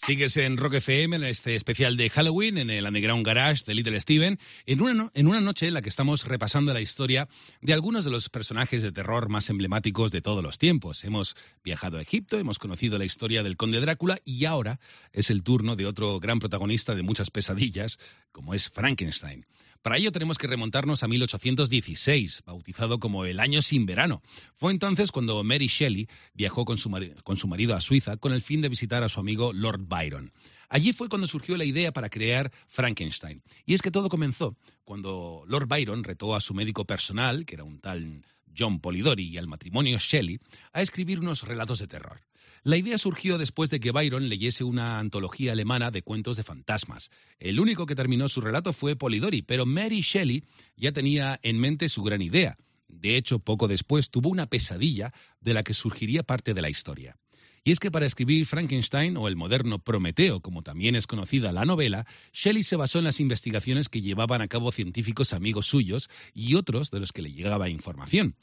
Sigues 0.05 0.37
en 0.37 0.55
Rock 0.55 0.75
FM 0.75 1.17
en 1.17 1.23
este 1.25 1.55
especial 1.55 1.97
de 1.97 2.09
Halloween 2.09 2.57
en 2.57 2.69
el 2.69 2.85
Underground 2.85 3.25
Garage 3.25 3.65
de 3.65 3.75
Little 3.75 3.99
Steven, 3.99 4.39
en 4.65 4.81
una, 4.81 5.09
en 5.13 5.27
una 5.27 5.41
noche 5.41 5.67
en 5.67 5.73
la 5.73 5.81
que 5.81 5.89
estamos 5.89 6.25
repasando 6.25 6.73
la 6.73 6.79
historia 6.79 7.27
de 7.61 7.73
algunos 7.73 8.05
de 8.05 8.11
los 8.11 8.29
personajes 8.29 8.81
de 8.81 8.93
terror 8.93 9.27
más 9.27 9.49
emblemáticos 9.49 10.13
de 10.13 10.21
todos 10.21 10.41
los 10.41 10.57
tiempos. 10.57 11.03
Hemos 11.03 11.35
viajado 11.61 11.97
a 11.97 12.01
Egipto, 12.01 12.39
hemos 12.39 12.59
conocido 12.59 12.97
la 12.97 13.05
historia 13.05 13.43
del 13.43 13.57
conde 13.57 13.81
Drácula 13.81 14.19
y 14.23 14.45
ahora 14.45 14.79
es 15.11 15.31
el 15.31 15.43
turno 15.43 15.75
de 15.75 15.85
otro 15.85 16.21
gran 16.21 16.39
protagonista 16.39 16.95
de 16.95 17.03
muchas 17.03 17.29
pesadillas, 17.29 17.99
como 18.31 18.53
es 18.53 18.69
Frankenstein. 18.69 19.45
Para 19.83 19.97
ello 19.97 20.13
tenemos 20.13 20.37
que 20.37 20.47
remontarnos 20.47 21.03
a 21.03 21.09
1816, 21.09 22.43
bautizado 22.45 23.01
como 23.01 23.25
el 23.25 23.41
año 23.41 23.61
sin 23.61 23.85
verano. 23.85 24.23
Fue 24.55 24.71
entonces 24.71 25.11
cuando 25.11 25.43
Mary 25.43 25.67
Shelley 25.67 26.07
viajó 26.33 26.63
con 26.63 26.77
su, 26.77 26.89
con 27.25 27.35
su 27.35 27.49
marido 27.49 27.75
a 27.75 27.81
Suiza 27.81 28.15
con 28.15 28.31
el 28.31 28.41
fin 28.41 28.61
de 28.61 28.69
visitar 28.69 29.03
a 29.03 29.09
su 29.09 29.19
amigo 29.19 29.51
Lord 29.51 29.81
Byron. 29.81 30.31
Allí 30.69 30.93
fue 30.93 31.09
cuando 31.09 31.27
surgió 31.27 31.57
la 31.57 31.65
idea 31.65 31.91
para 31.91 32.09
crear 32.09 32.49
Frankenstein. 32.69 33.43
Y 33.65 33.73
es 33.73 33.81
que 33.81 33.91
todo 33.91 34.07
comenzó 34.07 34.55
cuando 34.85 35.43
Lord 35.47 35.67
Byron 35.67 36.05
retó 36.05 36.33
a 36.33 36.39
su 36.39 36.53
médico 36.53 36.85
personal, 36.85 37.45
que 37.45 37.55
era 37.55 37.65
un 37.65 37.81
tal 37.81 38.25
John 38.57 38.79
Polidori, 38.79 39.27
y 39.27 39.37
al 39.37 39.47
matrimonio 39.47 39.97
Shelley, 39.99 40.39
a 40.71 40.81
escribir 40.81 41.19
unos 41.19 41.43
relatos 41.43 41.79
de 41.79 41.87
terror. 41.87 42.21
La 42.65 42.77
idea 42.77 42.97
surgió 42.97 43.37
después 43.37 43.69
de 43.69 43.81
que 43.81 43.91
Byron 43.91 44.29
leyese 44.29 44.63
una 44.63 44.99
antología 44.99 45.51
alemana 45.51 45.91
de 45.91 46.01
cuentos 46.01 46.37
de 46.37 46.43
fantasmas. 46.43 47.09
El 47.37 47.59
único 47.59 47.85
que 47.85 47.93
terminó 47.93 48.29
su 48.29 48.39
relato 48.39 48.71
fue 48.71 48.95
Polidori, 48.95 49.41
pero 49.41 49.65
Mary 49.65 49.99
Shelley 49.99 50.45
ya 50.77 50.93
tenía 50.93 51.37
en 51.43 51.59
mente 51.59 51.89
su 51.89 52.03
gran 52.03 52.21
idea. 52.21 52.55
De 52.87 53.17
hecho, 53.17 53.39
poco 53.39 53.67
después 53.67 54.09
tuvo 54.09 54.29
una 54.29 54.45
pesadilla 54.45 55.11
de 55.41 55.53
la 55.53 55.63
que 55.63 55.73
surgiría 55.73 56.23
parte 56.23 56.53
de 56.53 56.61
la 56.61 56.69
historia. 56.69 57.17
Y 57.65 57.71
es 57.71 57.79
que 57.79 57.91
para 57.91 58.05
escribir 58.05 58.45
Frankenstein 58.45 59.15
o 59.15 59.29
el 59.29 59.37
moderno 59.37 59.79
Prometeo, 59.79 60.41
como 60.41 60.63
también 60.63 60.95
es 60.95 61.07
conocida 61.07 61.53
la 61.53 61.63
novela, 61.63 62.05
Shelley 62.33 62.63
se 62.63 62.75
basó 62.75 62.99
en 62.99 63.05
las 63.05 63.21
investigaciones 63.21 63.87
que 63.87 64.01
llevaban 64.01 64.41
a 64.41 64.49
cabo 64.49 64.73
científicos 64.73 65.31
amigos 65.31 65.67
suyos 65.67 66.09
y 66.33 66.55
otros 66.55 66.91
de 66.91 66.99
los 66.99 67.13
que 67.13 67.21
le 67.21 67.31
llegaba 67.31 67.69
información. 67.69 68.35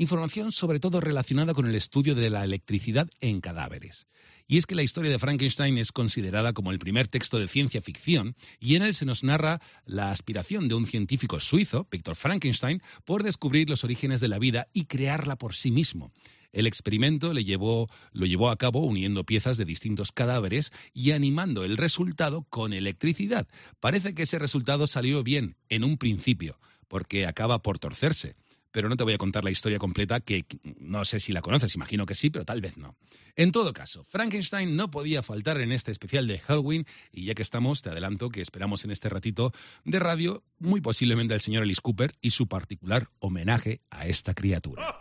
Información 0.00 0.52
sobre 0.52 0.78
todo 0.78 1.00
relacionada 1.00 1.54
con 1.54 1.66
el 1.66 1.74
estudio 1.74 2.14
de 2.14 2.30
la 2.30 2.44
electricidad 2.44 3.10
en 3.18 3.40
cadáveres. 3.40 4.06
Y 4.46 4.56
es 4.56 4.64
que 4.64 4.76
la 4.76 4.84
historia 4.84 5.10
de 5.10 5.18
Frankenstein 5.18 5.76
es 5.76 5.90
considerada 5.90 6.52
como 6.52 6.70
el 6.70 6.78
primer 6.78 7.08
texto 7.08 7.40
de 7.40 7.48
ciencia 7.48 7.82
ficción 7.82 8.36
y 8.60 8.76
en 8.76 8.82
él 8.82 8.94
se 8.94 9.06
nos 9.06 9.24
narra 9.24 9.60
la 9.86 10.12
aspiración 10.12 10.68
de 10.68 10.76
un 10.76 10.86
científico 10.86 11.40
suizo, 11.40 11.88
Victor 11.90 12.14
Frankenstein, 12.14 12.80
por 13.04 13.24
descubrir 13.24 13.68
los 13.68 13.82
orígenes 13.82 14.20
de 14.20 14.28
la 14.28 14.38
vida 14.38 14.68
y 14.72 14.84
crearla 14.84 15.34
por 15.34 15.56
sí 15.56 15.72
mismo. 15.72 16.12
El 16.52 16.68
experimento 16.68 17.32
le 17.32 17.42
llevó, 17.42 17.88
lo 18.12 18.24
llevó 18.24 18.50
a 18.50 18.56
cabo 18.56 18.86
uniendo 18.86 19.24
piezas 19.24 19.56
de 19.56 19.64
distintos 19.64 20.12
cadáveres 20.12 20.70
y 20.94 21.10
animando 21.10 21.64
el 21.64 21.76
resultado 21.76 22.46
con 22.48 22.72
electricidad. 22.72 23.48
Parece 23.80 24.14
que 24.14 24.22
ese 24.22 24.38
resultado 24.38 24.86
salió 24.86 25.24
bien 25.24 25.56
en 25.68 25.82
un 25.82 25.98
principio, 25.98 26.60
porque 26.86 27.26
acaba 27.26 27.62
por 27.62 27.80
torcerse. 27.80 28.36
Pero 28.70 28.88
no 28.88 28.96
te 28.96 29.04
voy 29.04 29.14
a 29.14 29.18
contar 29.18 29.44
la 29.44 29.50
historia 29.50 29.78
completa, 29.78 30.20
que 30.20 30.44
no 30.78 31.04
sé 31.04 31.20
si 31.20 31.32
la 31.32 31.40
conoces, 31.40 31.74
imagino 31.74 32.06
que 32.06 32.14
sí, 32.14 32.30
pero 32.30 32.44
tal 32.44 32.60
vez 32.60 32.76
no. 32.76 32.96
En 33.34 33.52
todo 33.52 33.72
caso, 33.72 34.04
Frankenstein 34.04 34.76
no 34.76 34.90
podía 34.90 35.22
faltar 35.22 35.60
en 35.60 35.72
este 35.72 35.90
especial 35.90 36.26
de 36.26 36.38
Halloween, 36.38 36.86
y 37.12 37.24
ya 37.24 37.34
que 37.34 37.42
estamos, 37.42 37.82
te 37.82 37.90
adelanto 37.90 38.28
que 38.28 38.40
esperamos 38.40 38.84
en 38.84 38.90
este 38.90 39.08
ratito 39.08 39.52
de 39.84 39.98
radio, 39.98 40.42
muy 40.58 40.80
posiblemente 40.80 41.34
al 41.34 41.40
señor 41.40 41.62
Alice 41.62 41.80
Cooper 41.80 42.14
y 42.20 42.30
su 42.30 42.46
particular 42.46 43.08
homenaje 43.20 43.80
a 43.90 44.06
esta 44.06 44.34
criatura. 44.34 44.96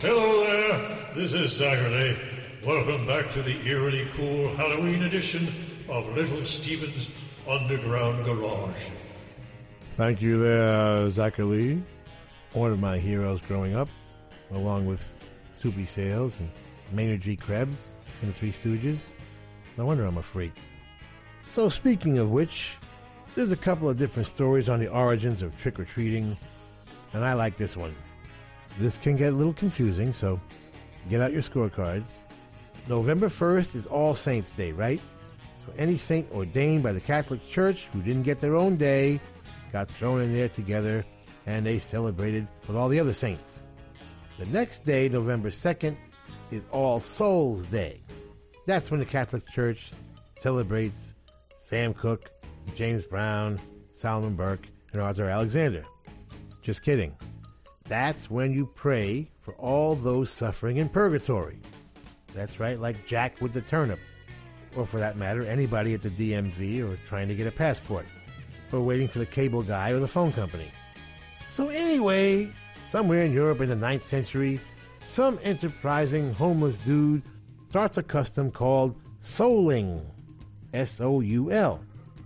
Hello 0.00 0.44
there, 0.44 1.14
this 1.14 1.32
is 1.32 1.52
Saturday. 1.52 2.35
Welcome 2.66 3.06
back 3.06 3.30
to 3.30 3.42
the 3.42 3.64
eerily 3.64 4.08
cool 4.14 4.48
Halloween 4.56 5.04
edition 5.04 5.46
of 5.88 6.12
Little 6.16 6.42
Steven's 6.42 7.08
Underground 7.48 8.24
Garage. 8.24 8.90
Thank 9.96 10.20
you 10.20 10.36
there, 10.40 11.08
Zacherle, 11.08 11.80
One 12.54 12.72
of 12.72 12.80
my 12.80 12.98
heroes 12.98 13.40
growing 13.40 13.76
up, 13.76 13.88
along 14.50 14.84
with 14.84 15.06
Soupy 15.62 15.86
Sales 15.86 16.40
and 16.40 16.50
Maynard 16.90 17.20
G. 17.20 17.36
Krebs 17.36 17.76
and 18.20 18.30
the 18.30 18.34
Three 18.34 18.50
Stooges. 18.50 18.98
No 19.78 19.86
wonder 19.86 20.04
I'm 20.04 20.18
a 20.18 20.22
freak. 20.22 20.54
So, 21.44 21.68
speaking 21.68 22.18
of 22.18 22.32
which, 22.32 22.72
there's 23.36 23.52
a 23.52 23.56
couple 23.56 23.88
of 23.88 23.96
different 23.96 24.26
stories 24.26 24.68
on 24.68 24.80
the 24.80 24.88
origins 24.88 25.40
of 25.40 25.56
trick 25.56 25.78
or 25.78 25.84
treating, 25.84 26.36
and 27.12 27.24
I 27.24 27.34
like 27.34 27.56
this 27.56 27.76
one. 27.76 27.94
This 28.80 28.96
can 28.96 29.14
get 29.14 29.32
a 29.32 29.36
little 29.36 29.54
confusing, 29.54 30.12
so 30.12 30.40
get 31.08 31.20
out 31.20 31.32
your 31.32 31.42
scorecards. 31.42 32.08
November 32.88 33.28
1st 33.28 33.74
is 33.74 33.86
All 33.86 34.14
Saints' 34.14 34.50
Day, 34.50 34.70
right? 34.70 35.00
So 35.64 35.72
any 35.76 35.96
saint 35.96 36.30
ordained 36.32 36.84
by 36.84 36.92
the 36.92 37.00
Catholic 37.00 37.46
Church 37.48 37.88
who 37.92 38.00
didn't 38.00 38.22
get 38.22 38.38
their 38.38 38.54
own 38.54 38.76
day 38.76 39.18
got 39.72 39.90
thrown 39.90 40.20
in 40.22 40.32
there 40.32 40.48
together 40.48 41.04
and 41.46 41.66
they 41.66 41.80
celebrated 41.80 42.46
with 42.66 42.76
all 42.76 42.88
the 42.88 43.00
other 43.00 43.12
saints. 43.12 43.62
The 44.38 44.46
next 44.46 44.84
day, 44.84 45.08
November 45.08 45.50
2nd, 45.50 45.96
is 46.50 46.62
All 46.70 47.00
Souls' 47.00 47.64
Day. 47.66 48.02
That's 48.66 48.90
when 48.90 49.00
the 49.00 49.06
Catholic 49.06 49.48
Church 49.48 49.90
celebrates 50.40 51.14
Sam 51.60 51.94
Cooke, 51.94 52.30
James 52.76 53.02
Brown, 53.02 53.58
Solomon 53.96 54.34
Burke, 54.34 54.68
and 54.92 55.00
Arthur 55.00 55.28
Alexander. 55.28 55.84
Just 56.62 56.82
kidding. 56.82 57.16
That's 57.84 58.30
when 58.30 58.52
you 58.52 58.70
pray 58.74 59.30
for 59.40 59.54
all 59.54 59.94
those 59.94 60.30
suffering 60.30 60.76
in 60.76 60.88
purgatory. 60.88 61.60
That's 62.36 62.60
right, 62.60 62.78
like 62.78 63.06
Jack 63.06 63.40
with 63.40 63.54
the 63.54 63.62
turnip. 63.62 63.98
Or 64.76 64.84
for 64.86 64.98
that 64.98 65.16
matter, 65.16 65.42
anybody 65.46 65.94
at 65.94 66.02
the 66.02 66.10
DMV 66.10 66.86
or 66.86 66.96
trying 67.08 67.28
to 67.28 67.34
get 67.34 67.46
a 67.46 67.50
passport. 67.50 68.04
Or 68.70 68.82
waiting 68.82 69.08
for 69.08 69.18
the 69.18 69.26
cable 69.26 69.62
guy 69.62 69.90
or 69.90 70.00
the 70.00 70.06
phone 70.06 70.32
company. 70.32 70.70
So, 71.50 71.70
anyway, 71.70 72.52
somewhere 72.90 73.22
in 73.22 73.32
Europe 73.32 73.62
in 73.62 73.70
the 73.70 73.74
9th 73.74 74.02
century, 74.02 74.60
some 75.06 75.38
enterprising 75.42 76.34
homeless 76.34 76.76
dude 76.76 77.22
starts 77.70 77.96
a 77.96 78.02
custom 78.02 78.50
called 78.50 78.94
souling. 79.18 80.04
S 80.74 81.00
O 81.00 81.20
U 81.20 81.50
L. 81.50 81.80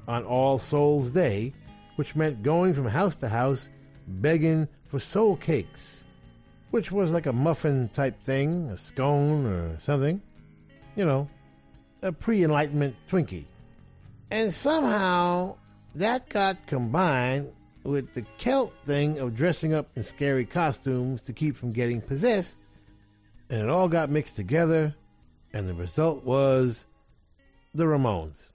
On 0.08 0.24
All 0.24 0.58
Souls 0.58 1.12
Day, 1.12 1.54
which 1.94 2.16
meant 2.16 2.42
going 2.42 2.74
from 2.74 2.86
house 2.86 3.14
to 3.16 3.28
house 3.28 3.70
begging 4.08 4.66
for 4.88 4.98
soul 4.98 5.36
cakes, 5.36 6.04
which 6.70 6.92
was 6.92 7.12
like 7.12 7.26
a 7.26 7.32
muffin 7.32 7.88
type 7.88 8.22
thing, 8.22 8.68
a 8.70 8.78
scone 8.78 9.46
or 9.46 9.78
something. 9.82 10.20
You 10.96 11.04
know, 11.04 11.28
a 12.02 12.12
pre 12.12 12.44
Enlightenment 12.44 12.96
Twinkie. 13.10 13.44
And 14.30 14.52
somehow 14.52 15.56
that 15.94 16.28
got 16.28 16.66
combined 16.66 17.52
with 17.82 18.12
the 18.14 18.24
Celt 18.38 18.72
thing 18.84 19.18
of 19.18 19.34
dressing 19.34 19.74
up 19.74 19.88
in 19.96 20.02
scary 20.02 20.44
costumes 20.44 21.22
to 21.22 21.32
keep 21.32 21.56
from 21.56 21.72
getting 21.72 22.00
possessed, 22.00 22.60
and 23.48 23.62
it 23.62 23.68
all 23.68 23.88
got 23.88 24.10
mixed 24.10 24.36
together, 24.36 24.94
and 25.52 25.68
the 25.68 25.74
result 25.74 26.24
was 26.24 26.86
the 27.74 27.84
Ramones. 27.84 28.48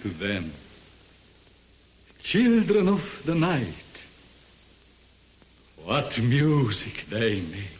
To 0.00 0.08
them. 0.08 0.52
Children 2.22 2.88
of 2.88 3.22
the 3.24 3.34
night. 3.34 3.74
What 5.84 6.16
music 6.18 7.06
they 7.10 7.42
make. 7.42 7.78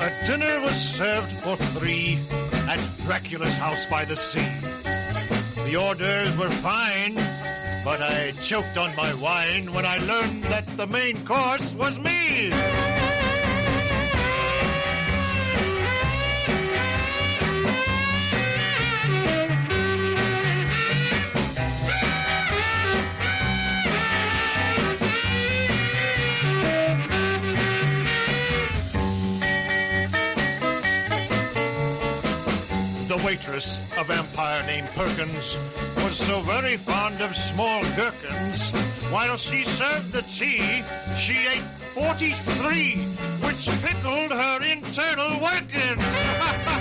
A 0.00 0.26
dinner 0.26 0.60
was 0.62 0.74
served 0.74 1.30
for 1.42 1.56
three 1.56 2.18
at 2.68 2.80
Dracula's 3.04 3.56
house 3.56 3.84
by 3.86 4.04
the 4.04 4.16
sea. 4.16 4.48
The 5.66 5.76
orders 5.76 6.36
were 6.36 6.50
fine, 6.50 7.16
but 7.84 8.00
I 8.00 8.32
choked 8.40 8.76
on 8.76 8.94
my 8.96 9.12
wine 9.14 9.72
when 9.72 9.84
I 9.84 9.98
learned 9.98 10.44
that 10.44 10.66
the 10.76 10.86
main 10.86 11.24
course 11.24 11.74
was 11.74 11.98
me. 11.98 12.50
The 33.12 33.22
waitress, 33.26 33.78
a 33.98 34.04
vampire 34.04 34.64
named 34.64 34.88
Perkins, 34.94 35.58
was 35.96 36.16
so 36.16 36.40
very 36.40 36.78
fond 36.78 37.20
of 37.20 37.36
small 37.36 37.82
gherkins. 37.94 38.70
While 39.10 39.36
she 39.36 39.64
served 39.64 40.12
the 40.12 40.22
tea, 40.22 40.82
she 41.18 41.36
ate 41.46 41.68
43, 41.92 42.94
which 43.46 43.68
pickled 43.82 44.30
her 44.30 44.62
internal 44.64 45.38
workings. 45.40 46.68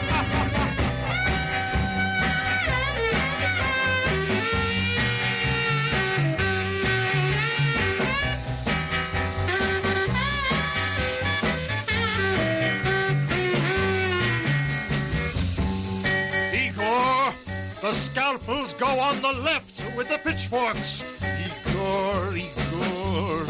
the 17.91 17.97
scalpels 17.97 18.73
go 18.75 18.87
on 18.87 19.21
the 19.21 19.33
left 19.43 19.83
with 19.97 20.07
the 20.07 20.17
pitchforks. 20.19 21.03
Igor, 21.19 22.37
Igor. 22.37 23.43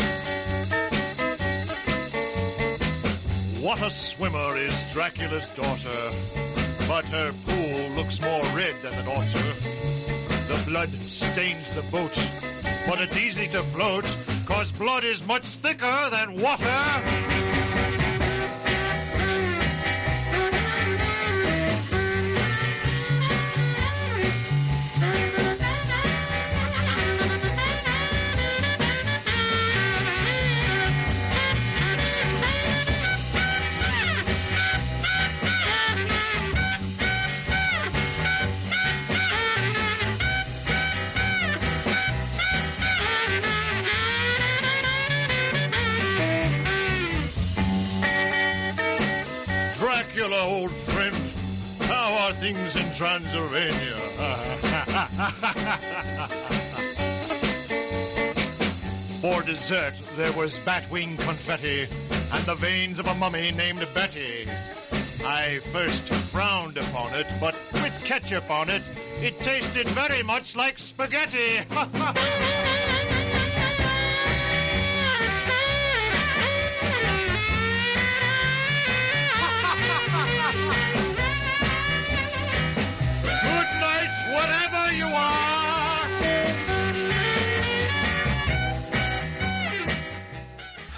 What 3.61 3.83
a 3.83 3.89
swimmer 3.91 4.57
is 4.57 4.91
Dracula's 4.93 5.47
daughter, 5.49 6.11
but 6.87 7.05
her 7.05 7.31
pool 7.45 7.89
looks 7.95 8.19
more 8.19 8.41
red 8.55 8.73
than 8.81 8.93
ought 9.07 9.27
to. 9.27 9.43
The 10.47 10.63
blood 10.67 10.89
stains 11.07 11.71
the 11.73 11.83
boat, 11.91 12.17
but 12.87 12.99
it's 12.99 13.17
easy 13.17 13.47
to 13.49 13.61
float, 13.61 14.05
cause 14.47 14.71
blood 14.71 15.03
is 15.03 15.23
much 15.23 15.45
thicker 15.45 16.09
than 16.09 16.41
water. 16.41 17.50
old 50.41 50.71
friend. 50.71 51.15
How 51.89 52.13
are 52.13 52.33
things 52.33 52.75
in 52.75 52.91
Transylvania? 52.93 53.71
For 59.21 59.41
dessert, 59.43 59.93
there 60.15 60.31
was 60.33 60.59
batwing 60.59 61.17
confetti 61.19 61.87
and 62.33 62.45
the 62.45 62.55
veins 62.55 62.99
of 62.99 63.07
a 63.07 63.15
mummy 63.15 63.51
named 63.51 63.85
Betty. 63.93 64.47
I 65.23 65.59
first 65.71 66.07
frowned 66.07 66.77
upon 66.77 67.13
it, 67.13 67.27
but 67.39 67.53
with 67.73 68.03
ketchup 68.03 68.49
on 68.49 68.69
it, 68.69 68.81
it 69.21 69.39
tasted 69.39 69.87
very 69.89 70.23
much 70.23 70.55
like 70.55 70.79
spaghetti. 70.79 71.63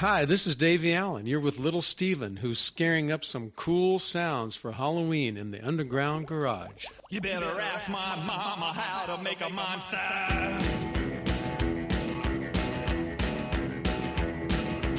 Hi, 0.04 0.26
this 0.26 0.46
is 0.48 0.58
Davie 0.58 0.94
Allan. 0.94 1.28
You're 1.28 1.40
with 1.40 1.60
Little 1.60 1.82
Steven, 1.82 2.36
who's 2.36 2.60
scaring 2.60 3.10
up 3.10 3.24
some 3.24 3.54
cool 3.56 4.00
sounds 4.00 4.54
for 4.54 4.74
Halloween 4.74 5.38
in 5.38 5.52
the 5.52 5.66
underground 5.66 6.28
garage. 6.28 6.88
You 7.10 7.22
better 7.22 7.62
ask 7.62 7.90
my 7.90 8.18
mama 8.18 8.74
how 8.76 9.16
to 9.16 9.24
make 9.24 9.40
a 9.40 9.48
monster. 9.48 9.96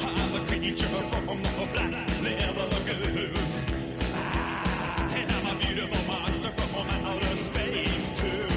I'm 0.01 0.33
a 0.33 0.39
creature 0.47 0.87
from 0.87 1.39
the 1.39 1.67
black 1.71 1.91
leather 2.23 2.65
lagoon. 2.65 3.31
Ah, 4.15 5.15
and 5.17 5.31
I'm 5.31 5.55
a 5.55 5.59
beautiful 5.59 6.03
monster 6.11 6.49
from 6.49 6.89
outer 7.05 7.35
space, 7.35 8.09
too. 8.09 8.47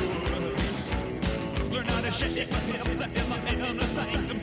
Learn 1.68 1.86
how 1.88 2.00
to 2.00 2.10
shake 2.10 2.50
my 2.50 2.58
hips 2.60 3.00
and 3.02 3.28
my 3.28 3.38
inner 3.50 3.82
sanctum. 3.82 4.40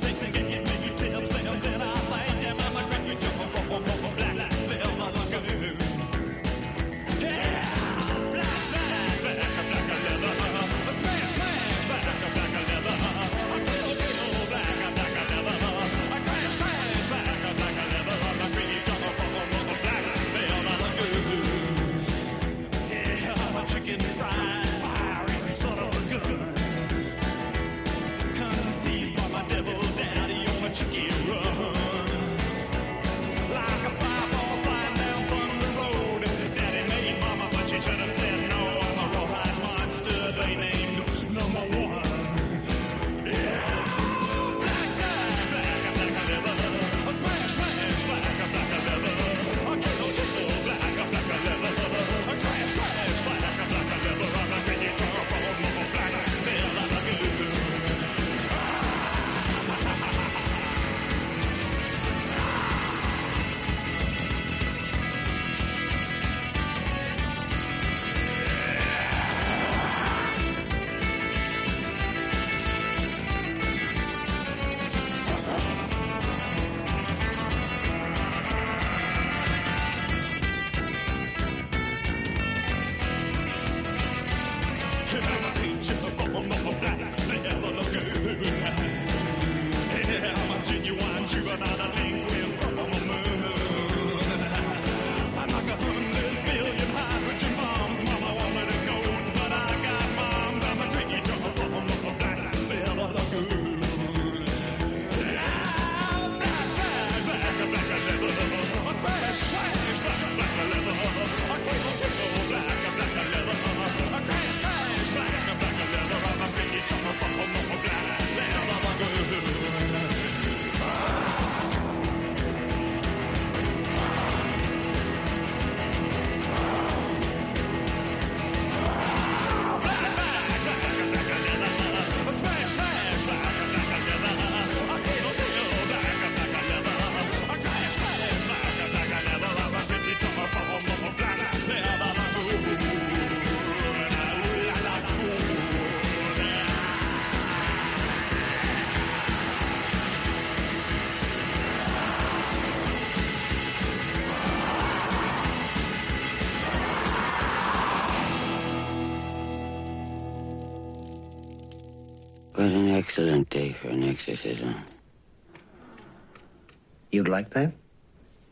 like 167.36 167.54
that? 167.54 167.74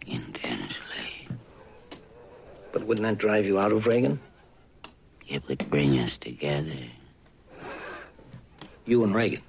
Intensely. 0.05 1.29
But 2.73 2.85
wouldn't 2.85 3.07
that 3.07 3.17
drive 3.17 3.45
you 3.45 3.57
out 3.57 3.71
of 3.71 3.87
Reagan? 3.87 4.19
It 5.25 5.47
would 5.47 5.69
bring 5.69 5.97
us 5.99 6.17
together. 6.17 6.83
You 8.85 9.05
and 9.05 9.15
Reagan. 9.15 9.41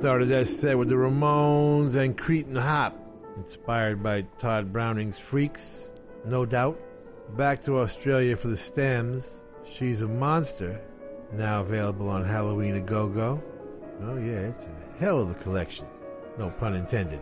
Started 0.00 0.30
that 0.30 0.48
set 0.48 0.78
with 0.78 0.88
the 0.88 0.94
Ramones 0.94 1.94
and 1.94 2.16
Cretin 2.16 2.56
Hop, 2.56 2.98
inspired 3.36 4.02
by 4.02 4.22
Tod 4.38 4.72
Browning's 4.72 5.18
Freaks, 5.18 5.90
no 6.24 6.46
doubt. 6.46 6.80
Back 7.36 7.62
to 7.64 7.80
Australia 7.80 8.34
for 8.34 8.48
the 8.48 8.56
stems. 8.56 9.44
She's 9.70 10.00
a 10.00 10.08
monster, 10.08 10.80
now 11.34 11.60
available 11.60 12.08
on 12.08 12.24
Halloween 12.24 12.76
a 12.76 12.80
Go 12.80 13.08
Go. 13.08 13.42
Oh, 14.02 14.16
yeah, 14.16 14.48
it's 14.48 14.64
a 14.64 14.98
hell 14.98 15.20
of 15.20 15.30
a 15.32 15.34
collection. 15.34 15.86
No 16.38 16.48
pun 16.48 16.76
intended. 16.76 17.20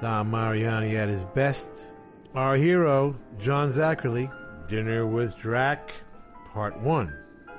Don 0.00 0.30
Mariani 0.30 0.96
at 0.96 1.08
his 1.08 1.24
best. 1.34 1.72
Our 2.32 2.54
hero, 2.54 3.16
John 3.40 3.72
Zacherle, 3.72 4.32
Dinner 4.68 5.04
with 5.04 5.36
Drac, 5.36 5.90
Part 6.52 6.78
1. 6.78 7.12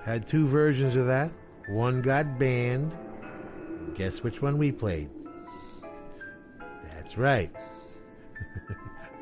Had 0.06 0.26
two 0.26 0.48
versions 0.48 0.96
of 0.96 1.08
that. 1.08 1.30
One 1.68 2.02
got 2.02 2.40
banned. 2.40 2.96
Guess 3.96 4.24
which 4.24 4.42
one 4.42 4.58
we 4.58 4.72
played? 4.72 5.10
That's 6.84 7.18
right. 7.18 7.52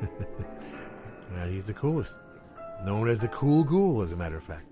well, 1.32 1.48
he's 1.48 1.64
the 1.64 1.72
coolest. 1.72 2.14
Known 2.84 3.08
as 3.08 3.20
the 3.20 3.28
Cool 3.28 3.64
Ghoul, 3.64 4.02
as 4.02 4.12
a 4.12 4.16
matter 4.16 4.36
of 4.36 4.44
fact. 4.44 4.66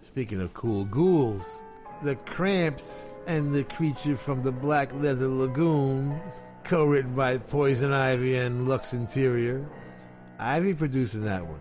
Speaking 0.00 0.40
of 0.40 0.52
cool 0.54 0.84
ghouls, 0.84 1.62
the 2.02 2.16
Cramps 2.16 3.18
and 3.26 3.54
the 3.54 3.64
creature 3.64 4.16
from 4.16 4.42
the 4.42 4.52
Black 4.52 4.92
Leather 4.94 5.28
Lagoon, 5.28 6.20
co 6.64 6.84
written 6.84 7.14
by 7.14 7.38
Poison 7.38 7.92
Ivy 7.92 8.36
and 8.36 8.68
Lux 8.68 8.92
Interior. 8.92 9.66
Ivy 10.38 10.74
producing 10.74 11.24
that 11.24 11.46
one. 11.46 11.60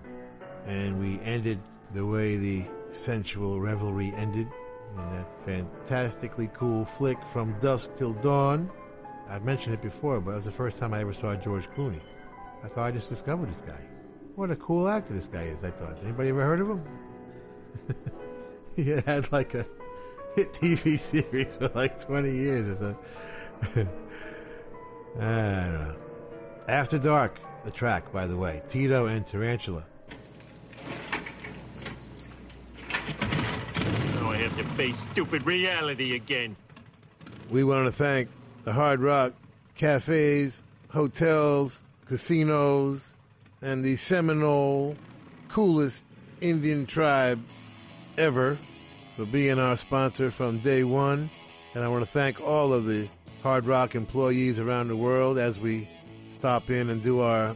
And 0.66 1.00
we 1.00 1.20
ended 1.22 1.60
the 1.94 2.06
way 2.06 2.36
the 2.36 2.66
sensual 2.90 3.60
revelry 3.60 4.14
ended 4.16 4.48
in 4.98 5.10
that 5.12 5.28
fantastically 5.46 6.50
cool 6.54 6.86
flick 6.86 7.18
from 7.32 7.58
dusk 7.60 7.90
till 7.96 8.14
dawn. 8.14 8.70
I've 9.30 9.44
mentioned 9.44 9.74
it 9.74 9.82
before, 9.82 10.20
but 10.20 10.32
it 10.32 10.36
was 10.36 10.46
the 10.46 10.52
first 10.52 10.78
time 10.78 10.94
I 10.94 11.02
ever 11.02 11.14
saw 11.14 11.36
George 11.36 11.70
Clooney. 11.72 12.02
I 12.64 12.68
thought 12.68 12.86
I 12.86 12.92
just 12.92 13.10
discovered 13.10 13.50
this 13.50 13.62
guy. 13.62 13.80
What 14.36 14.52
a 14.52 14.56
cool 14.56 14.88
actor 14.88 15.14
this 15.14 15.28
guy 15.28 15.44
is, 15.44 15.64
I 15.64 15.72
thought. 15.72 15.98
Anybody 16.04 16.30
ever 16.30 16.44
heard 16.44 16.62
of 16.62 16.70
him? 16.70 16.84
he 18.76 18.90
had 18.90 19.32
like 19.32 19.54
a 19.54 19.66
hit 20.36 20.54
TV 20.54 21.00
series 21.00 21.54
for 21.56 21.70
like 21.70 22.04
20 22.04 22.32
years. 22.32 22.70
It's 22.70 22.82
a. 22.82 22.98
I 25.20 25.70
don't 25.70 25.88
know. 25.88 25.96
After 26.68 26.98
Dark, 26.98 27.40
the 27.64 27.72
track, 27.72 28.12
by 28.12 28.28
the 28.28 28.38
way. 28.38 28.62
Tito 28.68 29.06
and 29.06 29.26
Tarantula. 29.26 29.86
Now 34.16 34.32
I 34.32 34.33
have 34.44 34.58
to 34.58 34.64
face 34.76 34.96
stupid 35.12 35.46
reality 35.46 36.16
again. 36.16 36.56
We 37.50 37.64
want 37.64 37.86
to 37.86 37.92
thank 37.92 38.30
the 38.64 38.74
Hard 38.74 39.00
Rock 39.00 39.34
cafes, 39.76 40.64
hotels, 40.90 41.80
casinos, 42.06 43.14
and 43.62 43.84
the 43.86 43.96
Seminole 43.96 44.98
coolest 45.48 46.06
Indian 46.42 46.86
tribe 46.86 47.42
ever 48.18 48.58
for 49.16 49.26
being 49.26 49.60
our 49.60 49.78
sponsor 49.78 50.30
from 50.30 50.60
day 50.60 50.84
one. 50.84 51.30
And 51.74 51.84
I 51.84 51.88
want 51.88 52.04
to 52.04 52.12
thank 52.12 52.42
all 52.42 52.74
of 52.74 52.86
the 52.86 53.08
Hard 53.44 53.66
Rock 53.66 53.96
employees 53.96 54.60
around 54.60 54.90
the 54.90 54.98
world 54.98 55.38
as 55.38 55.58
we 55.58 55.90
stop 56.30 56.70
in 56.70 56.90
and 56.90 57.02
do 57.02 57.22
our 57.22 57.56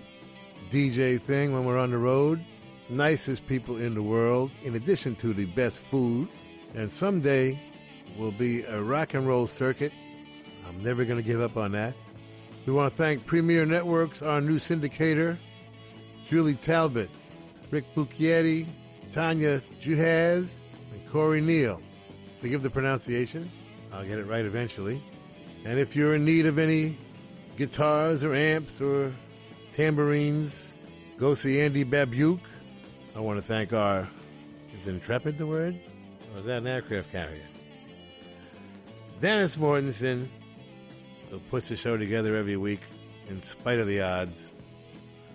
DJ 0.72 1.20
thing 1.20 1.54
when 1.54 1.66
we're 1.66 1.78
on 1.78 1.92
the 1.92 1.98
road. 1.98 2.40
Nicest 2.90 3.46
people 3.46 3.76
in 3.76 3.94
the 3.94 4.02
world, 4.02 4.52
in 4.64 4.76
addition 4.76 5.16
to 5.16 5.34
the 5.34 5.46
best 5.46 5.82
food. 5.82 6.30
And 6.76 6.92
someday 6.92 7.60
will 8.18 8.32
be 8.32 8.64
a 8.64 8.82
rock 8.82 9.14
and 9.14 9.28
roll 9.28 9.48
circuit. 9.48 9.92
I'm 10.68 10.84
never 10.84 11.06
going 11.06 11.18
to 11.18 11.24
give 11.24 11.42
up 11.42 11.58
on 11.58 11.72
that. 11.74 11.94
We 12.66 12.74
want 12.74 12.92
to 12.92 12.98
thank 12.98 13.26
Premier 13.26 13.66
Networks, 13.66 14.22
our 14.22 14.42
new 14.42 14.60
syndicator, 14.60 15.38
Julie 16.26 16.56
Talbot, 16.56 17.10
Rick 17.72 17.86
Bucchietti, 17.96 18.68
Tanya 19.12 19.62
Juhaz, 19.82 20.58
and 20.92 21.12
Corey 21.12 21.42
Neal. 21.42 21.82
Forgive 22.40 22.62
the 22.62 22.70
pronunciation. 22.70 23.50
I'll 23.94 24.06
get 24.06 24.20
it 24.20 24.26
right 24.26 24.44
eventually. 24.44 25.02
And 25.66 25.80
if 25.80 25.96
you're 25.96 26.16
in 26.16 26.26
need 26.26 26.46
of 26.46 26.60
any 26.60 26.98
guitars 27.58 28.24
or 28.24 28.36
amps 28.36 28.82
or 28.82 29.14
tambourines, 29.76 30.54
go 31.18 31.34
see 31.34 31.62
Andy 31.62 31.86
Babiuk. 31.86 32.40
I 33.16 33.20
want 33.20 33.38
to 33.38 33.42
thank 33.42 33.74
our, 33.74 34.08
is 34.76 34.88
Intrepid 34.88 35.38
the 35.38 35.48
word? 35.48 35.80
Is 36.38 36.46
that 36.46 36.60
an 36.60 36.68
aircraft 36.68 37.12
carrier? 37.12 37.42
Dennis 39.20 39.56
Mortensen, 39.56 40.28
who 41.32 41.40
puts 41.40 41.68
the 41.68 41.76
show 41.76 41.98
together 41.98 42.36
every 42.36 42.58
week 42.58 42.82
in 43.30 43.42
spite 43.42 43.80
of 43.80 43.88
the 43.88 44.02
odds. 44.02 44.52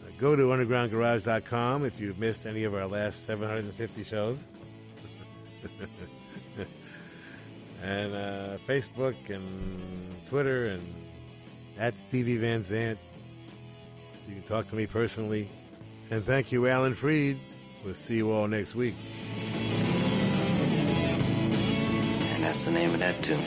Uh, 0.04 0.10
Go 0.18 0.36
to 0.36 0.44
undergroundgarage.com 0.44 1.84
if 1.84 2.00
you've 2.00 2.20
missed 2.20 2.46
any 2.46 2.62
of 2.62 2.74
our 2.74 2.86
last 2.86 3.26
750 3.26 4.04
shows. 4.04 4.46
and 7.82 8.14
uh, 8.14 8.58
Facebook 8.68 9.16
and 9.28 9.48
Twitter 10.28 10.68
and 10.68 10.82
at 11.78 11.98
Stevie 11.98 12.36
Van 12.36 12.64
Zandt. 12.64 12.98
You 14.28 14.34
can 14.34 14.44
talk 14.44 14.68
to 14.68 14.76
me 14.76 14.86
personally. 14.86 15.48
And 16.12 16.24
thank 16.24 16.52
you, 16.52 16.68
Alan 16.68 16.94
Freed. 16.94 17.40
We'll 17.84 17.96
see 17.96 18.16
you 18.16 18.30
all 18.30 18.46
next 18.46 18.76
week. 18.76 18.94
And 22.43 22.48
that's 22.48 22.64
the 22.64 22.73
name 22.73 22.93
of 22.93 22.98
that 22.98 23.23
tune. 23.23 23.40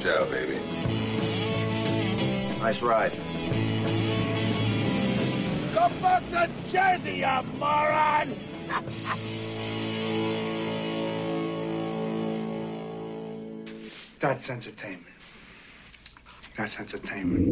Ciao, 0.00 0.24
baby. 0.30 0.58
Nice 2.60 2.80
ride. 2.80 3.12
Go 5.74 5.90
back 6.00 6.22
to 6.30 6.48
Jersey, 6.70 7.16
you 7.16 7.42
moron! 7.58 8.34
That's 14.18 14.48
entertainment. 14.48 15.21
Entertainment. 16.58 17.48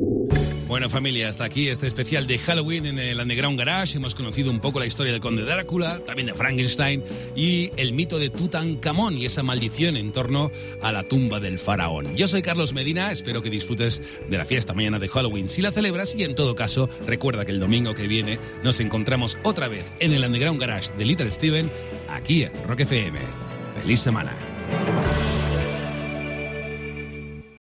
Bueno 0.68 0.88
familia, 0.88 1.28
hasta 1.28 1.44
aquí 1.44 1.68
este 1.68 1.86
especial 1.86 2.26
de 2.26 2.38
Halloween 2.38 2.86
en 2.86 2.98
el 2.98 3.18
Underground 3.18 3.58
Garage. 3.58 3.96
Hemos 3.96 4.14
conocido 4.14 4.50
un 4.50 4.60
poco 4.60 4.78
la 4.78 4.86
historia 4.86 5.12
del 5.12 5.20
conde 5.20 5.42
Drácula, 5.42 5.98
también 6.06 6.26
de 6.26 6.34
Frankenstein 6.34 7.02
y 7.34 7.70
el 7.76 7.92
mito 7.92 8.18
de 8.18 8.30
Tutankamón 8.30 9.16
y 9.16 9.26
esa 9.26 9.42
maldición 9.42 9.96
en 9.96 10.12
torno 10.12 10.50
a 10.82 10.92
la 10.92 11.02
tumba 11.02 11.40
del 11.40 11.58
faraón. 11.58 12.14
Yo 12.14 12.28
soy 12.28 12.42
Carlos 12.42 12.72
Medina, 12.72 13.10
espero 13.10 13.42
que 13.42 13.50
disfrutes 13.50 14.00
de 14.28 14.38
la 14.38 14.44
fiesta 14.44 14.74
mañana 14.74 14.98
de 14.98 15.08
Halloween 15.08 15.48
si 15.48 15.62
la 15.62 15.72
celebras 15.72 16.14
y 16.14 16.22
en 16.22 16.34
todo 16.34 16.54
caso 16.54 16.88
recuerda 17.06 17.44
que 17.44 17.52
el 17.52 17.60
domingo 17.60 17.94
que 17.94 18.06
viene 18.06 18.38
nos 18.62 18.80
encontramos 18.80 19.38
otra 19.42 19.66
vez 19.66 19.90
en 19.98 20.12
el 20.12 20.24
Underground 20.24 20.60
Garage 20.60 20.92
de 20.96 21.04
Little 21.04 21.30
Steven 21.30 21.70
aquí 22.08 22.44
en 22.44 22.52
Rock 22.68 22.80
FM. 22.80 23.18
¡Feliz 23.82 24.00
semana! 24.00 24.32